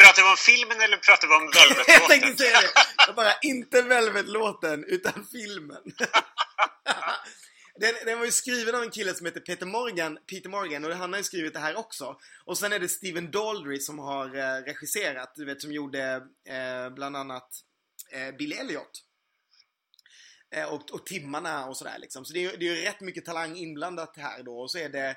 Pratar 0.00 0.22
vi 0.22 0.28
om 0.28 0.36
filmen 0.36 0.80
eller 0.80 0.96
pratar 0.96 1.28
vi 1.28 1.34
om 1.34 1.50
Velvet-låten? 1.54 1.94
jag 2.00 2.08
tänkte 2.08 2.44
säga 2.44 2.60
det. 2.60 2.72
Jag 3.06 3.14
bara, 3.14 3.32
inte 3.42 3.82
Velvet-låten, 3.82 4.84
utan 4.84 5.26
filmen. 5.32 5.82
Den, 7.80 7.94
den, 8.04 8.18
var 8.18 8.26
ju 8.26 8.32
skriven 8.32 8.74
av 8.74 8.82
en 8.82 8.90
kille 8.90 9.14
som 9.14 9.26
heter 9.26 9.40
Peter 9.40 9.66
Morgan, 9.66 10.18
Peter 10.30 10.48
Morgan 10.48 10.84
och 10.84 10.92
han 10.92 11.12
har 11.12 11.20
ju 11.20 11.24
skrivit 11.24 11.54
det 11.54 11.60
här 11.60 11.76
också. 11.76 12.16
Och 12.44 12.58
sen 12.58 12.72
är 12.72 12.78
det 12.78 12.88
Steven 12.88 13.30
Daldry 13.30 13.80
som 13.80 13.98
har 13.98 14.36
eh, 14.36 14.62
regisserat, 14.62 15.32
du 15.34 15.44
vet 15.44 15.62
som 15.62 15.72
gjorde 15.72 16.22
eh, 16.48 16.90
bland 16.94 17.16
annat 17.16 17.48
eh, 18.12 18.36
Billy 18.36 18.56
Elliot. 18.56 19.02
Eh, 20.54 20.64
och, 20.64 20.90
och 20.90 21.06
Timmarna 21.06 21.66
och 21.66 21.76
sådär 21.76 21.98
liksom. 21.98 22.24
Så 22.24 22.32
det 22.32 22.44
är, 22.44 22.56
det 22.56 22.68
är 22.68 22.76
ju 22.76 22.82
rätt 22.82 23.00
mycket 23.00 23.24
talang 23.24 23.56
inblandat 23.56 24.16
här 24.16 24.42
då. 24.42 24.60
Och 24.60 24.70
så 24.70 24.78
är 24.78 24.88
det 24.88 25.16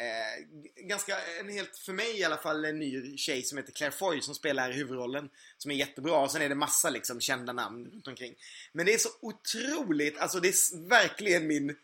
Eh, 0.00 0.44
ganska, 0.86 1.16
en 1.40 1.48
helt, 1.48 1.78
för 1.78 1.92
mig 1.92 2.18
i 2.18 2.24
alla 2.24 2.36
fall, 2.36 2.64
en 2.64 2.78
ny 2.78 3.16
tjej 3.16 3.42
som 3.42 3.58
heter 3.58 3.72
Claire 3.72 3.94
Foy 3.94 4.20
som 4.20 4.34
spelar 4.34 4.72
huvudrollen. 4.72 5.28
Som 5.58 5.70
är 5.70 5.74
jättebra 5.74 6.18
och 6.18 6.30
sen 6.30 6.42
är 6.42 6.48
det 6.48 6.54
massa 6.54 6.90
liksom 6.90 7.20
kända 7.20 7.52
namn 7.52 7.86
runt 7.86 8.08
omkring. 8.08 8.34
Men 8.72 8.86
det 8.86 8.94
är 8.94 8.98
så 8.98 9.08
otroligt, 9.20 10.18
alltså 10.18 10.40
det 10.40 10.48
är 10.48 10.88
verkligen 10.88 11.46
min 11.46 11.76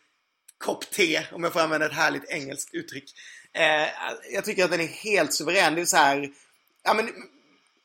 kopp 0.57 0.91
te, 0.91 1.25
om 1.31 1.43
jag 1.43 1.53
får 1.53 1.59
använda 1.59 1.85
ett 1.85 1.93
härligt 1.93 2.29
engelskt 2.29 2.73
uttryck. 2.73 3.13
Eh, 3.53 3.87
jag 4.31 4.45
tycker 4.45 4.65
att 4.65 4.71
den 4.71 4.81
är 4.81 4.87
helt 4.87 5.33
suverän. 5.33 5.75
Det 5.75 5.81
är 5.81 5.85
så 5.85 5.97
här, 5.97 6.33
ja 6.83 6.93
men 6.93 7.09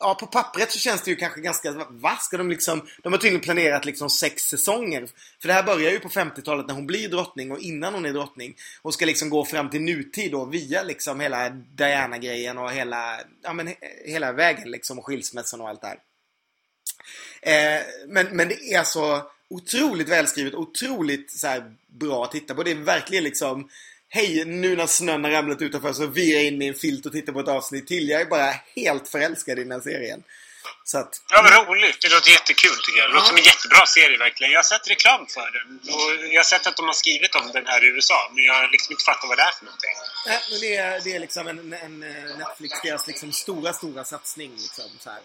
ja, 0.01 0.15
på 0.15 0.27
pappret 0.27 0.73
så 0.73 0.79
känns 0.79 1.03
det 1.03 1.11
ju 1.11 1.17
kanske 1.17 1.41
ganska, 1.41 1.87
vad 1.89 2.19
ska 2.19 2.37
de 2.37 2.51
liksom, 2.51 2.87
de 3.03 3.13
har 3.13 3.21
tydligen 3.21 3.41
planerat 3.41 3.85
liksom 3.85 4.11
sex 4.11 4.43
säsonger. 4.43 5.09
För 5.41 5.49
det 5.49 5.55
här 5.55 5.63
börjar 5.63 5.91
ju 5.91 6.01
på 6.01 6.09
50-talet 6.09 6.67
när 6.67 6.75
hon 6.75 6.87
blir 6.87 7.09
drottning 7.09 7.53
och 7.53 7.59
innan 7.59 7.95
hon 7.95 8.07
är 8.07 8.13
drottning. 8.13 8.57
Och 8.83 8.95
ska 8.95 9.07
liksom 9.07 9.31
gå 9.31 9.45
fram 9.45 9.71
till 9.71 9.81
nutid 9.81 10.33
då 10.33 10.45
via 10.45 10.83
liksom 10.83 11.21
hela 11.21 11.51
Diana-grejen 11.51 12.59
och 12.59 12.73
hela, 12.73 13.21
ja 13.43 13.53
men 13.53 13.75
hela 14.05 14.33
vägen 14.33 14.71
liksom 14.71 14.99
och 14.99 15.07
skilsmässan 15.07 15.61
och 15.61 15.69
allt 15.69 15.81
det 15.81 15.87
här. 15.87 15.99
Eh, 17.43 17.83
men, 18.09 18.27
men 18.27 18.49
det 18.49 18.75
är 18.75 18.85
så 18.85 19.31
otroligt 19.49 20.09
välskrivet, 20.09 20.55
otroligt 20.55 21.31
så 21.31 21.47
här, 21.47 21.75
bra 21.87 22.25
att 22.25 22.33
titta 22.33 22.55
på. 22.55 22.63
Det 22.63 22.71
är 22.71 22.75
verkligen 22.75 23.25
liksom 23.25 23.69
Hej, 24.12 24.44
nu 24.44 24.77
när 24.77 24.87
snön 24.87 25.25
har 25.25 25.31
ramlat 25.31 25.62
utanför 25.62 25.92
så 25.92 26.07
virar 26.07 26.38
jag 26.38 26.46
in 26.46 26.59
mig 26.59 26.66
i 26.66 26.70
en 26.70 26.77
filt 26.85 27.07
och 27.07 27.12
tittar 27.12 27.33
på 27.33 27.40
ett 27.40 27.49
avsnitt 27.49 27.87
till. 27.87 28.09
Jag 28.09 28.20
är 28.20 28.27
bara 28.27 28.55
helt 28.77 29.09
förälskad 29.09 29.59
i 29.59 29.62
den 29.62 29.73
här 29.73 29.81
serien. 29.81 30.23
Så 30.85 30.99
att... 30.99 31.23
Ja, 31.33 31.42
vad 31.42 31.68
roligt. 31.68 32.01
Det 32.03 32.09
låter 32.14 32.31
jättekul 32.31 32.77
tycker 32.85 32.99
jag. 33.01 33.11
Det 33.11 33.14
låter 33.14 33.27
som 33.27 33.37
en 33.37 33.42
jättebra 33.42 33.87
serie 33.87 34.18
verkligen. 34.18 34.53
Jag 34.53 34.59
har 34.59 34.70
sett 34.75 34.90
reklam 34.90 35.27
för 35.27 35.49
den. 35.57 35.68
Och 35.94 36.09
jag 36.35 36.40
har 36.44 36.44
sett 36.55 36.66
att 36.66 36.77
de 36.77 36.87
har 36.87 36.92
skrivit 36.92 37.35
om 37.35 37.46
den 37.53 37.66
här 37.66 37.85
i 37.85 37.88
USA. 37.88 38.31
Men 38.35 38.44
jag 38.44 38.55
har 38.55 38.68
liksom 38.73 38.92
inte 38.92 39.05
fattat 39.05 39.29
vad 39.29 39.38
det 39.38 39.42
är 39.42 39.55
för 39.59 39.64
någonting. 39.64 39.96
Nej, 40.27 40.40
men 40.51 40.61
det 40.61 40.77
är, 40.77 41.01
det 41.05 41.12
är 41.16 41.20
liksom 41.20 41.46
en, 41.49 41.73
en 41.73 42.03
eh, 42.03 42.38
Netflix, 42.38 42.73
deras 42.83 43.07
liksom 43.07 43.33
stora, 43.33 43.73
stora 43.73 44.05
satsning. 44.05 44.51
Liksom, 44.51 44.90
så 45.05 45.11
här. 45.11 45.20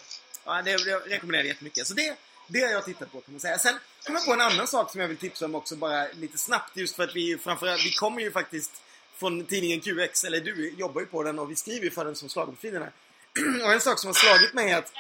Ja, 0.45 0.61
det, 0.65 0.71
det 0.85 0.95
rekommenderar 1.13 1.43
jag 1.43 1.53
jättemycket. 1.53 1.87
Så 1.87 1.93
det, 1.93 2.15
det 2.47 2.61
har 2.61 2.71
jag 2.71 2.85
tittat 2.85 3.11
på 3.11 3.21
kan 3.21 3.33
man 3.33 3.39
säga. 3.39 3.57
Sen 3.57 3.73
kom 4.05 4.15
jag 4.15 4.25
på 4.25 4.33
en 4.33 4.41
annan 4.41 4.67
sak 4.67 4.91
som 4.91 5.01
jag 5.01 5.07
vill 5.07 5.17
tipsa 5.17 5.45
om 5.45 5.55
också 5.55 5.75
bara 5.75 6.07
lite 6.13 6.37
snabbt. 6.37 6.77
Just 6.77 6.95
för 6.95 7.03
att 7.03 7.15
vi 7.15 7.37
framförallt, 7.37 7.85
vi 7.85 7.91
kommer 7.91 8.21
ju 8.21 8.31
faktiskt 8.31 8.71
från 9.17 9.45
tidningen 9.45 9.81
QX, 9.81 10.23
eller 10.23 10.39
du 10.39 10.73
jobbar 10.77 11.01
ju 11.01 11.07
på 11.07 11.23
den 11.23 11.39
och 11.39 11.51
vi 11.51 11.55
skriver 11.55 11.83
ju 11.83 11.91
för 11.91 12.05
den 12.05 12.15
som 12.15 12.29
slagordfilerna. 12.29 12.87
och 13.63 13.73
en 13.73 13.81
sak 13.81 13.99
som 13.99 14.07
har 14.07 14.13
slagit 14.13 14.53
mig 14.53 14.71
är 14.71 14.77
att 14.77 14.91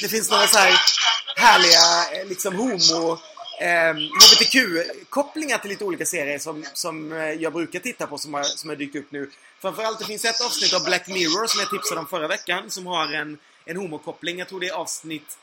det 0.00 0.08
finns 0.08 0.30
några 0.30 0.46
så 0.46 0.58
här 0.58 0.74
härliga 1.36 2.20
eh, 2.20 2.28
liksom 2.28 2.56
homo 2.56 3.18
eh, 3.60 3.94
HBTQ-kopplingar 3.94 5.58
till 5.58 5.70
lite 5.70 5.84
olika 5.84 6.06
serier 6.06 6.38
som, 6.38 6.64
som 6.72 7.12
eh, 7.12 7.32
jag 7.32 7.52
brukar 7.52 7.80
titta 7.80 8.06
på 8.06 8.18
som 8.18 8.34
har, 8.34 8.42
som 8.42 8.70
har 8.70 8.76
dykt 8.76 8.96
upp 8.96 9.12
nu. 9.12 9.30
Framförallt 9.60 9.98
det 9.98 10.04
finns 10.04 10.24
ett 10.24 10.40
avsnitt 10.40 10.74
av 10.74 10.84
Black 10.84 11.08
Mirror 11.08 11.46
som 11.46 11.60
jag 11.60 11.70
tipsade 11.70 12.00
om 12.00 12.06
förra 12.06 12.28
veckan 12.28 12.70
som 12.70 12.86
har 12.86 13.12
en, 13.12 13.38
en 13.64 13.76
homokoppling. 13.76 14.38
Jag 14.38 14.48
tror 14.48 14.60
det 14.60 14.68
är 14.68 14.74
avsnitt 14.74 15.38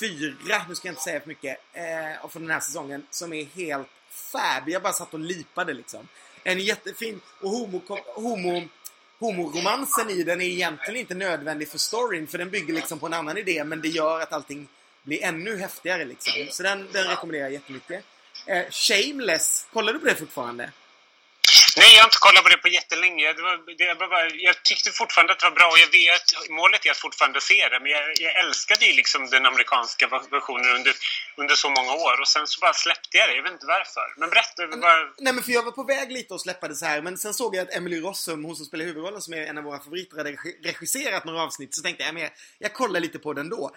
fyra, 0.00 0.62
nu 0.68 0.74
ska 0.74 0.88
jag 0.88 0.92
inte 0.92 1.02
säga 1.02 1.20
för 1.20 1.28
mycket, 1.28 1.58
eh, 1.72 2.28
från 2.28 2.42
den 2.42 2.50
här 2.50 2.60
säsongen 2.60 3.06
som 3.10 3.32
är 3.32 3.44
helt 3.44 3.88
fab. 4.10 4.68
Jag 4.68 4.82
bara 4.82 4.92
satt 4.92 5.14
och 5.14 5.20
lipade 5.20 5.72
liksom. 5.72 6.08
En 6.44 6.58
jättefin 6.58 7.20
och 7.40 7.50
homo, 7.50 7.82
homo 8.14 8.68
homoromansen 9.18 10.10
i 10.10 10.22
den 10.22 10.40
är 10.40 10.46
egentligen 10.46 11.00
inte 11.00 11.14
nödvändig 11.14 11.68
för 11.68 11.78
storyn 11.78 12.26
för 12.26 12.38
den 12.38 12.50
bygger 12.50 12.74
liksom 12.74 12.98
på 12.98 13.06
en 13.06 13.14
annan 13.14 13.38
idé 13.38 13.64
men 13.64 13.80
det 13.80 13.88
gör 13.88 14.20
att 14.20 14.32
allting 14.32 14.68
blir 15.02 15.24
ännu 15.24 15.56
häftigare 15.56 16.04
liksom. 16.04 16.32
Så 16.50 16.62
den, 16.62 16.88
den 16.92 17.04
rekommenderar 17.04 17.44
jag 17.44 17.52
jättemycket. 17.52 18.04
Eh, 18.46 18.64
Shameless, 18.70 19.66
kollar 19.72 19.92
du 19.92 19.98
på 19.98 20.06
det 20.06 20.14
fortfarande? 20.14 20.70
Nej, 21.80 21.90
jag 21.94 22.00
har 22.02 22.08
inte 22.10 22.24
kollat 22.26 22.42
på 22.44 22.50
det 22.54 22.60
på 22.66 22.68
jättelänge. 22.78 23.32
Det 23.38 23.42
var, 23.48 23.56
det 23.80 24.06
var 24.14 24.22
jag 24.46 24.54
tyckte 24.68 24.90
fortfarande 25.00 25.32
att 25.32 25.40
det 25.40 25.48
var 25.50 25.56
bra 25.60 25.68
och 25.74 25.80
jag 25.84 25.92
vet, 26.00 26.26
målet 26.60 26.86
är 26.86 26.90
att 26.90 27.04
fortfarande 27.06 27.40
se 27.40 27.68
det. 27.72 27.78
Men 27.82 27.90
jag, 27.96 28.04
jag 28.26 28.32
älskade 28.44 28.82
ju 28.86 28.92
liksom 29.00 29.20
den 29.36 29.46
amerikanska 29.46 30.04
versionen 30.36 30.70
under, 30.78 30.94
under 31.40 31.54
så 31.54 31.68
många 31.70 31.92
år 32.06 32.14
och 32.22 32.28
sen 32.34 32.46
så 32.46 32.56
bara 32.60 32.72
släppte 32.72 33.16
jag 33.18 33.28
det. 33.28 33.34
Jag 33.36 33.42
vet 33.42 33.52
inte 33.52 33.66
varför. 33.76 34.06
Men 34.20 34.30
berätta. 34.30 34.66
Men, 34.70 34.80
bara... 34.80 35.00
Nej, 35.24 35.32
men 35.34 35.42
för 35.44 35.52
jag 35.52 35.62
var 35.62 35.72
på 35.72 35.82
väg 35.82 36.12
lite 36.12 36.34
att 36.34 36.40
släppa 36.40 36.68
det 36.68 36.76
så 36.76 36.86
här. 36.86 37.02
Men 37.02 37.18
sen 37.18 37.34
såg 37.34 37.56
jag 37.56 37.62
att 37.62 37.74
Emily 37.74 38.00
Rossum, 38.00 38.44
hon 38.44 38.56
som 38.56 38.66
spelar 38.66 38.84
huvudrollen 38.84 39.22
som 39.22 39.34
är 39.34 39.42
en 39.46 39.58
av 39.58 39.64
våra 39.64 39.78
favoriter, 39.78 40.16
hade 40.16 40.36
regisserat 40.64 41.24
några 41.24 41.42
avsnitt. 41.42 41.74
Så 41.74 41.82
tänkte 41.82 42.04
jag, 42.04 42.14
men 42.14 42.22
jag, 42.22 42.32
jag 42.58 42.72
kollar 42.72 43.00
lite 43.00 43.18
på 43.18 43.32
den 43.32 43.48
då. 43.48 43.70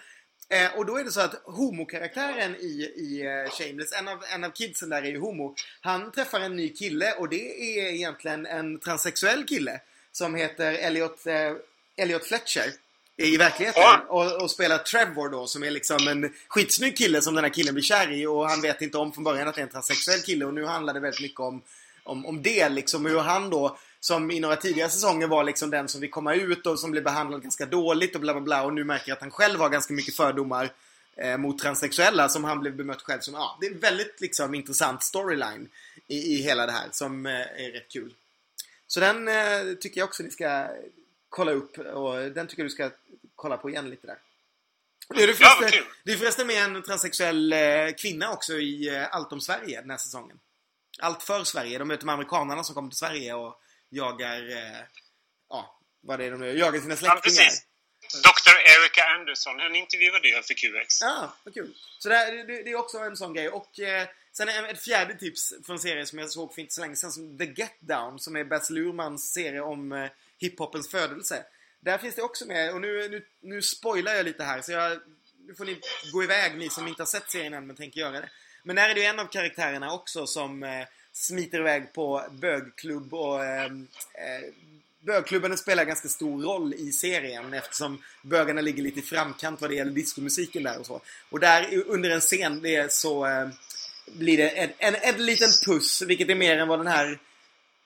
Eh, 0.52 0.78
och 0.78 0.86
då 0.86 0.96
är 0.98 1.04
det 1.04 1.10
så 1.10 1.20
att 1.20 1.42
homokaraktären 1.44 2.56
i, 2.56 2.92
i 2.96 3.22
uh, 3.26 3.50
Shameless, 3.50 3.92
en 3.92 4.08
av, 4.08 4.24
en 4.34 4.44
av 4.44 4.50
kidsen 4.50 4.88
där 4.88 5.02
är 5.02 5.06
ju 5.06 5.18
homo. 5.18 5.54
Han 5.80 6.12
träffar 6.12 6.40
en 6.40 6.56
ny 6.56 6.68
kille 6.68 7.12
och 7.12 7.28
det 7.28 7.78
är 7.78 7.92
egentligen 7.92 8.46
en 8.46 8.78
transsexuell 8.78 9.44
kille. 9.44 9.80
Som 10.12 10.34
heter 10.34 10.72
Elliot, 10.72 11.26
uh, 11.26 11.56
Elliot 11.96 12.24
Fletcher 12.24 12.72
i 13.16 13.36
verkligheten. 13.36 13.82
Och, 14.08 14.42
och, 14.42 14.50
spelar 14.50 14.78
Trevor 14.78 15.28
då 15.28 15.46
som 15.46 15.62
är 15.62 15.70
liksom 15.70 16.08
en 16.08 16.32
skitsnygg 16.48 16.96
kille 16.96 17.22
som 17.22 17.34
den 17.34 17.44
här 17.44 17.50
killen 17.50 17.74
blir 17.74 17.84
kär 17.84 18.12
i. 18.12 18.26
Och 18.26 18.48
han 18.48 18.60
vet 18.60 18.82
inte 18.82 18.98
om 18.98 19.12
från 19.12 19.24
början 19.24 19.48
att 19.48 19.54
det 19.54 19.60
är 19.60 19.66
en 19.66 19.72
transsexuell 19.72 20.20
kille. 20.20 20.44
Och 20.44 20.54
nu 20.54 20.64
handlar 20.64 20.94
det 20.94 21.00
väldigt 21.00 21.22
mycket 21.22 21.40
om, 21.40 21.62
om, 22.04 22.26
om 22.26 22.42
det 22.42 22.68
liksom. 22.68 23.06
Hur 23.06 23.18
han 23.18 23.50
då 23.50 23.78
som 24.04 24.30
i 24.30 24.40
några 24.40 24.56
tidigare 24.56 24.90
säsonger 24.90 25.26
var 25.26 25.44
liksom 25.44 25.70
den 25.70 25.88
som 25.88 26.00
vill 26.00 26.10
komma 26.10 26.34
ut 26.34 26.66
och 26.66 26.80
som 26.80 26.90
blev 26.90 27.04
behandlad 27.04 27.42
ganska 27.42 27.66
dåligt 27.66 28.14
och 28.14 28.20
bla 28.20 28.32
bla 28.32 28.40
bla 28.40 28.62
och 28.62 28.72
nu 28.72 28.84
märker 28.84 29.12
att 29.12 29.20
han 29.20 29.30
själv 29.30 29.60
har 29.60 29.68
ganska 29.68 29.94
mycket 29.94 30.16
fördomar 30.16 30.72
eh, 31.16 31.36
mot 31.36 31.58
transsexuella 31.58 32.28
som 32.28 32.44
han 32.44 32.60
blev 32.60 32.76
bemött 32.76 33.02
själv 33.02 33.20
som. 33.20 33.34
Ja, 33.34 33.58
det 33.60 33.66
är 33.66 33.70
en 33.70 33.78
väldigt 33.78 34.20
liksom 34.20 34.54
intressant 34.54 35.02
storyline 35.02 35.68
i, 36.06 36.16
i 36.16 36.42
hela 36.42 36.66
det 36.66 36.72
här 36.72 36.88
som 36.90 37.26
eh, 37.26 37.32
är 37.32 37.72
rätt 37.72 37.88
kul. 37.88 38.14
Så 38.86 39.00
den 39.00 39.28
eh, 39.28 39.74
tycker 39.80 40.00
jag 40.00 40.08
också 40.08 40.22
ni 40.22 40.30
ska 40.30 40.68
kolla 41.28 41.52
upp 41.52 41.78
och 41.78 42.14
den 42.14 42.46
tycker 42.46 42.62
jag 42.62 42.70
du 42.70 42.74
ska 42.74 42.90
kolla 43.34 43.56
på 43.56 43.70
igen 43.70 43.90
lite 43.90 44.06
där. 44.06 44.18
Det 45.14 45.22
är, 45.22 45.32
förresten, 45.32 45.84
det 46.04 46.12
är 46.12 46.16
förresten 46.16 46.46
med 46.46 46.64
en 46.64 46.82
transsexuell 46.82 47.52
eh, 47.52 47.58
kvinna 47.98 48.32
också 48.32 48.52
i 48.52 48.96
eh, 48.96 49.14
Allt 49.14 49.32
om 49.32 49.40
Sverige 49.40 49.80
den 49.80 49.90
här 49.90 49.98
säsongen. 49.98 50.38
Allt 50.98 51.22
för 51.22 51.44
Sverige. 51.44 51.78
De 51.78 51.88
möter 51.88 52.06
med 52.06 52.12
amerikanerna 52.12 52.64
som 52.64 52.74
kommer 52.74 52.88
till 52.88 52.98
Sverige 52.98 53.34
och 53.34 53.58
jagar, 53.92 54.50
eh, 54.50 54.80
ja, 55.48 55.80
vad 56.00 56.18
det 56.18 56.24
är 56.24 56.30
de 56.30 56.44
gör, 56.44 56.54
jagar 56.54 56.80
sina 56.80 56.96
släktingar. 56.96 57.16
Ja, 57.16 57.20
precis. 57.20 57.66
Dr. 58.12 58.56
Erica 58.72 59.04
Anderson, 59.14 59.60
hon 59.60 59.74
intervjuade 59.74 60.28
jag 60.28 60.44
för 60.44 60.54
QX. 60.54 61.00
Ja, 61.00 61.36
vad 61.44 61.54
kul. 61.54 61.74
Så 61.98 62.08
det, 62.08 62.44
det, 62.46 62.62
det, 62.62 62.70
är 62.70 62.76
också 62.76 62.98
en 62.98 63.16
sån 63.16 63.34
grej. 63.34 63.48
Och 63.48 63.80
eh, 63.80 64.08
sen 64.32 64.48
ett 64.48 64.82
fjärde 64.84 65.14
tips 65.14 65.52
från 65.66 65.76
en 65.76 65.80
serie 65.82 66.06
som 66.06 66.18
jag 66.18 66.30
såg 66.30 66.54
för 66.54 66.60
inte 66.60 66.74
så 66.74 66.80
länge 66.80 66.96
sedan, 66.96 67.12
som 67.12 67.38
The 67.38 67.44
Get 67.44 67.76
Down, 67.80 68.18
som 68.18 68.36
är 68.36 68.44
Baz 68.44 68.70
Luhrmanns 68.70 69.32
serie 69.32 69.60
om 69.60 69.92
eh, 69.92 70.10
hiphopens 70.38 70.90
födelse. 70.90 71.44
Där 71.80 71.98
finns 71.98 72.14
det 72.14 72.22
också 72.22 72.46
med, 72.46 72.74
och 72.74 72.80
nu, 72.80 73.08
nu, 73.08 73.26
nu 73.40 73.62
spoilar 73.62 74.14
jag 74.14 74.24
lite 74.24 74.44
här, 74.44 74.62
så 74.62 74.72
jag, 74.72 75.00
nu 75.46 75.54
får 75.54 75.64
ni 75.64 75.80
gå 76.12 76.22
iväg, 76.22 76.58
ni 76.58 76.70
som 76.70 76.88
inte 76.88 77.02
har 77.02 77.06
sett 77.06 77.30
serien 77.30 77.54
än 77.54 77.66
men 77.66 77.76
tänker 77.76 78.00
göra 78.00 78.20
det. 78.20 78.30
Men 78.62 78.76
där 78.76 78.88
är 78.88 78.94
det 78.94 79.04
en 79.04 79.18
av 79.18 79.26
karaktärerna 79.26 79.92
också 79.92 80.26
som 80.26 80.62
eh, 80.62 80.86
smiter 81.12 81.58
iväg 81.58 81.92
på 81.92 82.22
bögklubb 82.30 83.14
och 83.14 83.44
ehm, 83.44 83.86
eh, 84.14 84.52
Bögklubben 85.04 85.58
spelar 85.58 85.84
ganska 85.84 86.08
stor 86.08 86.42
roll 86.42 86.74
i 86.74 86.92
serien 86.92 87.54
eftersom 87.54 88.02
bögarna 88.22 88.60
ligger 88.60 88.82
lite 88.82 89.00
i 89.00 89.02
framkant 89.02 89.60
vad 89.60 89.70
det 89.70 89.74
gäller 89.74 89.92
diskomusiken 89.92 90.62
där 90.62 90.80
och 90.80 90.86
så. 90.86 91.00
Och 91.30 91.40
där 91.40 91.82
under 91.86 92.10
en 92.10 92.20
scen 92.20 92.62
det 92.62 92.92
så 92.92 93.26
eh, 93.26 93.48
blir 94.06 94.36
det 94.36 94.48
en, 94.48 94.70
en, 94.78 94.94
en 94.94 95.26
liten 95.26 95.48
puss, 95.66 96.02
vilket 96.02 96.30
är 96.30 96.34
mer 96.34 96.58
än 96.58 96.68
vad 96.68 96.78
den 96.78 96.86
här 96.86 97.18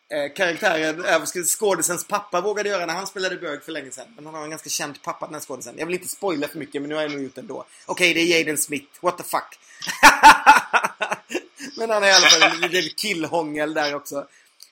eh, 0.09 0.33
karaktären, 0.37 1.05
eh, 1.05 1.25
skådisens 1.45 2.07
pappa 2.07 2.41
vågade 2.41 2.69
göra 2.69 2.87
när 2.87 2.95
han 2.95 3.07
spelade 3.07 3.37
bög 3.37 3.63
för 3.63 3.73
länge 3.73 3.91
sedan. 3.91 4.07
Men 4.17 4.27
han 4.27 4.35
har 4.35 4.45
en 4.45 4.51
ganska 4.51 4.71
känd 4.71 5.03
pappa 5.03 5.27
den 5.27 5.35
här 5.35 5.41
skådisen. 5.41 5.75
Jag 5.79 5.87
vill 5.87 5.95
inte 5.95 6.09
spoila 6.09 6.49
för 6.49 6.59
mycket 6.59 6.83
men 6.83 6.89
nu 6.89 6.95
har 6.95 7.03
jag 7.03 7.13
nog 7.13 7.23
gjort 7.23 7.35
det 7.35 7.41
ändå. 7.41 7.67
Okej, 7.87 8.11
okay, 8.11 8.15
det 8.15 8.33
är 8.33 8.39
Jaden 8.39 8.59
Smith. 8.59 8.87
What 9.01 9.19
the 9.19 9.25
fuck? 9.25 9.59
Men 11.77 11.91
han 11.91 12.03
är 12.03 12.09
i 12.09 12.13
alla 12.13 12.27
fall 12.27 12.43
en 12.63 12.71
liten 12.71 12.95
killhångel 12.97 13.75
där 13.75 13.95
också. 13.95 14.29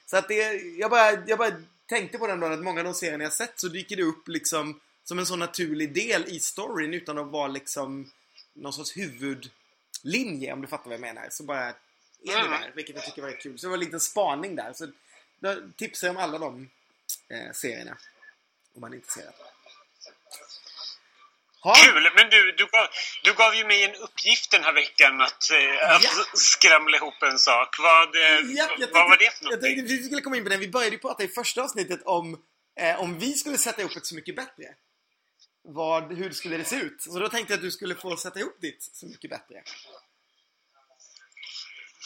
Så 0.06 0.16
att 0.16 0.28
det, 0.28 0.52
jag 0.78 0.90
bara, 0.90 1.12
jag 1.26 1.38
bara 1.38 1.52
tänkte 1.86 2.18
på 2.18 2.26
den 2.26 2.40
dagen 2.40 2.52
att 2.52 2.64
många 2.64 2.80
av 2.80 2.84
de 2.84 2.94
serierna 2.94 3.24
jag 3.24 3.32
sett 3.32 3.60
så 3.60 3.68
dyker 3.68 3.96
det 3.96 4.02
upp 4.02 4.28
liksom 4.28 4.80
som 5.04 5.18
en 5.18 5.26
så 5.26 5.36
naturlig 5.36 5.94
del 5.94 6.24
i 6.28 6.40
storyn 6.40 6.94
utan 6.94 7.18
att 7.18 7.26
vara 7.26 7.48
liksom 7.48 8.10
någon 8.52 8.72
sorts 8.72 8.96
huvudlinje 8.96 10.52
om 10.52 10.60
du 10.60 10.66
fattar 10.66 10.84
vad 10.84 10.92
jag 10.94 11.00
menar. 11.00 11.26
Så 11.30 11.42
bara 11.42 11.60
är 11.64 11.74
det 12.22 12.32
Mm. 12.32 12.50
där, 12.50 12.72
vilket 12.74 12.96
jag 12.96 13.04
tycker 13.04 13.22
var 13.22 13.40
kul. 13.40 13.58
Så 13.58 13.66
det 13.66 13.70
var 13.70 13.76
en 13.76 13.84
liten 13.84 14.00
spaning 14.00 14.56
där. 14.56 14.72
Så 14.72 14.88
då 15.40 15.56
tipsar 15.76 16.06
jag 16.06 16.16
om 16.16 16.22
alla 16.22 16.38
de 16.38 16.70
eh, 17.28 17.52
serierna. 17.52 17.96
Om 18.74 18.80
man 18.80 18.92
är 18.92 18.96
intresserad. 18.96 19.34
Ha. 21.64 21.74
Kul! 21.74 22.10
Men 22.16 22.30
du, 22.30 22.52
du, 22.52 22.66
gav, 22.66 22.86
du 23.22 23.32
gav 23.34 23.54
ju 23.54 23.64
mig 23.64 23.84
en 23.84 23.94
uppgift 23.94 24.50
den 24.50 24.64
här 24.64 24.72
veckan 24.72 25.20
att, 25.20 25.50
eh, 25.50 25.90
att 25.94 26.02
Ja. 26.04 26.10
skramla 26.34 26.96
ihop 26.96 27.22
en 27.22 27.38
sak. 27.38 27.76
Vad, 27.78 28.16
eh, 28.16 28.22
Ja, 28.22 28.68
jag 28.78 28.88
vad 28.92 29.08
var 29.10 29.16
det 29.16 29.30
för 29.30 29.44
jag 29.44 29.50
någonting? 29.50 29.76
tänkte 29.76 29.94
vi 29.94 30.02
skulle 30.04 30.20
komma 30.20 30.36
in 30.36 30.42
på 30.44 30.48
den. 30.50 30.60
Vi 30.60 30.68
började 30.68 30.96
ju 30.96 30.98
prata 31.00 31.22
i 31.22 31.28
första 31.28 31.62
avsnittet 31.62 32.00
om 32.04 32.42
eh, 32.80 33.00
om 33.00 33.18
vi 33.18 33.32
skulle 33.34 33.58
sätta 33.58 33.80
ihop 33.80 33.96
ett 33.96 34.06
Så 34.06 34.14
Mycket 34.14 34.36
Bättre. 34.36 34.64
Vad, 35.68 36.12
hur 36.16 36.30
skulle 36.32 36.56
det 36.56 36.64
se 36.64 36.76
ut? 36.76 37.02
Så 37.02 37.18
då 37.18 37.28
tänkte 37.28 37.52
jag 37.52 37.58
att 37.58 37.62
du 37.62 37.70
skulle 37.70 37.94
få 37.94 38.16
sätta 38.16 38.38
ihop 38.40 38.56
ditt 38.60 38.82
Så 38.92 39.06
Mycket 39.06 39.30
Bättre. 39.30 39.62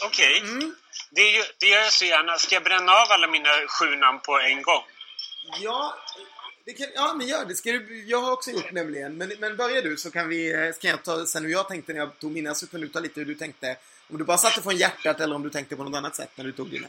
Okej. 0.04 0.38
Mm. 0.40 0.74
Det, 1.10 1.44
det 1.60 1.66
gör 1.66 1.80
jag 1.80 1.92
så 1.92 2.04
gärna. 2.04 2.38
Ska 2.38 2.54
jag 2.54 2.64
bränna 2.64 2.92
av 2.92 3.06
alla 3.12 3.26
mina 3.26 3.48
sju 3.68 3.96
namn 3.96 4.20
på 4.20 4.38
en 4.40 4.62
gång? 4.62 4.84
Ja, 5.60 5.98
kan, 6.72 6.86
ja 6.94 7.14
men 7.14 7.26
gör 7.26 7.44
det. 7.44 7.54
Ska 7.54 7.72
du, 7.72 8.04
jag 8.06 8.20
har 8.20 8.32
också 8.32 8.50
gjort 8.50 8.72
nämligen. 8.72 9.16
Men, 9.16 9.32
men 9.38 9.56
börja 9.56 9.82
du 9.82 9.96
så 9.96 10.10
kan 10.10 10.28
vi, 10.28 10.52
eh, 10.52 10.72
kan 10.80 10.90
jag 10.90 11.04
ta 11.04 11.26
sen 11.26 11.44
hur 11.44 11.52
jag 11.52 11.68
tänkte 11.68 11.92
när 11.92 12.00
jag 12.00 12.18
tog 12.18 12.32
mina 12.32 12.54
så 12.54 12.66
kan 12.66 12.80
du 12.80 12.88
ta 12.88 13.00
lite 13.00 13.20
hur 13.20 13.26
du 13.26 13.34
tänkte. 13.34 13.76
Om 14.10 14.18
du 14.18 14.24
bara 14.24 14.38
satte 14.38 14.62
från 14.62 14.76
hjärtat 14.76 15.20
eller 15.20 15.34
om 15.34 15.42
du 15.42 15.50
tänkte 15.50 15.76
på 15.76 15.84
något 15.84 15.96
annat 15.96 16.16
sätt 16.16 16.30
när 16.34 16.44
du 16.44 16.52
tog 16.52 16.70
dina. 16.70 16.88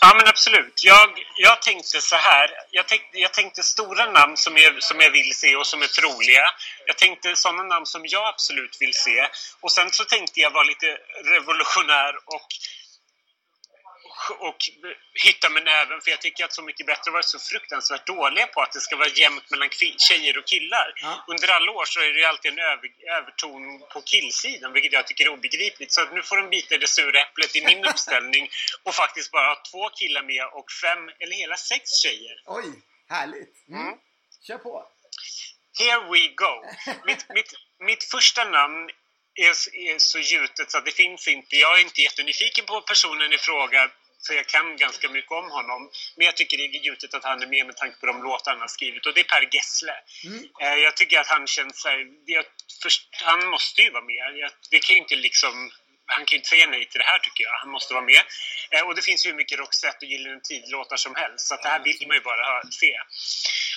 Ja, 0.00 0.14
men 0.16 0.28
absolut. 0.28 0.84
Jag, 0.84 1.08
jag 1.36 1.62
tänkte 1.62 2.00
så 2.00 2.16
här. 2.16 2.50
Jag 2.70 2.88
tänkte, 2.88 3.18
jag 3.18 3.32
tänkte 3.32 3.62
stora 3.62 4.12
namn 4.12 4.36
som 4.36 4.56
jag, 4.56 4.82
som 4.82 5.00
jag 5.00 5.10
vill 5.10 5.34
se 5.34 5.56
och 5.56 5.66
som 5.66 5.82
är 5.82 5.86
troliga. 5.86 6.44
Jag 6.86 6.98
tänkte 6.98 7.36
sådana 7.36 7.62
namn 7.62 7.86
som 7.86 8.02
jag 8.04 8.28
absolut 8.28 8.76
vill 8.80 8.94
se. 8.94 9.28
Och 9.60 9.72
sen 9.72 9.90
så 9.90 10.04
tänkte 10.04 10.40
jag 10.40 10.50
vara 10.50 10.64
lite 10.64 10.98
revolutionär 11.24 12.14
och 12.26 12.46
och 14.30 14.56
hitta 15.14 15.48
med 15.48 15.64
näven 15.64 16.00
för 16.00 16.10
jag 16.10 16.20
tycker 16.20 16.44
att 16.44 16.52
Så 16.52 16.62
mycket 16.62 16.86
bättre 16.86 17.10
var 17.10 17.22
så 17.22 17.38
fruktansvärt 17.38 18.06
dåliga 18.06 18.46
på 18.46 18.60
att 18.62 18.72
det 18.72 18.80
ska 18.80 18.96
vara 18.96 19.08
jämnt 19.08 19.50
mellan 19.50 19.68
tjejer 20.08 20.38
och 20.38 20.46
killar. 20.46 20.92
Ja. 21.02 21.24
Under 21.26 21.48
alla 21.48 21.72
år 21.72 21.84
så 21.84 22.00
är 22.00 22.12
det 22.12 22.24
alltid 22.24 22.52
en 22.52 22.58
över, 22.58 22.88
överton 23.18 23.80
på 23.92 24.00
killsidan 24.00 24.72
vilket 24.72 24.92
jag 24.92 25.06
tycker 25.06 25.24
är 25.24 25.32
obegripligt. 25.32 25.92
Så 25.92 26.04
nu 26.14 26.22
får 26.22 26.36
de 26.36 26.50
bita 26.50 26.74
i 26.74 26.78
det 26.78 26.86
sura 26.86 27.20
äpplet 27.20 27.56
i 27.56 27.64
min 27.66 27.84
uppställning 27.90 28.50
och 28.82 28.94
faktiskt 28.94 29.30
bara 29.30 29.46
ha 29.46 29.62
två 29.70 29.88
killar 29.88 30.22
med 30.22 30.44
och 30.52 30.72
fem 30.82 31.08
eller 31.18 31.36
hela 31.36 31.56
sex 31.56 31.82
tjejer. 32.02 32.42
Oj, 32.46 32.72
härligt. 33.08 33.68
Mm. 33.68 33.80
Mm. 33.80 33.98
Kör 34.46 34.58
på. 34.58 34.86
Here 35.78 36.00
we 36.12 36.28
go! 36.28 36.54
Mitt, 37.06 37.26
mitt, 37.28 37.52
mitt 37.78 38.04
första 38.04 38.44
namn 38.44 38.90
är, 39.34 39.50
är 39.90 39.98
så 39.98 40.18
gjutet 40.18 40.70
så 40.70 40.78
att 40.78 40.84
det 40.84 40.90
finns 40.90 41.28
inte. 41.28 41.56
Jag 41.56 41.78
är 41.78 41.82
inte 41.82 42.00
jättenyfiken 42.00 42.64
på 42.64 42.80
personen 42.80 43.32
i 43.32 43.38
fråga 43.38 43.90
för 44.26 44.34
jag 44.34 44.46
kan 44.46 44.76
ganska 44.76 45.08
mycket 45.08 45.32
om 45.32 45.50
honom. 45.50 45.90
Men 46.16 46.26
jag 46.26 46.36
tycker 46.36 46.56
det 46.56 46.64
är 46.64 46.84
gjutet 46.86 47.14
att 47.14 47.24
han 47.24 47.42
är 47.42 47.46
med 47.46 47.66
med 47.66 47.76
tanke 47.76 47.96
på 48.00 48.06
de 48.06 48.22
låtar 48.22 48.50
han 48.52 48.60
har 48.60 48.68
skrivit 48.68 49.06
och 49.06 49.14
det 49.14 49.20
är 49.20 49.24
Per 49.24 49.48
Gessle. 49.54 49.94
Mm. 50.24 50.44
Eh, 50.62 50.74
Jag 50.86 50.96
tycker 50.96 51.20
att 51.20 51.26
han 51.26 51.46
känns 51.46 51.80
så 51.82 51.88
här, 51.88 52.06
jag, 52.26 52.44
först, 52.82 53.08
Han 53.12 53.46
måste 53.46 53.82
ju 53.82 53.90
vara 53.90 54.04
med. 54.04 54.36
Jag, 54.36 54.50
det 54.70 54.78
kan 54.78 54.96
ju 54.96 55.02
inte 55.02 55.16
liksom 55.16 55.70
han 56.06 56.24
kan 56.24 56.36
inte 56.36 56.48
säga 56.48 56.66
nej 56.66 56.88
till 56.88 56.98
det 56.98 57.04
här 57.04 57.18
tycker 57.18 57.44
jag. 57.44 57.58
Han 57.58 57.70
måste 57.70 57.94
vara 57.94 58.04
med. 58.04 58.22
Eh, 58.70 58.80
och 58.86 58.94
det 58.94 59.02
finns 59.02 59.26
ju 59.26 59.30
hur 59.30 59.36
mycket 59.36 59.58
Roxette 59.58 59.96
och 60.06 60.10
Gyllene 60.12 60.40
Tid-låtar 60.40 60.96
som 60.96 61.14
helst. 61.14 61.46
Så 61.48 61.56
det 61.56 61.68
här 61.68 61.84
vill 61.84 62.06
man 62.06 62.16
ju 62.16 62.20
bara 62.22 62.44
hö- 62.46 62.70
se. 62.70 62.92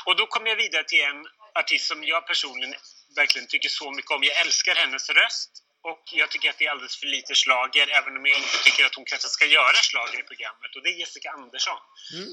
Och 0.05 0.15
då 0.15 0.25
kommer 0.27 0.49
jag 0.49 0.55
vidare 0.55 0.83
till 0.83 1.01
en 1.03 1.25
artist 1.59 1.87
som 1.87 2.03
jag 2.03 2.27
personligen 2.27 2.75
verkligen 3.15 3.47
tycker 3.47 3.69
så 3.69 3.91
mycket 3.91 4.11
om. 4.11 4.23
Jag 4.23 4.37
älskar 4.41 4.75
hennes 4.75 5.09
röst. 5.09 5.49
Och 5.84 6.03
jag 6.11 6.32
tycker 6.32 6.49
att 6.49 6.57
det 6.57 6.65
är 6.65 6.71
alldeles 6.71 6.99
för 6.99 7.07
lite 7.07 7.36
slager 7.36 7.88
även 7.99 8.17
om 8.17 8.25
jag 8.25 8.38
inte 8.38 8.57
tycker 8.63 8.86
att 8.86 8.95
hon 8.95 9.05
kanske 9.05 9.28
ska 9.28 9.45
göra 9.45 9.75
slager 9.89 10.19
i 10.19 10.23
programmet. 10.23 10.75
Och 10.75 10.84
det 10.84 10.89
är 10.89 10.99
Jessica 10.99 11.32
Andersson. 11.32 11.80
Mm. 12.13 12.30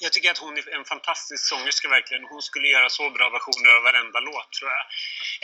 Jag 0.00 0.12
tycker 0.12 0.30
att 0.30 0.38
hon 0.38 0.56
är 0.58 0.74
en 0.78 0.84
fantastisk 0.84 1.48
sångerska 1.48 1.88
verkligen. 1.88 2.24
Hon 2.24 2.42
skulle 2.42 2.68
göra 2.68 2.88
så 2.88 3.10
bra 3.10 3.30
versioner 3.30 3.70
av 3.76 3.82
varenda 3.82 4.20
låt 4.20 4.52
tror 4.52 4.70
jag. 4.70 4.84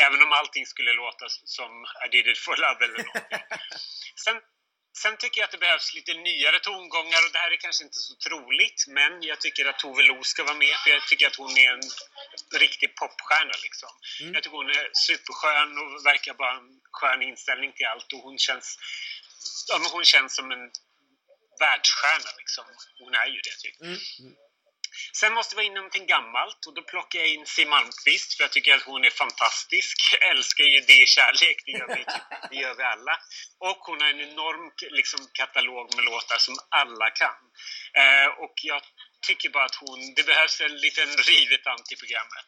Även 0.07 0.23
om 0.23 0.33
allting 0.33 0.67
skulle 0.67 0.93
låta 0.93 1.29
som 1.29 1.73
I 2.05 2.09
did 2.11 2.27
it 2.27 2.39
for 2.39 2.57
love 2.57 2.85
eller 2.85 2.99
någonting. 2.99 3.39
Sen, 4.25 4.37
sen 4.97 5.17
tycker 5.17 5.41
jag 5.41 5.47
att 5.47 5.53
det 5.53 5.59
behövs 5.59 5.95
lite 5.95 6.15
nyare 6.15 6.59
tongångar 6.59 7.21
och 7.27 7.33
det 7.33 7.39
här 7.39 7.51
är 7.51 7.57
kanske 7.57 7.85
inte 7.85 7.97
så 7.97 8.15
troligt 8.15 8.85
men 8.89 9.23
jag 9.23 9.41
tycker 9.41 9.65
att 9.67 9.79
Tove 9.79 10.03
Lo 10.03 10.25
ska 10.25 10.45
vara 10.45 10.55
med 10.55 10.75
för 10.83 10.91
jag 10.91 11.09
tycker 11.09 11.27
att 11.27 11.37
hon 11.37 11.59
är 11.59 11.73
en 11.73 11.83
riktig 12.65 12.95
popstjärna 12.97 13.57
liksom. 13.63 13.89
Mm. 14.21 14.35
Jag 14.35 14.43
tycker 14.43 14.57
hon 14.57 14.71
är 14.71 14.91
superskön 15.07 15.79
och 15.79 16.07
verkar 16.07 16.35
bara 16.35 16.53
ha 16.53 16.59
en 16.59 16.81
skön 16.91 17.23
inställning 17.23 17.73
till 17.73 17.87
allt 17.87 18.13
och 18.13 18.19
hon 18.19 18.39
känns, 18.39 18.79
ja, 19.69 19.81
hon 19.93 20.05
känns 20.05 20.35
som 20.37 20.51
en 20.51 20.71
världsstjärna 21.61 22.31
liksom. 22.39 22.65
Hon 22.99 23.15
är 23.15 23.27
ju 23.27 23.41
det 23.49 23.57
typ. 23.63 23.81
Mm. 23.81 23.99
Sen 25.21 25.33
måste 25.35 25.57
vi 25.57 25.63
ha 25.63 25.67
in 25.67 25.75
någonting 25.75 26.07
gammalt 26.07 26.67
och 26.67 26.75
då 26.75 26.83
plockar 26.83 27.19
jag 27.19 27.29
in 27.29 27.47
Siw 27.47 27.71
Malmkvist 27.71 28.35
för 28.35 28.45
jag 28.45 28.53
tycker 28.53 28.75
att 28.75 28.83
hon 28.83 29.05
är 29.05 29.11
fantastisk. 29.11 29.97
Jag 30.13 30.31
älskar 30.31 30.65
ju 30.65 30.81
det 30.81 31.09
kärlek, 31.09 31.57
det 31.67 31.73
gör 31.73 31.89
vi, 31.97 32.05
det 32.51 32.57
gör 32.63 32.75
vi 32.75 32.83
alla. 32.83 33.15
Och 33.59 33.81
hon 33.89 34.01
har 34.01 34.09
en 34.09 34.21
enorm 34.21 34.73
liksom, 34.91 35.21
katalog 35.33 35.95
med 35.97 36.05
låtar 36.05 36.39
som 36.39 36.55
alla 36.69 37.11
kan. 37.11 37.41
Eh, 38.03 38.29
och 38.43 38.55
jag 38.63 38.83
tycker 39.27 39.49
bara 39.51 39.65
att 39.65 39.75
hon, 39.75 40.15
det 40.17 40.27
behövs 40.27 40.61
en 40.61 40.77
liten 40.77 41.09
rivetant 41.31 41.93
i 41.93 41.97
programmet. 41.97 42.47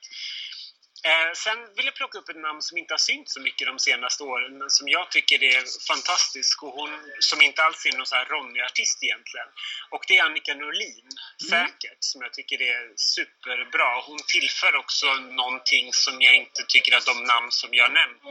Eh, 1.08 1.32
sen 1.34 1.58
vill 1.76 1.86
jag 1.86 1.94
plocka 1.94 2.18
upp 2.18 2.28
ett 2.28 2.36
namn 2.36 2.62
som 2.62 2.78
inte 2.78 2.94
har 2.94 2.98
synts 2.98 3.32
så 3.34 3.40
mycket 3.40 3.66
de 3.66 3.78
senaste 3.78 4.22
åren 4.22 4.58
men 4.58 4.70
som 4.70 4.88
jag 4.88 5.10
tycker 5.10 5.42
är 5.42 5.86
fantastisk 5.88 6.62
och 6.62 6.72
hon 6.72 6.90
som 7.20 7.42
inte 7.42 7.62
alls 7.62 7.86
är 7.86 7.96
någon 7.96 8.06
så 8.06 8.14
här 8.14 8.24
Ronny-artist 8.24 8.98
egentligen. 9.02 9.46
Och 9.90 10.04
det 10.08 10.18
är 10.18 10.24
Annika 10.24 10.54
Norlin, 10.54 11.08
säkert, 11.50 12.00
som 12.00 12.22
jag 12.22 12.32
tycker 12.32 12.62
är 12.62 12.92
superbra. 12.96 14.00
Hon 14.06 14.18
tillför 14.34 14.76
också 14.76 15.06
någonting 15.14 15.92
som 15.92 16.22
jag 16.22 16.34
inte 16.34 16.62
tycker 16.68 16.96
att 16.96 17.06
de 17.06 17.24
namn 17.24 17.50
som 17.50 17.74
jag 17.74 17.92
nämnt 17.92 18.22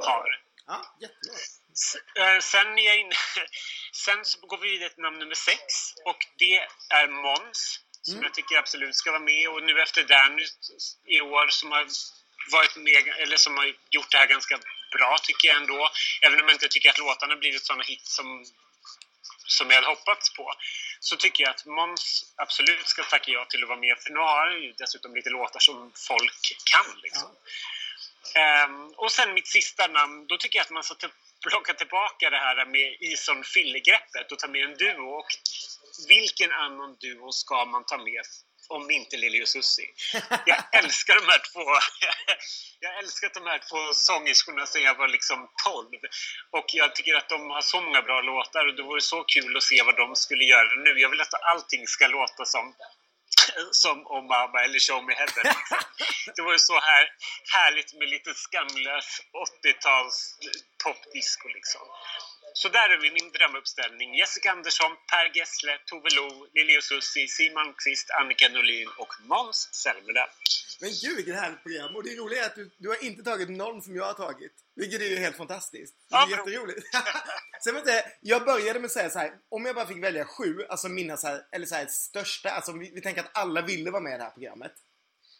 har. 0.00 0.40
Ja, 0.66 0.96
jättebra. 1.00 1.38
Eh, 2.18 2.40
Sen, 2.40 2.78
är 2.78 2.86
jag 2.86 3.00
inne, 3.00 3.14
sen 4.04 4.24
så 4.24 4.46
går 4.46 4.58
vi 4.58 4.70
vidare 4.70 4.90
till 4.90 5.02
namn 5.02 5.18
nummer 5.18 5.34
sex 5.34 5.64
och 6.04 6.26
det 6.38 6.56
är 6.98 7.08
Måns 7.08 7.80
som 8.04 8.14
Mm. 8.14 8.24
jag 8.24 8.34
tycker 8.34 8.56
absolut 8.56 8.96
ska 8.96 9.10
vara 9.10 9.22
med 9.22 9.48
och 9.48 9.62
nu 9.62 9.82
efter 9.82 10.04
Danny 10.04 10.46
i 11.06 11.20
år 11.20 11.48
som 11.48 11.72
har 11.72 11.86
varit 12.52 12.76
med, 12.76 13.08
eller 13.18 13.36
som 13.36 13.56
har 13.56 13.66
gjort 13.90 14.10
det 14.10 14.18
här 14.18 14.26
ganska 14.26 14.58
bra 14.92 15.18
tycker 15.22 15.48
jag 15.48 15.56
ändå. 15.56 15.90
Även 16.22 16.40
om 16.40 16.48
jag 16.48 16.54
inte 16.54 16.68
tycker 16.68 16.90
att 16.90 16.98
låtarna 16.98 17.36
blivit 17.36 17.64
sådana 17.66 17.84
hits 17.84 18.14
som, 18.16 18.44
som 19.46 19.70
jag 19.70 19.76
hade 19.76 19.86
hoppats 19.86 20.32
på. 20.32 20.54
Så 21.00 21.16
tycker 21.16 21.44
jag 21.44 21.50
att 21.50 21.66
Måns 21.66 22.32
absolut 22.36 22.88
ska 22.88 23.02
tacka 23.02 23.30
ja 23.30 23.44
till 23.44 23.62
att 23.62 23.68
vara 23.68 23.78
med 23.78 23.98
för 23.98 24.10
nu 24.10 24.18
har 24.18 24.46
han 24.46 24.62
ju 24.62 24.72
dessutom 24.72 25.14
lite 25.14 25.30
låtar 25.30 25.60
som 25.60 25.92
folk 26.08 26.56
kan 26.72 27.00
liksom. 27.02 27.30
Ehm, 28.34 28.86
och 28.96 29.12
sen 29.12 29.34
mitt 29.34 29.46
sista 29.46 29.86
namn, 29.86 30.26
då 30.26 30.36
tycker 30.36 30.58
jag 30.58 30.64
att 30.64 30.70
man 30.70 30.82
ska 30.82 30.94
plocka 31.48 31.74
tillbaka 31.74 32.30
det 32.30 32.36
här 32.36 32.66
med 32.66 32.96
Ison 33.00 33.44
Fille-greppet 33.44 34.32
och 34.32 34.38
ta 34.38 34.48
med 34.48 34.64
en 34.64 34.76
duo. 34.76 35.08
Och 35.18 35.26
vilken 36.08 36.52
annan 36.52 36.96
duo 37.00 37.32
ska 37.32 37.64
man 37.64 37.84
ta 37.86 37.98
med 37.98 38.24
om 38.68 38.90
inte 38.90 39.16
Lili 39.16 39.42
och 39.44 39.48
Susie? 39.48 39.88
Jag 40.46 40.60
älskar 40.72 41.14
de 41.14 41.26
här 41.32 41.42
två. 41.52 41.64
Jag 42.80 42.98
älskar 42.98 43.30
de 43.34 43.46
här 43.46 43.60
två 43.70 43.94
sångerskorna 43.94 44.66
sedan 44.66 44.82
jag 44.82 44.94
var 44.94 45.08
liksom 45.08 45.48
12. 45.64 45.88
Och 46.50 46.64
jag 46.72 46.94
tycker 46.94 47.14
att 47.14 47.28
de 47.28 47.50
har 47.50 47.62
så 47.62 47.80
många 47.80 48.02
bra 48.02 48.20
låtar 48.20 48.66
och 48.66 48.74
det 48.74 48.82
vore 48.82 49.00
så 49.00 49.24
kul 49.24 49.56
att 49.56 49.62
se 49.62 49.82
vad 49.82 49.96
de 49.96 50.16
skulle 50.16 50.44
göra 50.44 50.74
nu. 50.84 51.00
Jag 51.00 51.08
vill 51.08 51.20
att 51.20 51.34
allting 51.42 51.86
ska 51.86 52.06
låta 52.06 52.44
som 52.44 52.74
som 53.70 54.06
om 54.06 54.26
mamma 54.26 54.64
eller 54.64 54.78
Show 54.78 55.04
Me 55.04 55.14
Heaven. 55.14 55.44
Liksom. 55.44 55.78
Det 56.36 56.42
var 56.42 56.52
ju 56.52 56.58
så 56.58 56.80
här 56.80 57.04
härligt 57.56 57.94
med 57.98 58.08
lite 58.08 58.34
skamlös 58.34 59.20
80-tals 59.64 60.38
popdisco 60.84 61.48
liksom. 61.48 61.86
Så 62.60 62.68
där 62.68 62.88
är 62.94 62.98
vi 63.02 63.10
min 63.10 63.32
drömuppställning. 63.32 64.14
Jessica 64.14 64.50
Andersson, 64.50 64.92
Per 65.10 65.26
Gessle, 65.36 65.78
Tove 65.86 66.10
Lo, 66.16 66.46
Lili 66.54 66.78
och 66.78 66.84
Susie, 66.84 67.28
Simon 67.28 67.74
Kvist, 67.80 68.10
Annika 68.10 68.48
Norlin 68.48 68.88
och 69.02 69.12
Måns 69.30 69.68
Zelmerlöw. 69.82 70.30
Men 70.80 70.90
gud 71.02 71.16
vilket 71.16 71.34
härligt 71.34 71.62
program. 71.62 71.96
Och 71.96 72.04
det 72.04 72.16
roliga 72.16 72.42
är 72.42 72.46
att 72.46 72.54
du, 72.54 72.70
du 72.78 72.88
har 72.88 73.04
inte 73.04 73.22
tagit 73.22 73.48
någon 73.48 73.82
som 73.82 73.96
jag 73.96 74.04
har 74.04 74.12
tagit. 74.26 74.52
Vilket 74.76 75.00
är 75.00 75.04
ju 75.04 75.16
helt 75.16 75.36
fantastiskt. 75.36 75.94
Det 76.10 76.16
är 76.16 76.20
Ja, 76.20 76.30
jätteroligt. 76.30 76.86
Sen 77.64 77.74
vet 77.74 77.86
jag, 77.86 78.02
jag 78.20 78.44
började 78.44 78.78
med 78.78 78.86
att 78.86 78.92
säga 78.92 79.10
så 79.10 79.18
här. 79.18 79.32
Om 79.48 79.64
jag 79.64 79.74
bara 79.74 79.86
fick 79.86 80.02
välja 80.04 80.24
sju, 80.24 80.64
alltså 80.68 80.88
mina 80.88 81.16
så 81.16 81.26
här, 81.26 81.42
eller 81.52 81.66
så 81.66 81.74
här, 81.74 81.86
största, 81.86 82.50
alltså 82.50 82.72
vi, 82.72 82.90
vi 82.94 83.00
tänker 83.00 83.20
att 83.22 83.30
alla 83.38 83.62
ville 83.62 83.90
vara 83.90 84.02
med 84.02 84.14
i 84.14 84.18
det 84.18 84.24
här 84.24 84.30
programmet. 84.30 84.72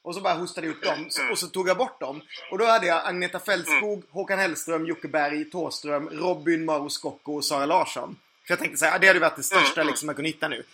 Och 0.04 0.14
så 0.14 0.20
bara 0.20 0.34
hostade 0.34 0.66
jag 0.66 0.76
upp 0.76 0.82
dem 0.82 1.08
och 1.30 1.38
så 1.38 1.46
tog 1.46 1.68
jag 1.68 1.76
bort 1.76 2.00
dem. 2.00 2.22
Och 2.50 2.58
då 2.58 2.64
hade 2.64 2.86
jag 2.86 3.06
Agneta 3.06 3.40
Fältskog, 3.40 4.04
Håkan 4.10 4.38
Hellström, 4.38 4.86
Jocke 4.86 5.08
Berg, 5.08 5.44
Tåström, 5.44 6.08
Robin, 6.08 6.64
Mauro 6.64 6.90
Scocco 6.90 7.36
och 7.36 7.44
Sara 7.44 7.66
Larsson. 7.66 8.16
För 8.46 8.52
jag 8.52 8.58
tänkte 8.58 8.78
så 8.78 8.84
här, 8.84 8.98
det 8.98 9.06
hade 9.06 9.20
varit 9.20 9.36
det 9.36 9.42
största 9.42 9.82
liksom, 9.82 10.08
jag 10.08 10.16
kunde 10.16 10.28
hitta 10.28 10.48
nu. 10.48 10.64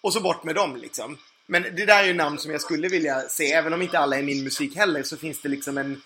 Och 0.00 0.12
så 0.12 0.20
bort 0.20 0.44
med 0.44 0.54
dem 0.54 0.76
liksom. 0.76 1.18
Men 1.46 1.62
det 1.62 1.86
där 1.86 2.02
är 2.02 2.06
ju 2.06 2.14
namn 2.14 2.38
som 2.38 2.50
jag 2.50 2.60
skulle 2.60 2.88
vilja 2.88 3.20
se. 3.20 3.52
Även 3.52 3.72
om 3.72 3.82
inte 3.82 3.98
alla 3.98 4.18
är 4.18 4.22
min 4.22 4.44
musik 4.44 4.76
heller 4.76 5.02
så 5.02 5.16
finns 5.16 5.40
det 5.40 5.48
liksom 5.48 5.78
en... 5.78 6.02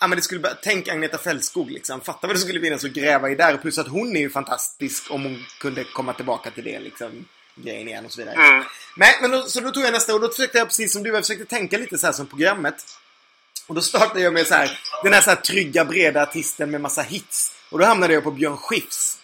Ja 0.00 0.06
men 0.06 0.16
det 0.16 0.22
skulle 0.22 0.40
bara... 0.40 0.54
Tänk 0.62 0.88
Agneta 0.88 1.18
Fältskog 1.18 1.70
liksom. 1.70 2.00
Fatta 2.00 2.26
vad 2.26 2.36
det 2.36 2.40
skulle 2.40 2.60
finnas 2.60 2.84
att 2.84 2.92
gräva 2.92 3.30
i 3.30 3.34
där. 3.34 3.56
Plus 3.56 3.78
att 3.78 3.88
hon 3.88 4.16
är 4.16 4.20
ju 4.20 4.30
fantastisk 4.30 5.10
om 5.10 5.22
hon 5.22 5.44
kunde 5.60 5.84
komma 5.84 6.12
tillbaka 6.12 6.50
till 6.50 6.64
det 6.64 6.80
liksom. 6.80 7.24
Grejen 7.54 7.88
igen 7.88 8.06
och 8.06 8.12
så 8.12 8.20
vidare. 8.20 8.34
Mm. 8.34 8.64
Nej, 8.96 9.18
men 9.20 9.30
då, 9.30 9.42
så 9.42 9.60
då 9.60 9.70
tog 9.70 9.84
jag 9.84 9.92
nästa 9.92 10.14
och 10.14 10.20
då 10.20 10.28
försökte 10.28 10.58
jag 10.58 10.66
precis 10.66 10.92
som 10.92 11.02
du, 11.02 11.10
jag 11.10 11.24
försökte 11.24 11.44
tänka 11.44 11.78
lite 11.78 11.98
så 11.98 12.06
här 12.06 12.12
som 12.12 12.26
programmet. 12.26 12.74
Och 13.66 13.74
då 13.74 13.80
startade 13.80 14.20
jag 14.20 14.32
med 14.32 14.46
så 14.46 14.54
här, 14.54 14.78
den 15.02 15.12
här, 15.12 15.20
så 15.20 15.30
här 15.30 15.36
trygga, 15.36 15.84
breda 15.84 16.22
artisten 16.22 16.70
med 16.70 16.80
massa 16.80 17.02
hits. 17.02 17.52
Och 17.70 17.78
då 17.78 17.84
hamnade 17.84 18.14
jag 18.14 18.24
på 18.24 18.30
Björn 18.30 18.56
Skifs. 18.56 19.18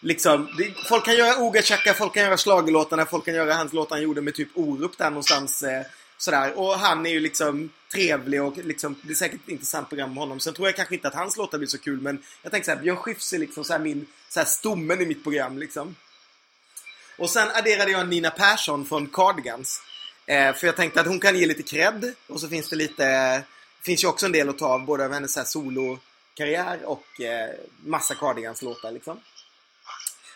Liksom, 0.00 0.48
det, 0.58 0.88
folk 0.88 1.04
kan 1.04 1.14
göra 1.14 1.38
Oga 1.38 1.62
Chaka, 1.62 1.94
folk 1.94 2.14
kan 2.14 2.22
göra 2.22 2.36
schlagerlåtarna, 2.36 3.06
folk 3.06 3.24
kan 3.24 3.34
göra 3.34 3.54
hans 3.54 3.72
låtar 3.72 3.96
han 3.96 4.02
gjorde 4.02 4.20
med 4.20 4.34
typ 4.34 4.48
Orup 4.54 4.98
där 4.98 5.10
någonstans. 5.10 5.62
Eh, 5.62 5.82
sådär. 6.22 6.58
Och 6.58 6.78
han 6.78 7.06
är 7.06 7.10
ju 7.10 7.20
liksom 7.20 7.70
trevlig 7.92 8.42
och 8.42 8.58
liksom, 8.58 8.96
det 9.02 9.10
är 9.10 9.14
säkert 9.14 9.40
ett 9.44 9.48
intressant 9.48 9.88
program 9.88 10.10
med 10.10 10.18
honom. 10.18 10.40
Sen 10.40 10.54
tror 10.54 10.68
jag 10.68 10.76
kanske 10.76 10.94
inte 10.94 11.08
att 11.08 11.14
hans 11.14 11.36
låtar 11.36 11.58
blir 11.58 11.68
så 11.68 11.78
kul, 11.78 12.00
men 12.00 12.22
jag 12.42 12.52
tänker 12.52 12.64
så 12.64 12.70
här, 12.70 12.82
Björn 12.82 12.96
Skifs 12.96 13.32
är 13.32 13.38
liksom 13.38 13.64
så 13.64 13.78
min, 13.78 14.06
så 14.28 14.40
här 14.40 14.46
stommen 14.46 15.00
i 15.00 15.06
mitt 15.06 15.22
program 15.22 15.58
liksom. 15.58 15.96
Och 17.16 17.30
sen 17.30 17.48
adderade 17.50 17.90
jag 17.90 18.08
Nina 18.08 18.30
Persson 18.30 18.86
från 18.86 19.06
Cardigans. 19.06 19.82
Eh, 20.26 20.54
för 20.54 20.66
jag 20.66 20.76
tänkte 20.76 21.00
att 21.00 21.06
hon 21.06 21.20
kan 21.20 21.38
ge 21.38 21.46
lite 21.46 21.62
cred. 21.62 22.14
Och 22.26 22.40
så 22.40 22.48
finns 22.48 22.68
det 22.68 22.76
lite... 22.76 23.04
Det 23.04 23.84
finns 23.84 24.04
ju 24.04 24.08
också 24.08 24.26
en 24.26 24.32
del 24.32 24.48
att 24.48 24.58
ta 24.58 24.66
av 24.66 24.84
både 24.84 25.04
av 25.04 25.12
hennes 25.12 25.50
solokarriär 25.50 26.84
och 26.84 27.20
eh, 27.20 27.50
massa 27.84 28.14
Cardigans-låtar 28.14 28.90
liksom. 28.92 29.20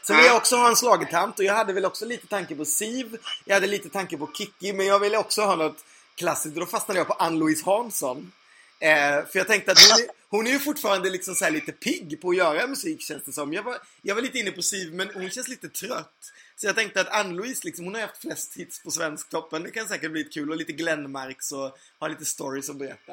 Så 0.07 0.15
vill 0.15 0.25
jag 0.25 0.37
också 0.37 0.57
ha 0.57 0.69
en 0.69 0.77
slagetant 0.77 1.39
och 1.39 1.45
jag 1.45 1.55
hade 1.55 1.73
väl 1.73 1.85
också 1.85 2.05
lite 2.05 2.27
tanke 2.27 2.55
på 2.55 2.65
Siv. 2.65 3.17
Jag 3.45 3.55
hade 3.55 3.67
lite 3.67 3.89
tanke 3.89 4.17
på 4.17 4.31
Kikki. 4.35 4.73
men 4.73 4.87
jag 4.87 4.99
ville 4.99 5.19
också 5.19 5.43
ha 5.43 5.57
något 5.57 5.85
klassiskt 6.15 6.55
och 6.55 6.61
då 6.61 6.67
fastnade 6.67 7.01
jag 7.01 7.07
på 7.07 7.13
Ann-Louise 7.13 7.65
Hansson. 7.65 8.33
Eh, 8.79 9.27
för 9.27 9.39
jag 9.39 9.47
tänkte 9.47 9.73
att 9.73 9.79
hon 9.79 10.05
är, 10.05 10.11
hon 10.29 10.47
är 10.47 10.51
ju 10.51 10.59
fortfarande 10.59 11.11
liksom 11.11 11.35
så 11.35 11.45
här 11.45 11.53
lite 11.53 11.73
pigg 11.73 12.21
på 12.23 12.31
att 12.31 12.37
göra 12.37 12.67
musik 12.67 13.03
känns 13.03 13.25
det 13.25 13.33
som. 13.33 13.53
Jag 13.53 13.63
var, 13.63 13.79
jag 14.03 14.15
var 14.15 14.23
lite 14.23 14.39
inne 14.39 14.51
på 14.51 14.63
Siv 14.63 14.95
men 14.95 15.11
hon 15.15 15.31
känns 15.31 15.49
lite 15.49 15.69
trött. 15.69 16.33
Så 16.57 16.67
jag 16.67 16.77
tänkte 16.77 17.01
att 17.01 17.09
Ann-Louise 17.09 17.61
liksom, 17.65 17.85
hon 17.85 17.95
har 17.95 18.03
haft 18.03 18.21
flest 18.21 18.57
hits 18.57 18.83
på 18.83 18.91
Svensktoppen. 18.91 19.63
Det 19.63 19.71
kan 19.71 19.89
säkert 19.89 20.11
bli 20.11 20.25
kul 20.25 20.51
och 20.51 20.57
lite 20.57 20.73
Glenmarks 20.73 21.53
och 21.53 21.79
ha 21.99 22.09
lite 22.09 22.25
stories 22.25 22.71
att 22.71 22.77
berätta. 22.77 23.13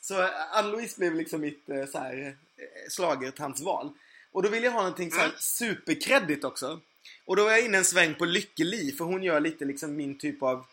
Så 0.00 0.22
eh, 0.22 0.58
Ann-Louise 0.58 0.98
blev 0.98 1.14
liksom 1.14 1.40
mitt 1.40 1.68
eh, 1.68 1.86
så 1.86 1.98
här, 1.98 2.36
eh, 2.56 2.90
slagertantsval. 2.90 3.92
Och 4.32 4.42
då 4.42 4.48
vill 4.48 4.64
jag 4.64 4.72
ha 4.72 4.82
någonting 4.82 5.10
så 5.10 5.18
här 5.18 5.32
superkreddigt 5.38 6.44
också. 6.44 6.80
Och 7.24 7.36
då 7.36 7.44
var 7.44 7.50
jag 7.50 7.64
inne 7.64 7.78
en 7.78 7.84
sväng 7.84 8.14
på 8.14 8.24
Lykke 8.24 8.64
Li, 8.64 8.92
för 8.92 9.04
hon 9.04 9.22
gör 9.22 9.40
lite 9.40 9.64
liksom 9.64 9.96
min 9.96 10.18
typ 10.18 10.42
av 10.42 10.66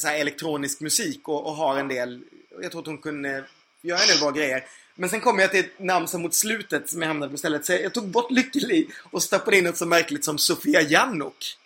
så 0.00 0.08
här, 0.08 0.18
elektronisk 0.18 0.80
musik 0.80 1.28
och, 1.28 1.46
och 1.46 1.54
har 1.54 1.78
en 1.78 1.88
del, 1.88 2.24
jag 2.62 2.70
tror 2.70 2.80
att 2.80 2.86
hon 2.86 2.98
kunde 2.98 3.44
göra 3.82 4.00
en 4.00 4.08
del 4.08 4.18
bra 4.18 4.30
grejer. 4.30 4.64
Men 5.00 5.08
sen 5.08 5.20
kom 5.20 5.38
jag 5.38 5.50
till 5.50 5.60
ett 5.60 5.78
namn 5.78 6.08
som 6.08 6.22
mot 6.22 6.34
slutet 6.34 6.90
som 6.90 7.02
jag 7.02 7.08
hamnade 7.08 7.32
på 7.32 7.38
stället. 7.38 7.64
Så 7.64 7.72
jag 7.72 7.94
tog 7.94 8.08
bort 8.08 8.30
Lykke 8.30 8.58
Li 8.58 8.88
och 9.10 9.22
stoppade 9.22 9.58
in 9.58 9.64
något 9.64 9.76
så 9.76 9.86
märkligt 9.86 10.24
som 10.24 10.38
Sofia 10.38 10.82
Jannok. 10.82 11.56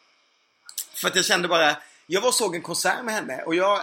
För 0.94 1.08
att 1.08 1.16
jag 1.16 1.24
kände 1.24 1.48
bara, 1.48 1.76
jag 2.06 2.20
var 2.20 2.28
och 2.28 2.34
såg 2.34 2.54
en 2.54 2.62
konsert 2.62 3.04
med 3.04 3.14
henne 3.14 3.42
och 3.42 3.54
jag, 3.54 3.80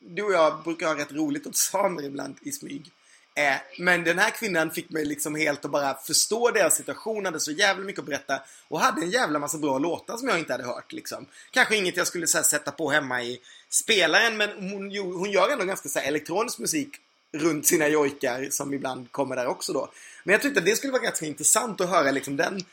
du 0.00 0.22
och 0.22 0.32
jag 0.32 0.62
brukar 0.62 0.86
ha 0.86 0.98
rätt 0.98 1.12
roligt 1.12 1.46
åt 1.46 1.56
samer 1.56 2.02
ibland 2.02 2.36
i 2.42 2.52
smyg. 2.52 2.90
Eh, 3.34 3.56
men 3.78 4.04
den 4.04 4.18
här 4.18 4.30
kvinnan 4.30 4.70
fick 4.70 4.90
mig 4.90 5.04
liksom 5.04 5.34
helt 5.34 5.64
att 5.64 5.70
bara 5.70 5.94
förstå 5.94 6.50
deras 6.50 6.76
situation, 6.76 7.24
hade 7.24 7.40
så 7.40 7.52
jävla 7.52 7.84
mycket 7.84 8.00
att 8.00 8.06
berätta 8.06 8.42
och 8.68 8.80
hade 8.80 9.00
en 9.00 9.10
jävla 9.10 9.38
massa 9.38 9.58
bra 9.58 9.78
låtar 9.78 10.16
som 10.16 10.28
jag 10.28 10.38
inte 10.38 10.52
hade 10.52 10.64
hört 10.64 10.92
liksom. 10.92 11.26
Kanske 11.50 11.76
inget 11.76 11.96
jag 11.96 12.06
skulle 12.06 12.26
så 12.26 12.38
här, 12.38 12.44
sätta 12.44 12.70
på 12.70 12.90
hemma 12.90 13.22
i 13.22 13.40
spelaren 13.68 14.36
men 14.36 14.50
hon, 14.70 14.96
hon 15.18 15.30
gör 15.30 15.48
ändå 15.48 15.64
ganska 15.64 15.88
så 15.88 15.98
här, 15.98 16.06
elektronisk 16.06 16.58
musik 16.58 17.00
runt 17.34 17.66
sina 17.66 17.88
jojkar 17.88 18.46
som 18.50 18.74
ibland 18.74 19.12
kommer 19.12 19.36
där 19.36 19.46
också 19.46 19.72
då. 19.72 19.90
Men 20.24 20.32
jag 20.32 20.42
tyckte 20.42 20.60
att 20.60 20.66
det 20.66 20.76
skulle 20.76 20.92
vara 20.92 21.02
ganska 21.02 21.26
intressant 21.26 21.80
att 21.80 21.88
höra 21.88 22.10
liksom 22.10 22.36
den 22.36 22.64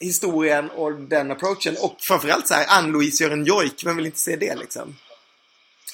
historien 0.00 0.70
och 0.70 0.92
den 0.92 1.30
approachen 1.30 1.76
och 1.80 1.96
framförallt 2.00 2.48
så 2.48 2.54
här 2.54 2.66
Ann-Louise 2.68 3.24
gör 3.24 3.30
en 3.30 3.44
jojk, 3.44 3.82
vem 3.84 3.96
vill 3.96 4.06
inte 4.06 4.18
se 4.18 4.36
det 4.36 4.56
liksom? 4.56 4.96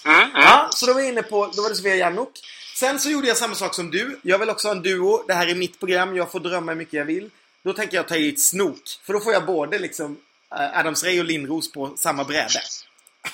Mm, 0.04 0.20
mm. 0.20 0.30
Ja, 0.34 0.68
så 0.72 0.86
då 0.86 0.92
var 0.92 1.00
jag 1.00 1.08
inne 1.08 1.22
på, 1.22 1.52
då 1.56 1.62
var 1.62 1.68
det 1.68 1.76
Sofia 1.76 1.96
Jannok. 1.96 2.32
Sen 2.76 3.00
så 3.00 3.10
gjorde 3.10 3.28
jag 3.28 3.36
samma 3.36 3.54
sak 3.54 3.74
som 3.74 3.90
du. 3.90 4.18
Jag 4.22 4.38
vill 4.38 4.50
också 4.50 4.68
ha 4.68 4.74
en 4.74 4.82
duo. 4.82 5.24
Det 5.26 5.34
här 5.34 5.46
är 5.46 5.54
mitt 5.54 5.78
program. 5.78 6.16
Jag 6.16 6.32
får 6.32 6.40
drömma 6.40 6.72
hur 6.72 6.78
mycket 6.78 6.94
jag 6.94 7.04
vill. 7.04 7.30
Då 7.62 7.72
tänker 7.72 7.96
jag 7.96 8.08
ta 8.08 8.14
hit 8.14 8.42
Snook. 8.42 8.82
För 9.02 9.12
då 9.12 9.20
får 9.20 9.32
jag 9.32 9.46
både 9.46 9.78
liksom 9.78 10.16
eh, 10.54 10.78
Adams 10.78 11.04
Ray 11.04 11.20
och 11.20 11.24
Lindros 11.24 11.72
på 11.72 11.92
samma 11.96 12.24
bräde. 12.24 12.60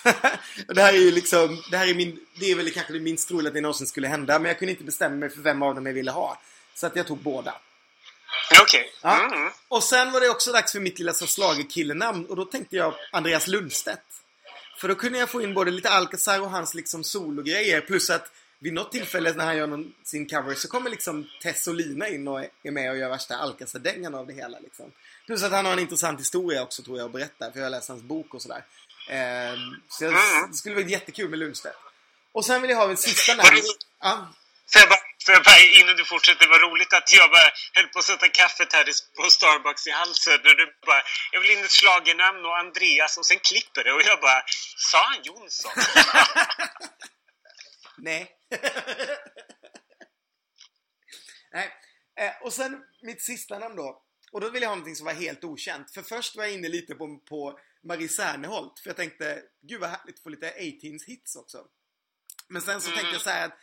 det 0.74 0.82
här 0.82 0.92
är 0.92 0.98
ju 0.98 1.11
liksom, 1.11 1.62
det 1.70 1.76
här 1.76 1.88
är 1.88 1.94
min, 1.94 2.20
det 2.40 2.50
är 2.50 2.57
väl 2.57 2.70
kanske 2.70 2.92
det 2.92 3.00
minst 3.00 3.28
troliga 3.28 3.48
att 3.48 3.55
det 3.55 3.61
någonsin 3.61 3.86
skulle 3.86 4.09
hända. 4.09 4.38
Men 4.38 4.48
jag 4.48 4.59
kunde 4.59 4.72
inte 4.72 4.84
bestämma 4.84 5.16
mig 5.16 5.30
för 5.30 5.40
vem 5.40 5.62
av 5.62 5.74
dem 5.74 5.86
jag 5.86 5.92
ville 5.92 6.11
ha. 6.11 6.40
Så 6.74 6.86
att 6.86 6.96
jag 6.96 7.07
tog 7.07 7.18
båda. 7.18 7.55
Okej. 8.61 8.92
Ja. 9.02 9.24
Mm. 9.24 9.50
Och 9.68 9.82
sen 9.82 10.12
var 10.12 10.20
det 10.20 10.28
också 10.28 10.52
dags 10.52 10.72
för 10.72 10.80
mitt 10.80 10.98
lilla 10.98 11.12
schlagerkillenamn 11.12 12.26
och 12.26 12.36
då 12.36 12.44
tänkte 12.44 12.76
jag 12.76 12.94
Andreas 13.12 13.46
Lundstedt. 13.46 14.00
För 14.78 14.88
då 14.88 14.94
kunde 14.94 15.18
jag 15.18 15.30
få 15.30 15.42
in 15.42 15.55
både 15.55 15.70
lite 15.70 15.90
Alcazar 15.90 16.40
och 16.40 16.50
hans 16.50 16.74
liksom 16.74 17.05
sologrejer 17.05 17.80
plus 17.80 18.11
att 18.11 18.32
vid 18.59 18.72
något 18.72 18.92
tillfälle 18.92 19.32
när 19.32 19.44
han 19.44 19.57
gör 19.57 19.66
någon, 19.66 19.94
sin 20.02 20.28
cover 20.28 20.55
så 20.55 20.68
kommer 20.68 20.90
liksom 20.90 21.26
Tess 21.42 21.66
och 21.66 21.74
Lina 21.74 22.09
in 22.09 22.28
och 22.28 22.40
är 22.62 22.70
med 22.70 22.90
och 22.90 22.96
gör 22.96 23.09
värsta 23.09 23.36
Alcazar-dängan 23.36 24.14
av 24.14 24.26
det 24.26 24.32
hela 24.32 24.59
liksom. 24.59 24.92
Plus 25.26 25.42
att 25.42 25.52
han 25.52 25.64
har 25.64 25.72
en 25.72 25.78
intressant 25.78 26.20
historia 26.20 26.62
också 26.62 26.82
tror 26.82 26.98
jag 26.98 27.07
att 27.07 27.12
berätta 27.12 27.52
för 27.52 27.59
jag 27.59 27.66
har 27.66 27.70
läst 27.70 27.88
hans 27.88 28.02
bok 28.02 28.34
och 28.34 28.42
sådär. 28.42 28.64
Ehm, 29.09 29.59
så 29.88 30.05
jag, 30.05 30.14
det 30.50 30.57
skulle 30.57 30.74
vara 30.74 30.86
jättekul 30.86 31.30
med 31.30 31.38
Lundstedt. 31.38 31.76
Och 32.32 32.44
sen 32.44 32.62
vill 32.62 32.70
jag 32.70 32.78
ha 32.78 32.90
en 32.90 32.96
sista 32.96 33.34
namn. 33.34 33.59
Ja, 34.00 34.28
Får 34.72 34.80
jag, 34.80 34.88
bara, 34.88 35.05
får 35.24 35.34
jag 35.34 35.44
bara, 35.44 35.59
innan 35.80 35.96
du 35.96 36.05
fortsätter, 36.05 36.44
det 36.44 36.50
var 36.50 36.70
roligt 36.70 36.92
att 36.92 37.12
jag 37.12 37.30
bara 37.30 37.50
höll 37.72 37.88
på 37.88 37.98
att 37.98 38.05
sätta 38.05 38.28
kaffet 38.28 38.72
här 38.72 38.84
på 39.16 39.30
Starbucks 39.30 39.86
i 39.86 39.90
halsen. 39.90 40.40
När 40.44 40.55
du 40.55 40.74
bara, 40.86 41.02
jag 41.32 41.40
vill 41.40 41.50
in 41.50 41.64
ett 41.64 41.70
schlagernamn 41.70 42.44
och 42.46 42.59
Andreas 42.59 43.16
och 43.18 43.26
sen 43.26 43.38
klipper 43.38 43.84
det. 43.84 43.92
Och 43.92 44.02
jag 44.02 44.20
bara, 44.20 44.42
sa 44.90 44.98
han 45.05 45.22
Jonsson? 45.22 45.72
Nej. 47.98 48.30
Nej. 51.52 51.72
Eh, 52.20 52.32
och 52.42 52.52
sen 52.52 52.82
mitt 53.02 53.22
sista 53.22 53.59
namn 53.59 53.76
då. 53.76 54.02
Och 54.32 54.40
då 54.40 54.50
vill 54.50 54.62
jag 54.62 54.68
ha 54.68 54.76
någonting 54.76 54.96
som 54.96 55.07
var 55.07 55.12
helt 55.12 55.44
okänt. 55.44 55.94
För 55.94 56.02
först 56.02 56.36
var 56.36 56.44
jag 56.44 56.52
inne 56.52 56.68
lite 56.68 56.94
på, 56.94 57.18
på 57.18 57.59
Marie 57.85 58.09
Serneholt. 58.09 58.78
För 58.78 58.91
jag 58.91 58.97
tänkte, 58.97 59.43
gud 59.62 59.80
vad 59.80 59.91
härligt 59.91 60.14
att 60.14 60.22
få 60.22 60.28
lite 60.28 60.51
18s 60.51 61.07
hits 61.07 61.37
också. 61.37 61.66
Men 62.49 62.62
sen 62.62 62.80
så 62.80 62.91
tänkte 62.91 63.12
jag 63.12 63.20
så 63.20 63.30
här 63.30 63.47
att 63.47 63.59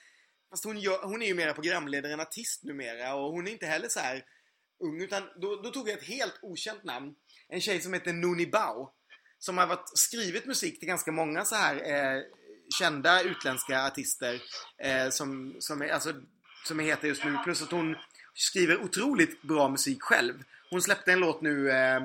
Fast 0.52 0.66
hon, 0.66 0.80
gör, 0.80 1.04
hon 1.04 1.22
är 1.22 1.26
ju 1.26 1.34
mera 1.34 1.54
programledare 1.54 2.14
än 2.14 2.20
artist 2.20 2.64
numera 2.64 3.16
och 3.16 3.32
hon 3.32 3.48
är 3.48 3.52
inte 3.52 3.66
heller 3.66 3.90
så 3.90 4.00
här 4.00 4.24
ung. 4.84 5.02
Utan 5.02 5.24
då, 5.42 5.56
då 5.56 5.70
tog 5.70 5.90
jag 5.90 5.98
ett 5.98 6.08
helt 6.08 6.40
okänt 6.42 6.84
namn. 6.84 7.16
En 7.50 7.62
tjej 7.62 7.82
som 7.82 7.94
heter 7.94 8.14
Nuni 8.14 8.48
Bao. 8.48 8.94
Som 9.40 9.58
har 9.58 9.68
varit, 9.68 9.92
skrivit 9.94 10.46
musik 10.46 10.80
till 10.80 10.88
ganska 10.88 11.12
många 11.12 11.46
så 11.46 11.56
här 11.56 11.76
eh, 11.76 12.22
kända 12.80 13.22
utländska 13.22 13.86
artister. 13.86 14.42
Eh, 14.78 15.10
som, 15.10 15.56
som, 15.60 15.82
är, 15.82 15.90
alltså, 15.90 16.14
som 16.68 16.80
är 16.80 16.84
heta 16.84 17.08
just 17.08 17.24
nu. 17.24 17.38
Plus 17.44 17.62
att 17.62 17.72
hon 17.72 17.96
skriver 18.34 18.82
otroligt 18.82 19.42
bra 19.42 19.70
musik 19.70 20.02
själv. 20.02 20.44
Hon 20.70 20.82
släppte 20.82 21.12
en 21.12 21.20
låt 21.20 21.42
nu 21.42 21.72
eh, 21.72 22.00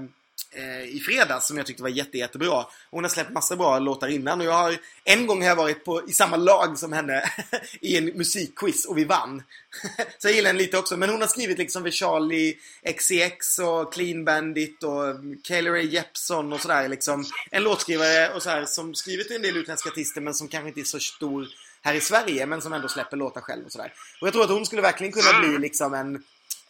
i 0.88 1.00
fredags 1.00 1.46
som 1.46 1.56
jag 1.56 1.66
tyckte 1.66 1.82
var 1.82 1.90
jätte, 1.90 2.18
jättebra. 2.18 2.66
Hon 2.90 3.04
har 3.04 3.08
släppt 3.08 3.32
massa 3.32 3.56
bra 3.56 3.78
låtar 3.78 4.08
innan 4.08 4.40
och 4.40 4.46
jag 4.46 4.52
har 4.52 4.76
en 5.04 5.26
gång 5.26 5.40
har 5.42 5.48
jag 5.48 5.56
varit 5.56 5.84
på, 5.84 6.08
i 6.08 6.12
samma 6.12 6.36
lag 6.36 6.78
som 6.78 6.92
henne 6.92 7.22
i 7.80 7.96
en 7.96 8.04
musikquiz 8.04 8.84
och 8.84 8.98
vi 8.98 9.04
vann. 9.04 9.42
Så 10.18 10.28
jag 10.28 10.34
gillar 10.34 10.48
henne 10.48 10.58
lite 10.58 10.78
också. 10.78 10.96
Men 10.96 11.10
hon 11.10 11.20
har 11.20 11.28
skrivit 11.28 11.58
liksom 11.58 11.82
för 11.82 11.90
Charlie 11.90 12.58
XCX 12.96 13.58
och 13.58 13.92
Clean 13.92 14.24
Bandit 14.24 14.82
och 14.82 15.04
Kayla 15.42 15.70
Ray 15.70 15.86
Jepson 15.86 16.52
och 16.52 16.60
sådär 16.60 16.88
liksom. 16.88 17.24
En 17.50 17.62
låtskrivare 17.62 18.34
och 18.34 18.42
så 18.42 18.50
här 18.50 18.64
som 18.64 18.94
skrivit 18.94 19.30
en 19.30 19.42
del 19.42 19.56
utländska 19.56 19.90
artister 19.90 20.20
men 20.20 20.34
som 20.34 20.48
kanske 20.48 20.68
inte 20.68 20.80
är 20.80 20.84
så 20.84 21.00
stor 21.00 21.48
här 21.82 21.94
i 21.94 22.00
Sverige 22.00 22.46
men 22.46 22.62
som 22.62 22.72
ändå 22.72 22.88
släpper 22.88 23.16
låtar 23.16 23.40
själv 23.40 23.66
och 23.66 23.72
sådär. 23.72 23.92
Och 24.20 24.26
jag 24.26 24.34
tror 24.34 24.44
att 24.44 24.50
hon 24.50 24.66
skulle 24.66 24.82
verkligen 24.82 25.12
kunna 25.12 25.40
bli 25.40 25.58
liksom 25.58 25.94
en 25.94 26.14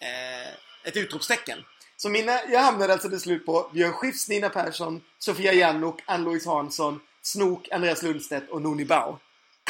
eh, 0.00 0.52
ett 0.84 0.96
utropstecken. 0.96 1.58
Så 1.96 2.08
mina, 2.08 2.32
jag 2.48 2.60
hamnade 2.60 2.92
alltså 2.92 3.08
till 3.08 3.20
slut 3.20 3.46
på 3.46 3.70
Björn 3.72 3.92
Skifs, 3.92 4.28
Nina 4.28 4.48
Persson, 4.48 5.00
Sofia 5.18 5.52
Jannok, 5.52 6.02
Ann-Louise 6.06 6.48
Hansson, 6.48 7.00
Snok, 7.22 7.68
Andreas 7.72 8.02
Lundstedt 8.02 8.50
och 8.50 8.62
Noni 8.62 8.84
Bao. 8.84 9.18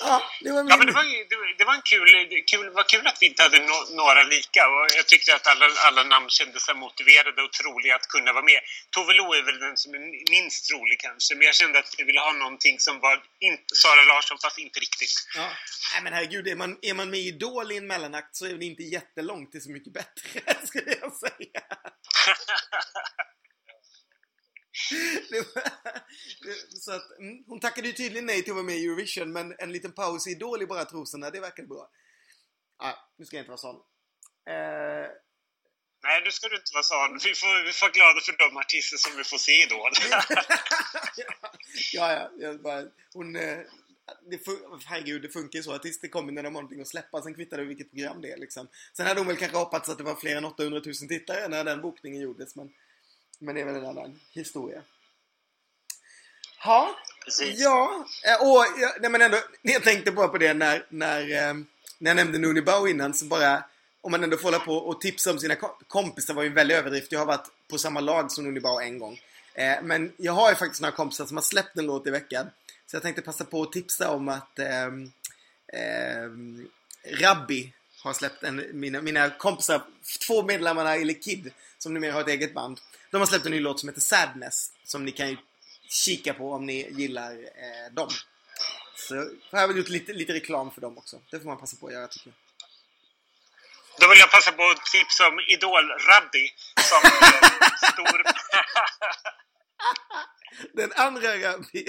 Ja, 0.00 0.22
det 0.40 0.52
var 0.52 0.62
min... 0.62 0.70
Ja, 0.70 0.76
men 0.76 0.86
det 0.86 0.92
var, 0.92 1.58
det, 1.58 1.64
var 1.64 1.74
en 1.74 1.82
kul, 1.92 2.08
kul, 2.52 2.70
var 2.70 2.82
kul 2.82 3.06
att 3.06 3.18
vi 3.20 3.26
inte 3.26 3.42
hade 3.42 3.58
no, 3.58 3.76
några 4.00 4.22
lika. 4.22 4.68
Och 4.68 4.86
jag 4.96 5.06
tyckte 5.06 5.34
att 5.34 5.46
alla, 5.46 5.66
alla 5.88 6.02
namn 6.02 6.28
kändes 6.28 6.64
så 6.64 6.74
motiverade 6.74 7.42
och 7.42 7.52
troliga 7.52 7.94
att 7.96 8.06
kunna 8.14 8.32
vara 8.32 8.44
med. 8.44 8.60
Tove 8.90 9.12
Lo 9.14 9.26
är 9.34 9.42
väl 9.42 9.58
den 9.58 9.76
som 9.76 9.94
är 9.94 10.30
minst 10.30 10.68
trolig 10.68 11.00
kanske, 11.00 11.34
men 11.34 11.44
jag 11.46 11.54
kände 11.54 11.78
att 11.78 11.94
jag 11.98 12.06
ville 12.06 12.20
ha 12.20 12.32
någonting 12.32 12.76
som 12.78 13.00
var 13.00 13.16
inte, 13.40 13.74
Sara 13.82 14.02
Larsson, 14.02 14.38
fast 14.42 14.58
inte 14.58 14.80
riktigt. 14.80 15.14
Ja. 15.36 15.48
Nej 15.92 16.02
men 16.02 16.12
herregud, 16.12 16.48
är 16.48 16.56
man, 16.56 16.78
är 16.82 16.94
man 16.94 17.10
med 17.10 17.20
i 17.20 17.28
Idol 17.28 17.72
i 17.72 17.76
en 17.76 17.86
mellanakt 17.86 18.36
så 18.36 18.46
är 18.46 18.54
det 18.54 18.64
inte 18.64 18.82
jättelångt 18.82 19.52
till 19.52 19.62
Så 19.62 19.70
mycket 19.70 19.92
bättre, 19.92 20.66
skulle 20.66 20.94
jag 21.00 21.12
säga. 21.12 21.60
så 26.80 26.92
att, 26.92 27.18
mm, 27.18 27.44
hon 27.46 27.60
tackade 27.60 27.88
ju 27.88 27.94
tydligen 27.94 28.26
nej 28.26 28.42
till 28.42 28.52
att 28.52 28.56
vara 28.56 28.66
med 28.66 28.76
i 28.76 28.84
Eurovision, 28.84 29.32
men 29.32 29.54
en 29.58 29.72
liten 29.72 29.92
paus 29.92 30.26
i 30.26 30.30
Idol 30.30 30.62
i 30.62 30.66
bara 30.66 30.84
trosorna, 30.84 31.30
det 31.30 31.40
verkade 31.40 31.68
bra. 31.68 31.90
Ja, 32.78 33.12
nu 33.16 33.24
ska 33.24 33.36
jag 33.36 33.42
inte 33.42 33.50
vara 33.50 33.58
sån. 33.58 33.76
Eh... 34.50 35.08
Nej, 36.02 36.22
nu 36.24 36.30
ska 36.30 36.48
du 36.48 36.56
inte 36.56 36.70
vara 36.74 36.82
sån. 36.82 37.18
Vi 37.24 37.34
får, 37.34 37.64
vi 37.64 37.72
får 37.72 37.86
vara 37.86 37.92
glada 37.92 38.20
för 38.20 38.36
de 38.38 38.56
artister 38.56 38.96
som 38.96 39.16
vi 39.16 39.24
får 39.24 39.38
se 39.38 39.52
i 39.52 39.62
Idol. 39.62 39.90
ja, 41.92 42.12
ja. 42.12 42.30
Jag 42.38 42.62
bara, 42.62 42.84
hon, 43.12 43.36
eh, 43.36 43.58
det, 44.30 44.40
herregud, 44.84 45.22
det 45.22 45.28
funkar 45.28 45.56
ju 45.56 45.62
så. 45.62 45.74
Artister 45.74 46.08
kommer 46.08 46.32
när 46.32 46.42
de 46.42 46.54
har 46.54 46.62
någonting 46.62 46.80
att 46.80 46.88
släppa. 46.88 47.22
Sen 47.22 47.34
kvittar 47.34 47.58
det 47.58 47.64
vilket 47.64 47.90
program 47.90 48.20
det 48.20 48.32
är 48.32 48.36
liksom. 48.36 48.68
Sen 48.96 49.06
hade 49.06 49.20
hon 49.20 49.26
väl 49.26 49.36
kanske 49.36 49.56
hoppats 49.56 49.88
att 49.88 49.98
det 49.98 50.04
var 50.04 50.14
fler 50.14 50.36
än 50.36 50.44
800 50.44 50.80
000 50.84 50.94
tittare 50.94 51.48
när 51.48 51.64
den 51.64 51.80
bokningen 51.80 52.20
gjordes. 52.20 52.56
Men, 52.56 52.72
men 53.40 53.54
det 53.54 53.60
är 53.60 53.64
väl 53.64 53.76
en 53.76 53.86
annan 53.86 54.20
historia. 54.30 54.82
Ha, 56.64 56.96
Precis. 57.24 57.60
ja, 57.60 58.06
eh, 58.26 58.48
och 58.48 58.64
nej 59.00 59.10
men 59.10 59.22
ändå, 59.22 59.38
jag 59.62 59.82
tänkte 59.82 60.12
bara 60.12 60.28
på 60.28 60.38
det 60.38 60.54
när, 60.54 60.86
när, 60.88 61.20
eh, 61.20 61.54
när 61.98 62.10
jag 62.10 62.16
nämnde 62.16 62.38
Nuni 62.38 62.62
Bao 62.62 62.88
innan 62.88 63.14
så 63.14 63.24
bara 63.24 63.64
om 64.00 64.10
man 64.10 64.24
ändå 64.24 64.36
får 64.36 64.44
hålla 64.44 64.58
på 64.58 64.76
och 64.76 65.00
tipsa 65.00 65.30
om 65.30 65.38
sina 65.38 65.54
kompisar 65.88 66.34
var 66.34 66.42
ju 66.42 66.48
en 66.48 66.54
väldig 66.54 66.74
överdrift. 66.74 67.12
Jag 67.12 67.18
har 67.18 67.26
varit 67.26 67.48
på 67.68 67.78
samma 67.78 68.00
lag 68.00 68.32
som 68.32 68.44
Nuni 68.44 68.60
Bao 68.60 68.80
en 68.80 68.98
gång. 68.98 69.20
Eh, 69.54 69.82
men 69.82 70.12
jag 70.16 70.32
har 70.32 70.50
ju 70.50 70.56
faktiskt 70.56 70.82
några 70.82 70.96
kompisar 70.96 71.26
som 71.26 71.36
har 71.36 71.42
släppt 71.42 71.78
en 71.78 71.86
låt 71.86 72.06
i 72.06 72.10
veckan. 72.10 72.46
Så 72.86 72.96
jag 72.96 73.02
tänkte 73.02 73.22
passa 73.22 73.44
på 73.44 73.62
att 73.62 73.72
tipsa 73.72 74.10
om 74.10 74.28
att 74.28 74.58
eh, 74.58 74.86
eh, 75.72 76.30
Rabbi 77.20 77.72
har 78.02 78.12
släppt 78.12 78.42
en, 78.42 78.64
mina, 78.72 79.02
mina 79.02 79.30
kompisar, 79.30 79.82
två 80.26 80.42
medlemmarna 80.42 80.96
i 80.96 81.04
Likid, 81.04 81.52
som 81.78 81.94
numera 81.94 82.12
har 82.12 82.20
ett 82.20 82.28
eget 82.28 82.54
band. 82.54 82.80
De 83.10 83.20
har 83.20 83.26
släppt 83.26 83.46
en 83.46 83.52
ny 83.52 83.60
låt 83.60 83.80
som 83.80 83.88
heter 83.88 84.00
Sadness, 84.00 84.70
som 84.84 85.04
ni 85.04 85.12
kan 85.12 85.28
ju 85.28 85.36
kika 85.88 86.34
på 86.34 86.52
om 86.52 86.66
ni 86.66 86.90
gillar 86.90 87.32
eh, 87.32 87.92
dem. 87.92 88.08
Så 88.96 89.14
har 89.50 89.60
jag 89.60 89.68
väl 89.68 89.76
gjort 89.76 89.88
lite, 89.88 90.12
lite 90.12 90.32
reklam 90.32 90.70
för 90.70 90.80
dem 90.80 90.98
också. 90.98 91.22
Det 91.30 91.38
får 91.40 91.46
man 91.46 91.58
passa 91.58 91.76
på 91.76 91.86
att 91.86 91.92
göra 91.92 92.08
tycker 92.08 92.28
jag. 92.28 92.36
Då 94.00 94.08
vill 94.08 94.18
jag 94.18 94.30
passa 94.30 94.52
på 94.52 94.62
att 94.62 94.84
tipsa 94.84 95.28
om 95.28 95.40
Idol-Rabbi 95.40 96.48
som 96.76 97.10
stor... 97.92 98.22
Den 100.76 100.92
andra 100.92 101.36
Rabbi. 101.36 101.84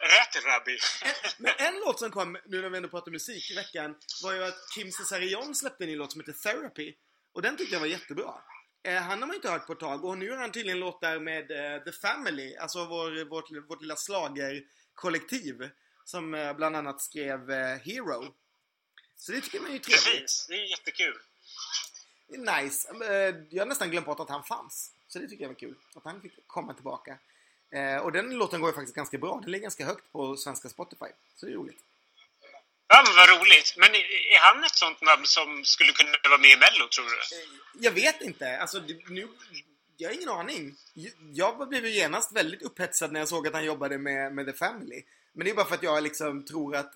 Rätt 0.00 0.44
Rabbi. 0.44 0.78
Men 1.38 1.52
en 1.58 1.80
låt 1.80 1.98
som 1.98 2.10
kom, 2.10 2.38
nu 2.46 2.62
när 2.62 2.68
vi 2.70 2.76
ändå 2.76 2.88
pratar 2.88 3.12
musik 3.12 3.50
i 3.50 3.54
veckan, 3.54 3.94
var 4.22 4.32
ju 4.32 4.44
att 4.44 4.70
Kim 4.74 4.92
Cesarion 4.92 5.54
släppte 5.54 5.84
en 5.84 5.90
ny 5.90 5.96
låt 5.96 6.12
som 6.12 6.20
heter 6.20 6.32
Therapy. 6.32 6.94
Och 7.34 7.42
den 7.42 7.56
tyckte 7.56 7.74
jag 7.74 7.80
var 7.80 7.86
jättebra. 7.86 8.34
Eh, 8.86 9.02
han 9.02 9.20
har 9.20 9.26
man 9.26 9.36
inte 9.36 9.50
hört 9.50 9.66
på 9.66 9.72
ett 9.72 9.80
tag 9.80 10.04
och 10.04 10.18
nu 10.18 10.30
har 10.30 10.36
han 10.36 10.52
tydligen 10.52 10.80
låtar 10.80 11.18
med 11.18 11.50
eh, 11.50 11.82
The 11.82 11.92
Family, 11.92 12.56
alltså 12.56 12.86
vår, 12.86 13.24
vårt, 13.24 13.50
vårt 13.68 13.80
lilla 13.80 13.96
slagerkollektiv 13.96 15.70
Som 16.04 16.34
eh, 16.34 16.56
bland 16.56 16.76
annat 16.76 17.00
skrev 17.00 17.50
Hero. 17.50 18.34
Så 19.16 19.32
det 19.32 19.40
tycker 19.40 19.60
man 19.60 19.70
är 19.70 19.74
ju 19.74 19.78
trevligt. 19.78 20.22
Precis, 20.22 20.46
det 20.48 20.54
är 20.54 20.70
jättekul. 20.70 21.14
Är 22.28 22.62
nice. 22.62 22.88
Jag 23.50 23.62
har 23.62 23.66
nästan 23.66 23.90
glömt 23.90 24.06
bort 24.06 24.20
att 24.20 24.28
han 24.28 24.44
fanns. 24.44 24.92
Så 25.08 25.18
det 25.18 25.28
tycker 25.28 25.44
jag 25.44 25.48
var 25.48 25.54
kul. 25.54 25.74
Att 25.94 26.04
han 26.04 26.20
fick 26.20 26.46
komma 26.46 26.74
tillbaka. 26.74 27.18
Och 28.02 28.12
den 28.12 28.30
låten 28.30 28.60
går 28.60 28.70
ju 28.70 28.74
faktiskt 28.74 28.96
ganska 28.96 29.18
bra. 29.18 29.40
Den 29.42 29.50
ligger 29.50 29.62
ganska 29.62 29.86
högt 29.86 30.12
på 30.12 30.36
svenska 30.36 30.68
Spotify. 30.68 31.06
Så 31.36 31.46
det 31.46 31.52
är 31.52 31.56
roligt. 31.56 31.82
Ja, 32.88 33.04
men 33.06 33.16
vad 33.16 33.28
roligt. 33.28 33.74
Men 33.76 33.94
är 34.34 34.38
han 34.38 34.64
ett 34.64 34.74
sånt 34.74 35.00
namn 35.00 35.26
som 35.26 35.64
skulle 35.64 35.92
kunna 35.92 36.10
vara 36.28 36.40
med 36.40 36.50
i 36.50 36.56
Mello, 36.56 36.88
tror 36.94 37.04
du? 37.04 37.20
Jag 37.86 37.92
vet 37.92 38.22
inte. 38.22 38.58
Alltså, 38.58 38.78
nu... 39.08 39.28
Jag 39.96 40.08
har 40.08 40.14
ingen 40.14 40.28
aning. 40.28 40.74
Jag 41.32 41.68
blev 41.68 41.86
ju 41.86 41.92
genast 41.92 42.36
väldigt 42.36 42.62
upphetsad 42.62 43.12
när 43.12 43.20
jag 43.20 43.28
såg 43.28 43.46
att 43.46 43.54
han 43.54 43.64
jobbade 43.64 43.98
med, 43.98 44.34
med 44.34 44.46
The 44.46 44.52
Family. 44.52 45.02
Men 45.34 45.44
det 45.44 45.50
är 45.50 45.54
bara 45.54 45.66
för 45.66 45.74
att 45.74 45.82
jag 45.82 46.02
liksom 46.02 46.44
tror 46.44 46.76
att 46.76 46.92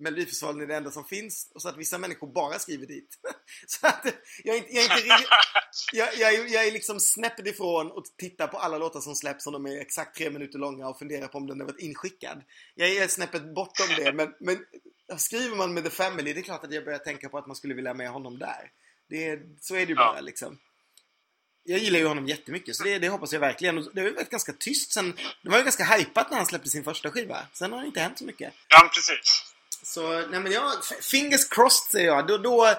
Melodifestivalen 0.00 0.60
är 0.60 0.66
det 0.66 0.76
enda 0.76 0.90
som 0.90 1.04
finns 1.04 1.50
och 1.54 1.62
så 1.62 1.68
att 1.68 1.76
vissa 1.76 1.98
människor 1.98 2.32
bara 2.32 2.58
skriver 2.58 2.86
dit. 2.86 3.18
så 3.66 3.86
att 3.86 4.06
jag 4.44 4.56
är 4.56 4.58
inte, 4.58 4.72
jag 4.72 4.84
är, 4.84 5.02
inte, 5.02 5.24
jag, 5.92 6.16
jag, 6.16 6.48
jag 6.48 6.66
är 6.66 6.72
liksom 6.72 7.00
snäppet 7.00 7.46
ifrån 7.46 7.90
och 7.90 8.04
tittar 8.18 8.46
på 8.46 8.58
alla 8.58 8.78
låtar 8.78 9.00
som 9.00 9.14
släpps 9.14 9.44
som 9.44 9.52
de 9.52 9.66
är 9.66 9.80
exakt 9.80 10.16
tre 10.16 10.30
minuter 10.30 10.58
långa 10.58 10.88
och 10.88 10.98
funderar 10.98 11.28
på 11.28 11.38
om 11.38 11.46
den 11.46 11.60
har 11.60 11.66
varit 11.66 11.80
inskickad. 11.80 12.42
Jag 12.74 12.88
är 12.88 13.08
snäppet 13.08 13.54
bortom 13.54 13.86
det 13.96 14.12
men, 14.12 14.34
men 14.40 14.58
skriver 15.18 15.56
man 15.56 15.74
med 15.74 15.84
The 15.84 15.90
Family 15.90 16.32
det 16.32 16.40
är 16.40 16.42
klart 16.42 16.64
att 16.64 16.72
jag 16.72 16.84
börjar 16.84 16.98
tänka 16.98 17.28
på 17.28 17.38
att 17.38 17.46
man 17.46 17.56
skulle 17.56 17.74
vilja 17.74 17.90
ha 17.90 17.94
med 17.94 18.10
honom 18.10 18.38
där. 18.38 18.70
Det, 19.08 19.40
så 19.60 19.74
är 19.74 19.78
det 19.78 19.90
ju 19.90 19.94
bara 19.94 20.16
ja. 20.16 20.20
liksom. 20.20 20.58
Jag 21.64 21.78
gillar 21.78 21.98
ju 21.98 22.06
honom 22.06 22.28
jättemycket 22.28 22.76
så 22.76 22.84
det, 22.84 22.98
det 22.98 23.08
hoppas 23.08 23.32
jag 23.32 23.40
verkligen. 23.40 23.88
Det 23.92 24.00
har 24.00 24.08
ju 24.08 24.14
varit 24.14 24.30
ganska 24.30 24.52
tyst 24.52 24.92
sen. 24.92 25.12
Det 25.42 25.50
var 25.50 25.58
ju 25.58 25.64
ganska 25.64 25.84
hypat 25.84 26.30
när 26.30 26.36
han 26.36 26.46
släppte 26.46 26.68
sin 26.68 26.84
första 26.84 27.10
skiva. 27.10 27.38
Sen 27.52 27.72
har 27.72 27.80
det 27.80 27.86
inte 27.86 28.00
hänt 28.00 28.18
så 28.18 28.24
mycket. 28.24 28.52
Ja, 28.68 28.90
precis. 28.94 29.54
Så, 29.82 30.26
nej 30.26 30.40
men 30.40 30.52
jag, 30.52 30.84
fingers 31.02 31.48
crossed 31.48 31.90
säger 31.90 32.06
jag. 32.06 32.26
Då, 32.26 32.38
då, 32.38 32.74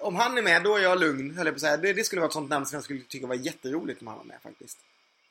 om 0.00 0.16
han 0.16 0.38
är 0.38 0.42
med, 0.42 0.62
då 0.62 0.76
är 0.76 0.82
jag 0.82 1.00
lugn, 1.00 1.36
höll 1.36 1.46
jag 1.46 1.54
på 1.54 1.56
att 1.56 1.60
säga. 1.60 1.76
Det, 1.76 1.92
det 1.92 2.04
skulle 2.04 2.20
vara 2.20 2.28
ett 2.28 2.32
sånt 2.32 2.50
namn 2.50 2.66
som 2.66 2.76
jag 2.76 2.84
skulle 2.84 3.00
tycka 3.00 3.26
var 3.26 3.34
jätteroligt 3.34 4.00
om 4.00 4.06
han 4.06 4.16
var 4.16 4.24
med 4.24 4.38
faktiskt. 4.42 4.78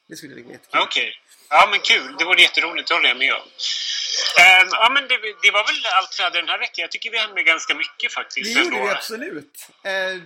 Det 0.08 0.16
skulle 0.16 0.34
vara 0.44 0.54
jättekul. 0.54 0.82
Okej. 0.82 1.10
Okay. 1.10 1.14
Ja 1.50 1.68
men 1.72 1.80
kul. 1.80 2.16
Det 2.18 2.26
vore 2.26 2.42
jätteroligt, 2.42 2.88
det 2.88 2.94
håller 2.94 3.10
jag 3.10 3.18
med 3.18 3.34
om. 3.34 3.42
Um, 3.42 4.70
ja 4.72 4.90
men 4.94 5.08
det, 5.08 5.18
det, 5.44 5.52
var 5.52 5.64
väl 5.68 5.82
allt 5.98 6.20
vi 6.20 6.24
hade 6.24 6.42
den 6.42 6.50
här 6.50 6.60
veckan. 6.60 6.82
Jag 6.82 6.92
tycker 6.92 7.12
vi 7.12 7.18
hann 7.18 7.34
med 7.34 7.46
ganska 7.46 7.76
mycket 7.76 8.14
faktiskt. 8.14 8.56
Det 8.56 8.64
gjorde 8.64 8.82
vi 8.82 8.90
absolut. 8.90 9.68
Uh, 9.86 10.24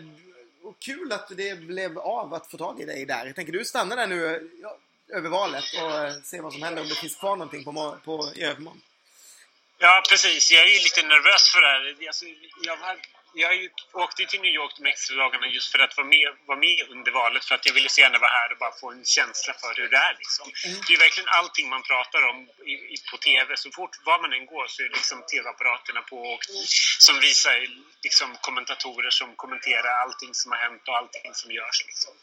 och 0.63 0.79
kul 0.79 1.11
att 1.11 1.27
det 1.37 1.59
blev 1.59 1.99
av 1.99 2.33
att 2.33 2.51
få 2.51 2.57
tag 2.57 2.81
i 2.81 2.85
dig 2.85 3.05
där. 3.05 3.25
Jag 3.25 3.35
tänker 3.35 3.53
du 3.53 3.65
stannar 3.65 3.95
där 3.95 4.07
nu 4.07 4.49
ja, 4.61 4.77
över 5.17 5.29
valet 5.29 5.63
och 5.63 6.25
ser 6.25 6.41
vad 6.41 6.53
som 6.53 6.63
händer 6.63 6.81
om 6.81 6.89
det 6.89 6.95
finns 6.95 7.15
kvar 7.15 7.35
någonting 7.35 7.63
på, 7.63 7.97
på, 8.05 8.31
i 8.35 8.43
övermorgon. 8.43 8.81
Ja, 9.77 10.03
precis. 10.09 10.51
Jag 10.51 10.63
är 10.63 10.83
lite 10.83 11.01
nervös 11.01 11.51
för 11.51 11.61
det 11.61 11.67
här. 11.67 12.07
Alltså, 12.07 12.25
jag 12.61 12.77
jag 13.33 13.69
åkte 13.93 14.25
till 14.25 14.41
New 14.41 14.55
York 14.59 14.73
de 14.77 14.85
extra 14.89 15.15
dagarna 15.15 15.47
just 15.47 15.71
för 15.71 15.79
att 15.79 15.97
vara 15.97 16.07
med, 16.07 16.29
vara 16.45 16.59
med 16.59 16.89
under 16.89 17.11
valet 17.11 17.45
för 17.45 17.55
att 17.55 17.65
jag 17.65 17.73
ville 17.73 17.89
så 17.89 18.01
gärna 18.01 18.19
vara 18.19 18.31
här 18.31 18.51
och 18.51 18.57
bara 18.57 18.79
få 18.81 18.91
en 18.91 19.05
känsla 19.05 19.53
för 19.61 19.81
hur 19.81 19.89
det 19.89 19.97
är. 19.97 20.15
Liksom. 20.21 20.45
Mm. 20.65 20.81
Det 20.87 20.93
är 20.93 20.99
verkligen 20.99 21.29
allting 21.39 21.69
man 21.69 21.83
pratar 21.83 22.21
om 22.29 22.37
i, 22.71 22.73
i, 22.93 22.95
på 23.11 23.17
TV. 23.17 23.57
Så 23.57 23.71
fort 23.71 23.95
var 24.05 24.21
man 24.21 24.33
än 24.33 24.45
går 24.45 24.67
så 24.67 24.83
är 24.83 24.89
liksom 24.89 25.17
TV-apparaterna 25.31 26.01
på 26.01 26.17
och 26.33 26.43
som 26.99 27.19
visar 27.19 27.55
liksom, 28.03 28.29
kommentatorer 28.41 29.09
som 29.09 29.35
kommenterar 29.35 29.93
allting 30.03 30.33
som 30.33 30.51
har 30.51 30.59
hänt 30.65 30.83
och 30.87 30.97
allting 30.97 31.33
som 31.33 31.51
görs. 31.51 31.79
Liksom. 31.87 32.13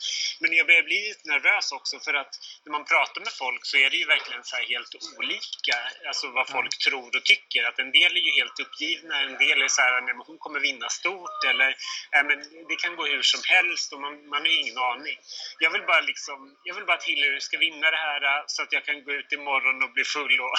Men 0.40 0.52
jag 0.52 0.66
börjar 0.66 0.82
bli 0.82 1.00
lite 1.08 1.28
nervös 1.32 1.72
också 1.72 1.94
för 2.06 2.14
att 2.14 2.32
när 2.64 2.72
man 2.72 2.84
pratar 2.84 3.20
med 3.20 3.32
folk 3.32 3.66
så 3.66 3.76
är 3.76 3.90
det 3.90 3.96
ju 3.96 4.06
verkligen 4.06 4.44
så 4.44 4.56
helt 4.56 4.92
olika, 5.18 5.76
alltså 6.08 6.26
vad 6.30 6.46
folk 6.56 6.72
mm. 6.74 6.84
tror 6.86 7.16
och 7.16 7.24
tycker. 7.24 7.64
Att 7.64 7.78
en 7.78 7.92
del 7.98 8.12
är 8.16 8.24
ju 8.28 8.32
helt 8.40 8.60
uppgivna, 8.60 9.14
en 9.20 9.38
del 9.44 9.62
är 9.62 9.68
så 9.68 9.82
här, 9.82 10.00
nej, 10.00 10.14
hon 10.26 10.38
kommer 10.38 10.60
vinna 10.60 10.88
stort 11.00 11.40
eller 11.50 11.68
äh, 12.16 12.24
men 12.28 12.38
det 12.68 12.76
kan 12.82 12.96
gå 12.96 13.04
hur 13.06 13.22
som 13.22 13.42
helst 13.54 13.92
och 13.92 14.00
man, 14.00 14.14
man 14.32 14.40
har 14.40 14.60
ingen 14.60 14.78
aning. 14.78 15.18
Jag 15.64 15.70
vill 15.74 15.86
bara 15.90 16.00
liksom, 16.00 16.38
jag 16.64 16.74
vill 16.74 16.84
bara 16.84 16.96
att 16.96 17.08
Hillary 17.10 17.40
ska 17.40 17.58
vinna 17.58 17.90
det 17.90 18.02
här 18.08 18.22
äh, 18.32 18.44
så 18.46 18.62
att 18.62 18.72
jag 18.72 18.84
kan 18.84 19.04
gå 19.04 19.12
ut 19.12 19.32
imorgon 19.32 19.82
och 19.84 19.92
bli 19.92 20.04
full 20.04 20.40
och, 20.40 20.56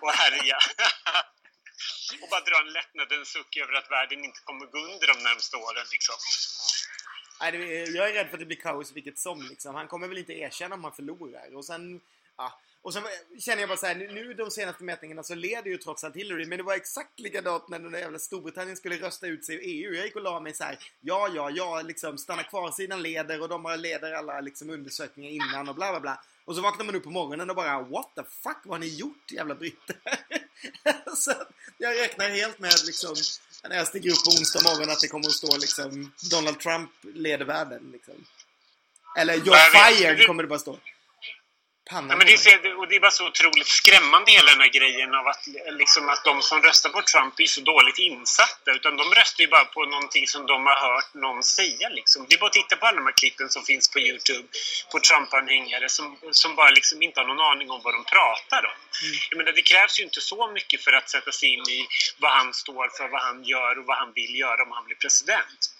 och 0.02 0.12
härja. 0.12 0.58
och 2.22 2.28
bara 2.30 2.40
dra 2.40 2.60
en 2.60 2.72
lättnadens 2.72 3.28
suck 3.28 3.56
över 3.56 3.72
att 3.72 3.90
världen 3.90 4.24
inte 4.24 4.40
kommer 4.44 4.66
gå 4.66 4.78
under 4.78 5.06
de 5.06 5.22
närmsta 5.28 5.56
åren 5.56 5.86
liksom. 5.92 6.18
Nej, 7.40 7.96
jag 7.96 8.08
är 8.10 8.12
rädd 8.12 8.26
för 8.26 8.34
att 8.34 8.40
det 8.40 8.46
blir 8.46 8.60
kaos 8.60 8.92
vilket 8.92 9.18
som 9.18 9.42
liksom. 9.42 9.74
Han 9.74 9.88
kommer 9.88 10.08
väl 10.08 10.18
inte 10.18 10.32
erkänna 10.32 10.74
om 10.74 10.84
han 10.84 10.92
förlorar 10.92 11.56
och 11.56 11.64
sen 11.64 12.00
ja, 12.38 12.58
och 12.82 12.92
så 12.92 13.02
känner 13.38 13.60
jag 13.60 13.68
bara 13.68 13.78
så 13.78 13.86
här, 13.86 13.94
nu 13.94 14.34
de 14.34 14.50
senaste 14.50 14.84
mätningarna 14.84 15.22
så 15.22 15.34
leder 15.34 15.70
ju 15.70 15.76
trots 15.76 16.04
allt 16.04 16.16
Hillary. 16.16 16.46
Men 16.46 16.58
det 16.58 16.64
var 16.64 16.74
exakt 16.74 17.20
likadant 17.20 17.68
när 17.68 17.78
den 17.78 17.92
där 17.92 17.98
jävla 17.98 18.18
Storbritannien 18.18 18.76
skulle 18.76 18.96
rösta 18.96 19.26
ut 19.26 19.44
sig 19.44 19.54
ur 19.54 19.60
EU. 19.64 19.94
Jag 19.94 20.04
gick 20.04 20.16
och 20.16 20.22
la 20.22 20.40
mig 20.40 20.54
så 20.54 20.64
här, 20.64 20.78
ja, 21.00 21.28
ja, 21.34 21.50
ja, 21.50 21.82
liksom 21.82 22.18
stanna 22.18 22.42
kvar 22.42 22.70
sidan 22.70 23.02
leder 23.02 23.42
och 23.42 23.48
de 23.48 23.76
leder 23.78 24.12
alla 24.12 24.40
liksom 24.40 24.70
undersökningar 24.70 25.30
innan 25.30 25.68
och 25.68 25.74
bla 25.74 25.90
bla 25.90 26.00
bla. 26.00 26.20
Och 26.44 26.54
så 26.54 26.60
vaknar 26.60 26.84
man 26.84 26.94
upp 26.94 27.04
på 27.04 27.10
morgonen 27.10 27.50
och 27.50 27.56
bara 27.56 27.82
What 27.82 28.14
the 28.14 28.22
fuck, 28.22 28.58
vad 28.64 28.74
har 28.74 28.78
ni 28.78 28.94
gjort 28.94 29.32
jävla 29.32 29.54
britter? 29.54 29.96
så 31.16 31.32
jag 31.78 31.96
räknar 31.96 32.28
helt 32.28 32.58
med 32.58 32.74
liksom 32.86 33.14
när 33.68 33.76
jag 33.76 33.86
stiger 33.86 34.10
upp 34.10 34.24
på 34.24 34.30
onsdag 34.30 34.62
morgon 34.62 34.90
att 34.90 35.00
det 35.00 35.08
kommer 35.08 35.26
att 35.26 35.32
stå 35.32 35.56
liksom 35.56 36.12
Donald 36.30 36.60
Trump 36.60 36.90
leder 37.02 37.44
världen 37.44 37.90
liksom. 37.92 38.14
Eller 39.18 39.36
You're 39.36 39.94
fired 39.94 40.26
kommer 40.26 40.42
det 40.42 40.48
bara 40.48 40.58
stå. 40.58 40.78
Pannan 41.90 42.10
Ja, 42.10 42.16
men 42.16 42.26
det, 42.26 42.32
är, 42.32 42.78
och 42.78 42.88
det 42.88 42.96
är 42.96 43.00
bara 43.00 43.10
så 43.10 43.26
otroligt 43.26 43.66
skrämmande 43.66 44.30
hela 44.32 44.50
den 44.50 44.60
här 44.60 44.68
grejen 44.78 45.14
av 45.14 45.26
att, 45.26 45.42
liksom, 45.80 46.08
att 46.08 46.24
de 46.24 46.42
som 46.42 46.62
röstar 46.62 46.90
på 46.90 47.02
Trump 47.02 47.40
är 47.40 47.46
så 47.46 47.60
dåligt 47.60 47.98
insatta. 47.98 48.70
Utan 48.78 48.96
de 48.96 49.04
röstar 49.20 49.42
ju 49.44 49.48
bara 49.48 49.64
på 49.64 49.84
någonting 49.84 50.26
som 50.26 50.46
de 50.46 50.66
har 50.66 50.78
hört 50.88 51.14
någon 51.14 51.42
säga. 51.42 51.88
Liksom. 51.88 52.26
Det 52.28 52.34
är 52.34 52.38
bara 52.38 52.46
att 52.46 52.52
titta 52.52 52.76
på 52.76 52.86
alla 52.86 52.96
de 52.96 53.06
här 53.06 53.18
klippen 53.22 53.48
som 53.48 53.62
finns 53.64 53.88
på 53.88 53.98
Youtube 53.98 54.48
på 54.92 54.98
Trump-anhängare 55.00 55.88
som, 55.88 56.16
som 56.30 56.54
bara 56.54 56.70
liksom 56.70 57.02
inte 57.02 57.20
har 57.20 57.26
någon 57.26 57.40
aning 57.52 57.70
om 57.70 57.80
vad 57.84 57.94
de 57.94 58.04
pratar 58.04 58.62
om. 58.72 58.78
Mm. 59.02 59.18
Jag 59.30 59.36
menar, 59.38 59.52
det 59.52 59.62
krävs 59.62 60.00
ju 60.00 60.04
inte 60.04 60.20
så 60.20 60.50
mycket 60.56 60.84
för 60.84 60.92
att 60.92 61.10
sätta 61.10 61.32
sig 61.32 61.48
in 61.54 61.60
i 61.60 61.86
vad 62.18 62.32
han 62.32 62.54
står 62.54 62.88
för, 62.96 63.08
vad 63.08 63.22
han 63.22 63.44
gör 63.44 63.78
och 63.78 63.86
vad 63.86 63.96
han 63.96 64.12
vill 64.14 64.34
göra 64.38 64.62
om 64.62 64.72
han 64.72 64.84
blir 64.84 64.96
president. 64.96 65.77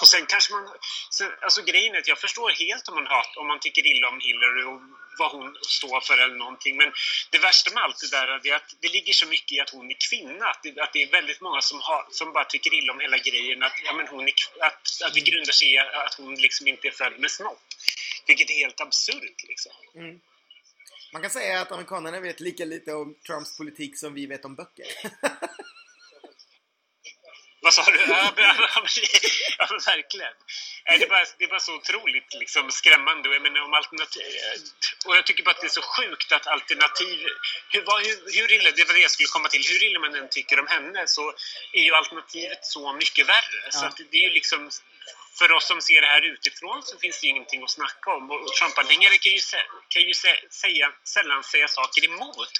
Och 0.00 0.08
sen 0.08 0.26
kanske 0.26 0.52
man... 0.52 0.68
Sen, 1.10 1.30
alltså 1.40 1.62
grejen 1.62 1.94
är 1.94 1.98
att 1.98 2.08
jag 2.08 2.18
förstår 2.18 2.50
helt 2.50 2.88
om 2.88 2.94
man, 2.94 3.06
hat, 3.06 3.36
om 3.36 3.46
man 3.46 3.60
tycker 3.60 3.86
illa 3.86 4.08
om 4.08 4.20
Hillary 4.20 4.62
och 4.62 4.80
vad 5.18 5.30
hon 5.32 5.56
står 5.62 6.00
för 6.00 6.18
eller 6.24 6.34
någonting. 6.36 6.76
Men 6.76 6.92
det 7.30 7.38
värsta 7.38 7.74
med 7.74 7.82
allt 7.82 8.00
det 8.00 8.10
där 8.16 8.48
är 8.48 8.54
att 8.54 8.70
det 8.80 8.88
ligger 8.88 9.12
så 9.12 9.26
mycket 9.26 9.52
i 9.52 9.60
att 9.60 9.70
hon 9.70 9.90
är 9.90 9.96
kvinna. 10.10 10.44
Att 10.46 10.62
det, 10.62 10.80
att 10.80 10.92
det 10.92 11.02
är 11.02 11.10
väldigt 11.10 11.40
många 11.40 11.60
som, 11.60 11.80
har, 11.80 12.06
som 12.10 12.32
bara 12.32 12.44
tycker 12.44 12.74
illa 12.74 12.92
om 12.92 13.00
hela 13.00 13.18
grejen. 13.18 13.62
Att, 13.62 13.72
ja, 13.84 13.92
men 13.92 14.06
hon 14.08 14.28
är, 14.28 14.34
att, 14.60 14.82
att 15.04 15.14
det 15.14 15.20
grundar 15.20 15.52
sig 15.52 15.72
i 15.74 15.78
att 15.78 16.14
hon 16.14 16.34
liksom 16.34 16.66
inte 16.66 16.88
är 16.88 16.92
född 16.92 17.18
med 17.18 17.30
snopp. 17.30 17.62
Vilket 18.26 18.50
är 18.50 18.54
helt 18.54 18.80
absurt 18.80 19.42
liksom. 19.48 19.72
Mm. 19.94 20.20
Man 21.12 21.22
kan 21.22 21.30
säga 21.30 21.60
att 21.60 21.72
amerikanerna 21.72 22.20
vet 22.20 22.40
lika 22.40 22.64
lite 22.64 22.92
om 22.92 23.14
Trumps 23.26 23.56
politik 23.56 23.98
som 23.98 24.14
vi 24.14 24.26
vet 24.26 24.44
om 24.44 24.54
böcker. 24.54 24.86
Vad 27.62 27.74
sa 27.74 27.84
du? 27.84 28.00
Ja, 28.08 28.32
ja, 29.58 29.66
verkligen. 29.86 30.34
Det 30.84 31.04
är, 31.04 31.08
bara, 31.08 31.24
det 31.38 31.44
är 31.44 31.48
bara 31.48 31.60
så 31.60 31.74
otroligt 31.74 32.34
liksom, 32.34 32.70
skrämmande. 32.70 33.28
Och 33.28 33.34
jag, 33.34 33.42
menar, 33.42 33.60
om 33.60 33.74
alternativ, 33.74 34.24
och 35.06 35.16
jag 35.16 35.26
tycker 35.26 35.44
bara 35.44 35.50
att 35.50 35.60
det 35.60 35.66
är 35.66 35.78
så 35.80 35.82
sjukt 35.82 36.32
att 36.32 36.46
alternativ... 36.46 37.26
Hur, 37.68 37.80
hur, 37.80 38.40
hur 38.40 38.52
illa, 38.52 38.70
det 38.70 38.84
var 38.84 38.94
det 38.94 39.00
jag 39.00 39.10
skulle 39.10 39.28
komma 39.28 39.48
till. 39.48 39.64
Hur 39.68 39.84
illa 39.84 39.98
man 39.98 40.14
än 40.14 40.28
tycker 40.28 40.60
om 40.60 40.66
henne 40.66 41.06
så 41.06 41.34
är 41.72 41.82
ju 41.82 41.94
alternativet 41.94 42.64
så 42.66 42.92
mycket 42.92 43.28
värre. 43.28 43.60
Ja. 43.64 43.70
Så 43.70 43.90
det 44.10 44.16
är 44.16 44.28
ju 44.28 44.30
liksom 44.30 44.70
för 45.40 45.52
oss 45.56 45.66
som 45.72 45.80
ser 45.88 46.00
det 46.00 46.10
här 46.14 46.24
utifrån 46.34 46.78
så 46.82 46.94
finns 47.02 47.16
det 47.20 47.26
ju 47.26 47.30
ingenting 47.34 47.62
att 47.62 47.76
snacka 47.78 48.08
om. 48.18 48.24
Och 48.30 48.52
Trump-anhängare 48.58 49.16
kan 49.24 49.32
ju, 49.38 49.40
kan 49.92 50.02
ju 50.02 50.14
säga, 50.62 50.86
sällan 51.14 51.42
säga 51.52 51.68
saker 51.78 52.00
emot 52.10 52.52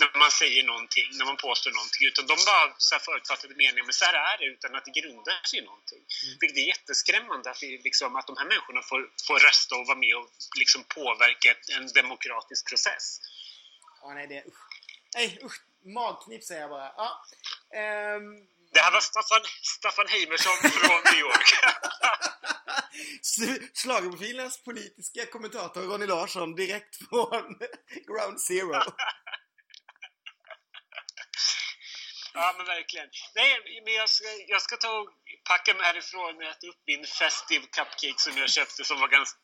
när 0.00 0.18
man 0.22 0.30
säger 0.40 0.62
någonting, 0.70 1.08
när 1.18 1.26
man 1.30 1.38
påstår 1.46 1.70
någonting. 1.78 2.02
Utan 2.10 2.24
de 2.32 2.36
bara 2.50 2.64
så 2.86 2.94
här 2.94 3.02
förutfattade 3.08 3.54
meningar, 3.62 3.84
men 3.88 3.96
så 4.00 4.04
här 4.08 4.16
är 4.30 4.36
det 4.40 4.46
utan 4.54 4.70
att 4.76 4.84
det 4.88 4.94
grundar 5.00 5.40
sig 5.50 5.58
i 5.58 5.62
någonting. 5.70 6.02
Mm. 6.24 6.36
Vilket 6.40 6.58
är 6.62 6.66
jätteskrämmande 6.74 7.46
att, 7.50 7.62
vi, 7.62 7.68
liksom, 7.88 8.16
att 8.18 8.26
de 8.30 8.34
här 8.40 8.48
människorna 8.52 8.82
får, 8.90 9.00
får 9.26 9.38
rösta 9.48 9.72
och 9.78 9.86
vara 9.90 9.98
med 10.04 10.14
och 10.20 10.28
liksom 10.62 10.80
påverka 10.98 11.50
en 11.76 11.86
demokratisk 12.00 12.62
process. 12.70 13.04
Ja, 14.02 14.06
nej, 14.14 14.26
det... 14.32 14.40
Usch. 14.50 14.64
Nej, 15.16 15.38
usch. 15.46 15.58
Magknip 15.84 16.42
säger 16.44 16.60
jag 16.60 16.70
bara. 16.70 16.90
Ja. 16.96 17.10
Um... 18.16 18.57
Det 18.72 18.80
här 18.80 18.92
var 18.92 19.00
Staffan, 19.00 19.40
Staffan 19.62 20.08
Heimersson 20.08 20.70
från 20.70 21.00
New 21.12 21.20
York. 21.20 21.48
Schlagerprofilernas 23.74 24.64
politiska 24.64 25.26
kommentator 25.26 25.82
Ronny 25.82 26.06
Larsson 26.06 26.54
direkt 26.54 26.96
från 27.08 27.58
Ground 28.06 28.40
Zero. 28.40 28.82
Ja, 32.34 32.54
men 32.56 32.66
verkligen. 32.66 33.08
Nej, 33.34 33.82
men 33.84 33.94
jag 33.94 34.08
ska, 34.08 34.24
jag 34.48 34.62
ska 34.62 34.76
ta 34.76 34.98
och 34.98 35.08
packa 35.48 35.74
mig 35.74 35.82
härifrån 35.82 36.36
och 36.36 36.42
äta 36.42 36.66
upp 36.66 36.82
min 36.86 37.04
Festive 37.06 37.66
Cupcake 37.66 38.14
som 38.16 38.38
jag 38.38 38.50
köpte 38.50 38.84
som 38.84 39.00
var 39.00 39.08
ganska 39.08 39.38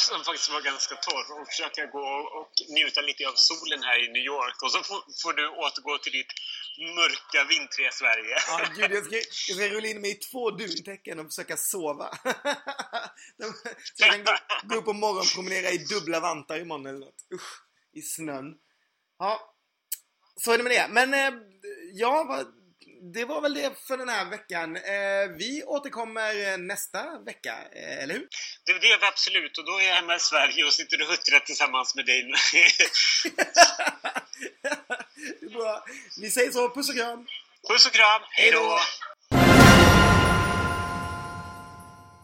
som 0.00 0.24
faktiskt 0.24 0.50
var 0.50 0.60
ganska 0.60 0.94
torr 0.96 1.40
och 1.40 1.46
försöka 1.48 1.86
gå 1.86 2.08
och 2.38 2.52
njuta 2.76 3.00
lite 3.00 3.28
av 3.28 3.34
solen 3.36 3.82
här 3.82 4.04
i 4.04 4.08
New 4.12 4.24
York. 4.34 4.62
Och 4.62 4.72
så 4.72 4.82
får, 4.82 5.00
får 5.22 5.32
du 5.32 5.48
återgå 5.48 5.98
till 5.98 6.12
ditt 6.12 6.32
mörka 6.98 7.44
vintriga 7.44 7.90
Sverige. 7.90 8.36
Ja, 8.48 8.56
gud, 8.76 8.90
jag 8.96 9.04
ska, 9.06 9.16
jag 9.48 9.56
ska 9.56 9.68
rulla 9.68 9.88
in 9.88 10.00
mig 10.00 10.10
i 10.10 10.14
två 10.14 10.50
duntäcken 10.50 11.18
och 11.18 11.26
försöka 11.26 11.56
sova. 11.56 12.08
så 13.94 14.04
jag 14.04 14.10
kan 14.10 14.24
gå, 14.24 14.32
gå 14.62 14.74
upp 14.76 14.88
och 14.88 14.94
morgonpromenera 14.94 15.70
i 15.70 15.78
dubbla 15.78 16.20
vantar 16.20 16.60
imorgon 16.60 16.86
eller 16.86 16.98
något. 16.98 17.26
Usch, 17.34 17.52
i 17.92 18.02
snön. 18.02 18.54
Ja, 19.18 19.54
så 20.36 20.52
är 20.52 20.58
det 20.58 20.64
med 20.64 20.72
det. 20.72 20.88
Men 20.90 21.14
eh, 21.14 21.40
ja, 21.92 22.24
vad, 22.28 22.46
det 23.00 23.24
var 23.24 23.40
väl 23.40 23.54
det 23.54 23.78
för 23.86 23.96
den 23.96 24.08
här 24.08 24.24
veckan. 24.24 24.76
Eh, 24.76 25.28
vi 25.38 25.62
återkommer 25.66 26.58
nästa 26.58 27.18
vecka, 27.18 27.54
eh, 27.72 28.02
eller 28.02 28.14
hur? 28.14 28.28
Det, 28.66 28.78
det 28.78 28.86
gör 28.86 28.98
vi 28.98 29.06
absolut 29.06 29.58
och 29.58 29.64
då 29.64 29.80
är 29.80 29.88
jag 29.88 29.94
hemma 29.94 30.16
i 30.16 30.20
Sverige 30.20 30.64
och 30.64 30.72
sitter 30.72 31.02
och 31.02 31.08
huttrar 31.08 31.40
tillsammans 31.40 31.94
med 31.94 32.06
dig. 32.06 32.22
det 35.40 35.46
är 35.46 35.50
bra. 35.50 35.84
Vi 36.20 36.30
säger 36.30 36.50
så, 36.50 36.74
puss 36.74 36.88
och 36.88 36.94
kram! 36.94 37.26
Puss 37.68 37.86
och 37.86 37.92
kram, 37.92 38.22
hejdå! 38.30 38.58
hejdå. 38.58 38.78